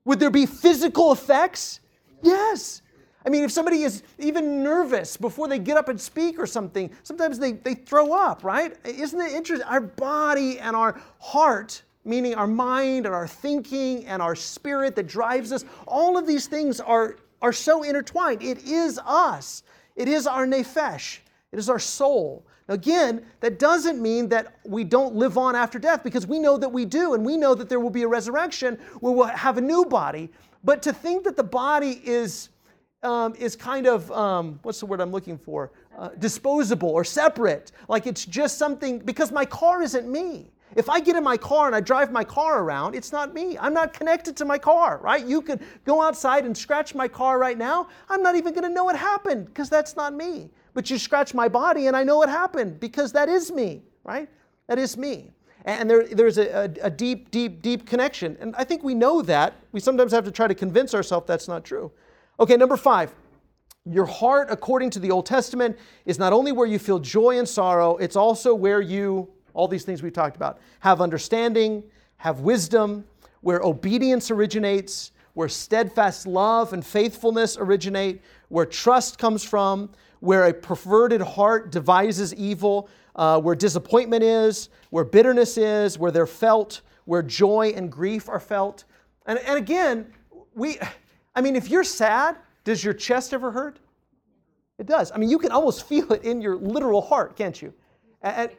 Would 0.04 0.18
there 0.18 0.30
be 0.30 0.46
physical 0.46 1.12
effects? 1.12 1.78
Yes. 2.22 2.82
I 3.24 3.28
mean, 3.28 3.44
if 3.44 3.52
somebody 3.52 3.82
is 3.82 4.02
even 4.18 4.64
nervous 4.64 5.16
before 5.16 5.46
they 5.46 5.60
get 5.60 5.76
up 5.76 5.88
and 5.88 6.00
speak 6.00 6.40
or 6.40 6.46
something, 6.46 6.90
sometimes 7.04 7.38
they, 7.38 7.52
they 7.52 7.74
throw 7.74 8.14
up, 8.14 8.42
right? 8.42 8.76
Isn't 8.84 9.20
it 9.20 9.30
interesting? 9.32 9.68
Our 9.68 9.80
body 9.80 10.58
and 10.58 10.74
our 10.74 11.00
heart, 11.20 11.82
meaning 12.04 12.34
our 12.34 12.48
mind 12.48 13.06
and 13.06 13.14
our 13.14 13.28
thinking 13.28 14.06
and 14.06 14.20
our 14.20 14.34
spirit 14.34 14.96
that 14.96 15.06
drives 15.06 15.52
us, 15.52 15.64
all 15.86 16.18
of 16.18 16.26
these 16.26 16.48
things 16.48 16.80
are, 16.80 17.18
are 17.40 17.52
so 17.52 17.84
intertwined. 17.84 18.42
It 18.42 18.64
is 18.64 18.98
us, 19.04 19.62
it 19.94 20.08
is 20.08 20.26
our 20.26 20.48
nephesh, 20.48 21.18
it 21.52 21.58
is 21.58 21.68
our 21.68 21.78
soul. 21.78 22.46
Again, 22.68 23.24
that 23.40 23.58
doesn't 23.58 24.00
mean 24.00 24.28
that 24.28 24.54
we 24.64 24.84
don't 24.84 25.16
live 25.16 25.36
on 25.36 25.56
after 25.56 25.78
death 25.78 26.04
because 26.04 26.26
we 26.26 26.38
know 26.38 26.56
that 26.56 26.68
we 26.68 26.84
do, 26.84 27.14
and 27.14 27.24
we 27.24 27.36
know 27.36 27.54
that 27.54 27.68
there 27.68 27.80
will 27.80 27.90
be 27.90 28.02
a 28.02 28.08
resurrection 28.08 28.78
where 29.00 29.12
we'll 29.12 29.26
have 29.26 29.58
a 29.58 29.60
new 29.60 29.84
body. 29.84 30.30
But 30.62 30.82
to 30.82 30.92
think 30.92 31.24
that 31.24 31.36
the 31.36 31.42
body 31.42 32.00
is 32.04 32.50
um, 33.02 33.34
is 33.36 33.56
kind 33.56 33.86
of, 33.86 34.10
um, 34.12 34.60
what's 34.62 34.80
the 34.80 34.86
word 34.86 35.00
I'm 35.00 35.10
looking 35.10 35.38
for? 35.38 35.72
Uh, 35.96 36.10
disposable 36.18 36.90
or 36.90 37.02
separate. 37.02 37.72
Like 37.88 38.06
it's 38.06 38.26
just 38.26 38.58
something, 38.58 38.98
because 38.98 39.32
my 39.32 39.44
car 39.46 39.82
isn't 39.82 40.06
me. 40.06 40.50
If 40.76 40.88
I 40.88 41.00
get 41.00 41.16
in 41.16 41.24
my 41.24 41.36
car 41.36 41.66
and 41.66 41.74
I 41.74 41.80
drive 41.80 42.12
my 42.12 42.22
car 42.22 42.62
around, 42.62 42.94
it's 42.94 43.10
not 43.10 43.34
me. 43.34 43.58
I'm 43.58 43.74
not 43.74 43.92
connected 43.92 44.36
to 44.36 44.44
my 44.44 44.58
car, 44.58 45.00
right? 45.02 45.24
You 45.26 45.42
could 45.42 45.60
go 45.84 46.00
outside 46.00 46.44
and 46.44 46.56
scratch 46.56 46.94
my 46.94 47.08
car 47.08 47.38
right 47.38 47.58
now. 47.58 47.88
I'm 48.08 48.22
not 48.22 48.36
even 48.36 48.52
going 48.52 48.68
to 48.68 48.74
know 48.74 48.84
what 48.84 48.96
happened 48.96 49.46
because 49.46 49.68
that's 49.68 49.96
not 49.96 50.14
me. 50.14 50.50
But 50.74 50.90
you 50.90 50.98
scratch 50.98 51.34
my 51.34 51.48
body 51.48 51.86
and 51.86 51.96
I 51.96 52.04
know 52.04 52.16
what 52.16 52.28
happened 52.28 52.80
because 52.80 53.12
that 53.12 53.28
is 53.28 53.50
me, 53.50 53.82
right? 54.04 54.28
That 54.66 54.78
is 54.78 54.96
me. 54.96 55.32
And 55.64 55.90
there, 55.90 56.06
there's 56.06 56.38
a, 56.38 56.64
a, 56.64 56.86
a 56.86 56.90
deep, 56.90 57.30
deep, 57.30 57.60
deep 57.60 57.86
connection. 57.86 58.36
And 58.40 58.54
I 58.56 58.64
think 58.64 58.82
we 58.82 58.94
know 58.94 59.20
that. 59.22 59.54
We 59.72 59.80
sometimes 59.80 60.12
have 60.12 60.24
to 60.24 60.30
try 60.30 60.46
to 60.46 60.54
convince 60.54 60.94
ourselves 60.94 61.26
that's 61.26 61.48
not 61.48 61.64
true. 61.64 61.92
Okay, 62.38 62.56
number 62.56 62.76
five. 62.76 63.14
Your 63.84 64.06
heart, 64.06 64.48
according 64.50 64.90
to 64.90 64.98
the 64.98 65.10
Old 65.10 65.26
Testament, 65.26 65.78
is 66.04 66.18
not 66.18 66.32
only 66.32 66.52
where 66.52 66.66
you 66.66 66.78
feel 66.78 66.98
joy 66.98 67.38
and 67.38 67.48
sorrow, 67.48 67.96
it's 67.96 68.16
also 68.16 68.54
where 68.54 68.80
you, 68.80 69.28
all 69.54 69.68
these 69.68 69.84
things 69.84 70.02
we've 70.02 70.12
talked 70.12 70.36
about, 70.36 70.58
have 70.80 71.00
understanding, 71.00 71.82
have 72.18 72.40
wisdom, 72.40 73.04
where 73.40 73.60
obedience 73.60 74.30
originates, 74.30 75.12
where 75.32 75.48
steadfast 75.48 76.26
love 76.26 76.72
and 76.72 76.84
faithfulness 76.84 77.56
originate, 77.58 78.20
where 78.48 78.66
trust 78.66 79.18
comes 79.18 79.42
from, 79.42 79.88
where 80.20 80.46
a 80.46 80.54
perverted 80.54 81.20
heart 81.20 81.72
devises 81.72 82.34
evil, 82.34 82.88
uh, 83.16 83.40
where 83.40 83.54
disappointment 83.54 84.22
is, 84.22 84.68
where 84.90 85.04
bitterness 85.04 85.58
is, 85.58 85.98
where 85.98 86.10
they're 86.10 86.26
felt, 86.26 86.82
where 87.04 87.22
joy 87.22 87.72
and 87.74 87.90
grief 87.90 88.28
are 88.28 88.40
felt. 88.40 88.84
And, 89.26 89.38
and 89.40 89.58
again, 89.58 90.12
we 90.54 90.78
I 91.34 91.40
mean, 91.40 91.56
if 91.56 91.70
you're 91.70 91.84
sad, 91.84 92.36
does 92.64 92.84
your 92.84 92.94
chest 92.94 93.32
ever 93.32 93.50
hurt? 93.50 93.78
It 94.78 94.86
does. 94.86 95.12
I 95.12 95.18
mean, 95.18 95.30
you 95.30 95.38
can 95.38 95.52
almost 95.52 95.86
feel 95.86 96.12
it 96.12 96.24
in 96.24 96.40
your 96.40 96.56
literal 96.56 97.00
heart, 97.00 97.36
can't 97.36 97.60
you? 97.60 97.72
And, 98.22 98.50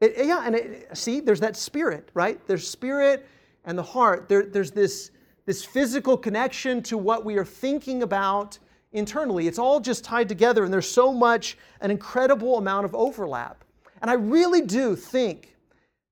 it, 0.00 0.26
yeah, 0.26 0.42
and 0.44 0.54
it, 0.54 0.96
see, 0.96 1.20
there's 1.20 1.40
that 1.40 1.56
spirit, 1.56 2.10
right? 2.14 2.44
There's 2.46 2.68
spirit 2.68 3.26
and 3.64 3.76
the 3.76 3.82
heart. 3.82 4.28
There, 4.28 4.44
there's 4.44 4.70
this, 4.70 5.10
this 5.46 5.64
physical 5.64 6.16
connection 6.16 6.82
to 6.84 6.96
what 6.96 7.24
we 7.24 7.36
are 7.36 7.44
thinking 7.44 8.02
about 8.02 8.58
internally. 8.92 9.46
It's 9.46 9.58
all 9.58 9.80
just 9.80 10.04
tied 10.04 10.28
together, 10.28 10.64
and 10.64 10.72
there's 10.72 10.90
so 10.90 11.12
much, 11.12 11.58
an 11.80 11.90
incredible 11.90 12.58
amount 12.58 12.84
of 12.84 12.94
overlap. 12.94 13.64
And 14.00 14.10
I 14.10 14.14
really 14.14 14.62
do 14.62 14.96
think 14.96 15.56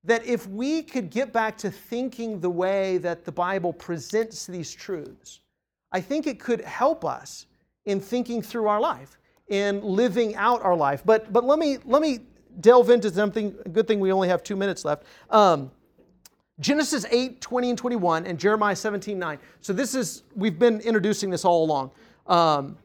that 0.03 0.25
if 0.25 0.47
we 0.47 0.83
could 0.83 1.09
get 1.09 1.33
back 1.33 1.57
to 1.57 1.71
thinking 1.71 2.39
the 2.39 2.49
way 2.49 2.97
that 2.99 3.25
the 3.25 3.31
Bible 3.31 3.73
presents 3.73 4.45
these 4.45 4.73
truths, 4.73 5.41
I 5.91 6.01
think 6.01 6.27
it 6.27 6.39
could 6.39 6.61
help 6.61 7.03
us 7.03 7.45
in 7.85 7.99
thinking 7.99 8.41
through 8.41 8.67
our 8.67 8.79
life, 8.79 9.17
in 9.47 9.81
living 9.81 10.35
out 10.35 10.61
our 10.61 10.75
life. 10.75 11.01
But, 11.05 11.31
but 11.31 11.45
let, 11.45 11.59
me, 11.59 11.77
let 11.85 12.01
me 12.01 12.19
delve 12.59 12.89
into 12.89 13.09
something. 13.09 13.55
Good 13.71 13.87
thing 13.87 13.99
we 13.99 14.11
only 14.11 14.27
have 14.27 14.43
two 14.43 14.55
minutes 14.55 14.85
left. 14.85 15.03
Um, 15.29 15.71
Genesis 16.59 17.05
8, 17.11 17.39
20 17.39 17.69
and 17.69 17.77
21, 17.77 18.25
and 18.25 18.39
Jeremiah 18.39 18.75
17, 18.75 19.17
9. 19.17 19.39
So 19.61 19.73
this 19.73 19.93
is, 19.93 20.23
we've 20.35 20.57
been 20.57 20.79
introducing 20.81 21.29
this 21.29 21.45
all 21.45 21.63
along. 21.63 21.91
Um, 22.27 22.77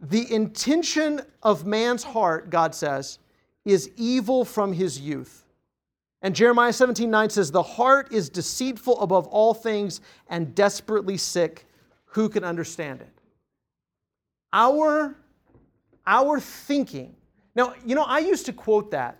the 0.00 0.32
intention 0.32 1.20
of 1.42 1.66
man's 1.66 2.02
heart, 2.02 2.50
God 2.50 2.74
says, 2.74 3.18
is 3.64 3.90
evil 3.96 4.44
from 4.44 4.72
his 4.72 4.98
youth. 4.98 5.44
And 6.22 6.34
Jeremiah 6.34 6.72
17, 6.72 7.10
9 7.10 7.30
says, 7.30 7.50
The 7.50 7.62
heart 7.62 8.12
is 8.12 8.28
deceitful 8.28 9.00
above 9.00 9.26
all 9.28 9.54
things 9.54 10.00
and 10.28 10.54
desperately 10.54 11.16
sick 11.16 11.66
who 12.06 12.28
can 12.28 12.44
understand 12.44 13.00
it? 13.00 13.12
Our, 14.52 15.16
our 16.06 16.40
thinking. 16.40 17.14
Now, 17.54 17.74
you 17.86 17.94
know, 17.94 18.02
I 18.02 18.18
used 18.18 18.46
to 18.46 18.52
quote 18.52 18.90
that. 18.90 19.19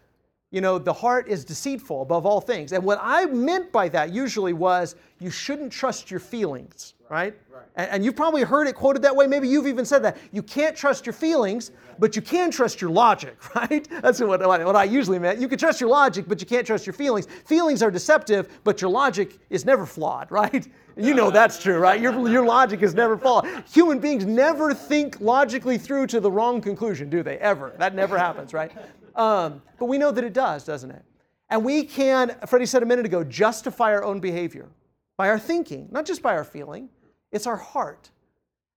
You 0.51 0.61
know, 0.61 0.79
the 0.79 0.93
heart 0.93 1.29
is 1.29 1.45
deceitful 1.45 2.03
above 2.03 2.27
all 2.27 2.41
things. 2.41 2.73
And 2.73 2.83
what 2.83 2.99
I 3.01 3.27
meant 3.27 3.71
by 3.71 3.89
that 3.91 4.13
usually 4.13 4.53
was 4.53 4.97
you 5.21 5.31
shouldn't 5.31 5.73
trust 5.73 6.11
your 6.11 6.19
feelings, 6.19 6.95
right? 7.09 7.37
right. 7.53 7.63
And, 7.77 7.91
and 7.91 8.05
you've 8.05 8.17
probably 8.17 8.43
heard 8.43 8.67
it 8.67 8.75
quoted 8.75 9.03
that 9.03 9.15
way. 9.15 9.29
Maybe 9.29 9.47
you've 9.47 9.69
even 9.69 9.85
said 9.85 10.03
that. 10.03 10.17
You 10.33 10.43
can't 10.43 10.75
trust 10.77 11.07
your 11.07 11.13
feelings, 11.13 11.71
but 12.01 12.17
you 12.17 12.23
can 12.23 12.51
trust 12.51 12.81
your 12.81 12.91
logic, 12.91 13.37
right? 13.55 13.87
That's 14.03 14.21
what, 14.21 14.41
what 14.41 14.75
I 14.75 14.85
usually 14.85 15.21
meant. 15.21 15.41
You 15.41 15.47
can 15.47 15.57
trust 15.59 15.81
your 15.81 15.91
logic, 15.91 16.25
but 16.27 16.41
you 16.41 16.49
can't 16.49 16.67
trust 16.67 16.85
your 16.85 16.95
feelings. 16.95 17.29
Feelings 17.45 17.81
are 17.81 17.91
deceptive, 17.93 18.59
but 18.65 18.81
your 18.81 18.91
logic 18.91 19.39
is 19.51 19.65
never 19.65 19.87
flawed, 19.87 20.33
right? 20.33 20.67
You 20.97 21.15
know 21.15 21.31
that's 21.31 21.63
true, 21.63 21.79
right? 21.79 22.01
Your, 22.01 22.29
your 22.29 22.45
logic 22.45 22.83
is 22.83 22.95
never 22.95 23.17
flawed. 23.17 23.47
Human 23.73 24.01
beings 24.01 24.27
never 24.27 24.75
think 24.75 25.21
logically 25.21 25.79
through 25.79 26.09
to 26.09 26.19
the 26.19 26.31
wrong 26.31 26.61
conclusion, 26.61 27.09
do 27.09 27.23
they? 27.23 27.39
Ever. 27.39 27.73
That 27.79 27.95
never 27.95 28.19
happens, 28.19 28.53
right? 28.53 28.73
Um, 29.15 29.63
but 29.79 29.87
we 29.87 29.99
know 29.99 30.11
that 30.11 30.25
it 30.25 30.33
does, 30.33 30.65
doesn't 30.65 30.91
it? 30.91 31.05
And 31.51 31.65
we 31.65 31.83
can, 31.85 32.37
Freddie 32.47 32.67
said 32.67 32.83
a 32.83 32.87
minute 32.87 33.07
ago, 33.07 33.25
justify 33.25 33.93
our 33.93 34.05
own 34.05 34.21
behavior 34.21 34.69
by 35.17 35.29
our 35.29 35.39
thinking, 35.39 35.89
not 35.91 36.07
just 36.07 36.23
by 36.23 36.35
our 36.35 36.45
feeling, 36.45 36.89
it's 37.33 37.47
our 37.47 37.57
heart. 37.57 38.11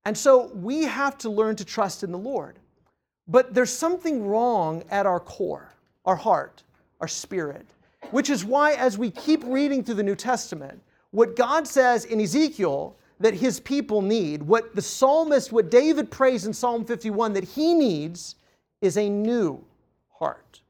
And 0.06 0.18
so 0.18 0.52
we 0.54 0.84
have 0.84 1.18
to 1.20 1.30
learn 1.30 1.56
to 1.58 1.66
trust 1.66 2.04
in 2.04 2.12
the 2.12 2.18
Lord. 2.18 2.60
But 3.28 3.54
there's 3.54 3.72
something 3.72 4.28
wrong 4.28 4.84
at 4.90 5.06
our 5.06 5.20
core, 5.20 5.72
our 6.04 6.16
heart, 6.16 6.64
our 7.00 7.08
spirit, 7.08 7.66
which 8.12 8.30
is 8.30 8.44
why, 8.44 8.74
as 8.74 8.98
we 8.98 9.10
keep 9.12 9.44
reading 9.46 9.84
through 9.84 9.96
the 9.96 10.04
New 10.04 10.16
Testament, 10.16 10.82
what 11.12 11.36
God 11.36 11.68
says 11.68 12.06
in 12.06 12.20
Ezekiel 12.20 12.98
that 13.20 13.34
his 13.34 13.60
people 13.62 14.02
need, 14.02 14.44
what 14.44 14.76
the 14.76 14.82
psalmist, 14.82 15.52
what 15.54 15.72
David 15.72 16.12
prays 16.12 16.46
in 16.46 16.54
Psalm 16.54 16.84
51 16.84 17.34
that 17.34 17.44
he 17.44 17.74
needs, 17.74 18.36
is 18.82 18.98
a 18.98 19.08
new 19.08 19.64
heart, 20.24 20.62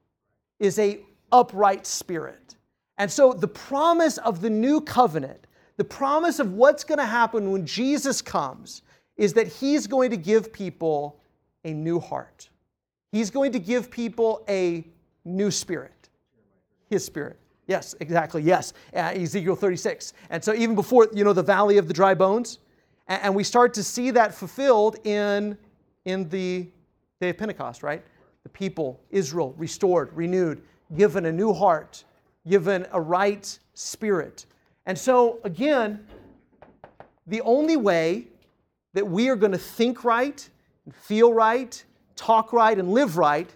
is 0.60 0.80
a 0.80 1.00
upright 1.32 1.86
spirit. 1.86 2.56
And 2.98 3.12
so 3.12 3.34
the 3.34 3.48
promise 3.48 4.18
of 4.20 4.42
the 4.42 4.50
new 4.50 4.82
covenant, 4.82 5.46
the 5.78 5.84
promise 5.84 6.40
of 6.40 6.54
what's 6.54 6.84
going 6.84 7.00
to 7.00 7.06
happen 7.06 7.52
when 7.52 7.66
Jesus 7.66 8.22
comes, 8.22 8.82
is 9.16 9.34
that 9.34 9.48
he's 9.48 9.86
going 9.86 10.10
to 10.10 10.18
give 10.18 10.52
people 10.52 11.20
a 11.64 11.72
new 11.74 12.00
heart. 12.00 12.50
He's 13.12 13.30
going 13.30 13.52
to 13.52 13.60
give 13.60 13.92
people 13.92 14.44
a 14.50 14.88
new 15.24 15.52
spirit, 15.52 16.10
his 16.90 17.06
spirit. 17.06 17.38
Yes, 17.68 17.96
exactly. 18.00 18.42
Yes, 18.42 18.74
uh, 18.96 19.14
Ezekiel 19.16 19.56
36. 19.56 20.14
And 20.32 20.44
so 20.44 20.54
even 20.54 20.76
before, 20.76 21.08
you 21.14 21.24
know, 21.24 21.34
the 21.34 21.44
valley 21.44 21.78
of 21.78 21.88
the 21.88 21.94
dry 21.94 22.16
bones, 22.16 22.58
and, 23.08 23.22
and 23.24 23.36
we 23.36 23.44
start 23.44 23.74
to 23.76 23.84
see 23.84 24.12
that 24.12 24.34
fulfilled 24.34 24.98
in 25.06 25.58
in 26.06 26.28
the 26.30 26.68
day 27.22 27.30
of 27.30 27.38
Pentecost, 27.38 27.84
right? 27.84 28.04
The 28.44 28.50
people, 28.50 29.02
Israel, 29.10 29.54
restored, 29.58 30.12
renewed, 30.14 30.62
given 30.96 31.26
a 31.26 31.32
new 31.32 31.54
heart, 31.54 32.04
given 32.48 32.86
a 32.92 33.00
right 33.00 33.58
spirit. 33.74 34.46
And 34.86 34.98
so 34.98 35.40
again, 35.44 36.06
the 37.26 37.42
only 37.42 37.78
way 37.78 38.28
that 38.94 39.08
we 39.08 39.30
are 39.30 39.36
going 39.36 39.52
to 39.54 39.58
think 39.58 40.04
right, 40.04 40.48
feel 40.92 41.34
right, 41.34 41.84
talk 42.16 42.54
right, 42.54 42.78
and 42.78 42.92
live 42.92 43.18
right 43.18 43.50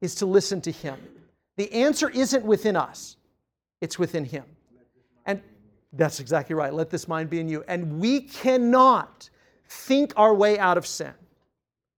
is 0.00 0.14
to 0.16 0.26
listen 0.26 0.60
to 0.62 0.70
Him. 0.70 0.96
The 1.56 1.72
answer 1.72 2.08
isn't 2.08 2.44
within 2.44 2.76
us, 2.76 3.16
it's 3.80 3.98
within 3.98 4.24
Him. 4.24 4.44
And 5.26 5.42
that's 5.92 6.20
exactly 6.20 6.54
right. 6.54 6.72
Let 6.72 6.90
this 6.90 7.06
mind 7.06 7.30
be 7.30 7.40
in 7.40 7.48
you. 7.48 7.62
And 7.68 8.00
we 8.00 8.22
cannot 8.22 9.28
think 9.68 10.12
our 10.16 10.34
way 10.34 10.58
out 10.58 10.78
of 10.78 10.86
sin. 10.86 11.12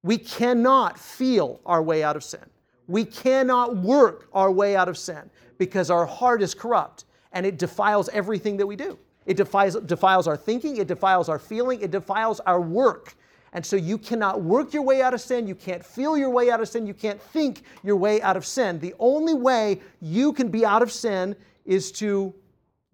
We 0.02 0.18
cannot 0.18 0.98
feel 0.98 1.60
our 1.64 1.82
way 1.82 2.02
out 2.02 2.16
of 2.16 2.24
sin. 2.24 2.44
We 2.88 3.04
cannot 3.04 3.76
work 3.76 4.28
our 4.32 4.50
way 4.50 4.74
out 4.74 4.88
of 4.88 4.98
sin 4.98 5.30
because 5.58 5.90
our 5.90 6.06
heart 6.06 6.42
is 6.42 6.54
corrupt 6.54 7.04
and 7.32 7.46
it 7.46 7.58
defiles 7.58 8.08
everything 8.10 8.56
that 8.56 8.66
we 8.66 8.76
do. 8.76 8.98
It 9.26 9.36
defiles, 9.36 9.76
defiles 9.76 10.26
our 10.26 10.36
thinking, 10.36 10.78
it 10.78 10.88
defiles 10.88 11.28
our 11.28 11.38
feeling, 11.38 11.80
it 11.80 11.90
defiles 11.90 12.40
our 12.40 12.60
work. 12.60 13.14
And 13.52 13.64
so 13.64 13.76
you 13.76 13.98
cannot 13.98 14.42
work 14.42 14.72
your 14.72 14.82
way 14.82 15.02
out 15.02 15.14
of 15.14 15.20
sin, 15.20 15.46
you 15.46 15.54
can't 15.54 15.84
feel 15.84 16.16
your 16.16 16.30
way 16.30 16.50
out 16.50 16.60
of 16.60 16.68
sin, 16.68 16.86
you 16.86 16.94
can't 16.94 17.20
think 17.20 17.62
your 17.84 17.96
way 17.96 18.20
out 18.22 18.36
of 18.36 18.44
sin. 18.44 18.78
The 18.80 18.94
only 18.98 19.34
way 19.34 19.80
you 20.00 20.32
can 20.32 20.48
be 20.48 20.64
out 20.64 20.82
of 20.82 20.90
sin 20.90 21.36
is 21.64 21.92
to 21.92 22.34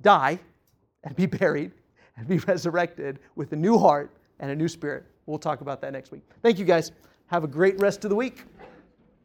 die 0.00 0.38
and 1.04 1.16
be 1.16 1.26
buried 1.26 1.72
and 2.16 2.28
be 2.28 2.38
resurrected 2.46 3.20
with 3.36 3.52
a 3.52 3.56
new 3.56 3.78
heart 3.78 4.14
and 4.40 4.50
a 4.50 4.56
new 4.56 4.68
spirit. 4.68 5.06
We'll 5.28 5.38
talk 5.38 5.60
about 5.60 5.82
that 5.82 5.92
next 5.92 6.10
week. 6.10 6.22
Thank 6.42 6.58
you 6.58 6.64
guys. 6.64 6.90
Have 7.26 7.44
a 7.44 7.46
great 7.46 7.78
rest 7.80 8.02
of 8.04 8.08
the 8.08 8.16
week. 8.16 8.44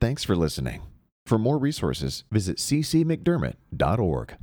Thanks 0.02 0.24
for 0.24 0.36
listening. 0.36 0.82
For 1.26 1.40
more 1.40 1.58
resources, 1.58 2.26
visit 2.30 2.58
ccmcdermott.org. 2.58 4.36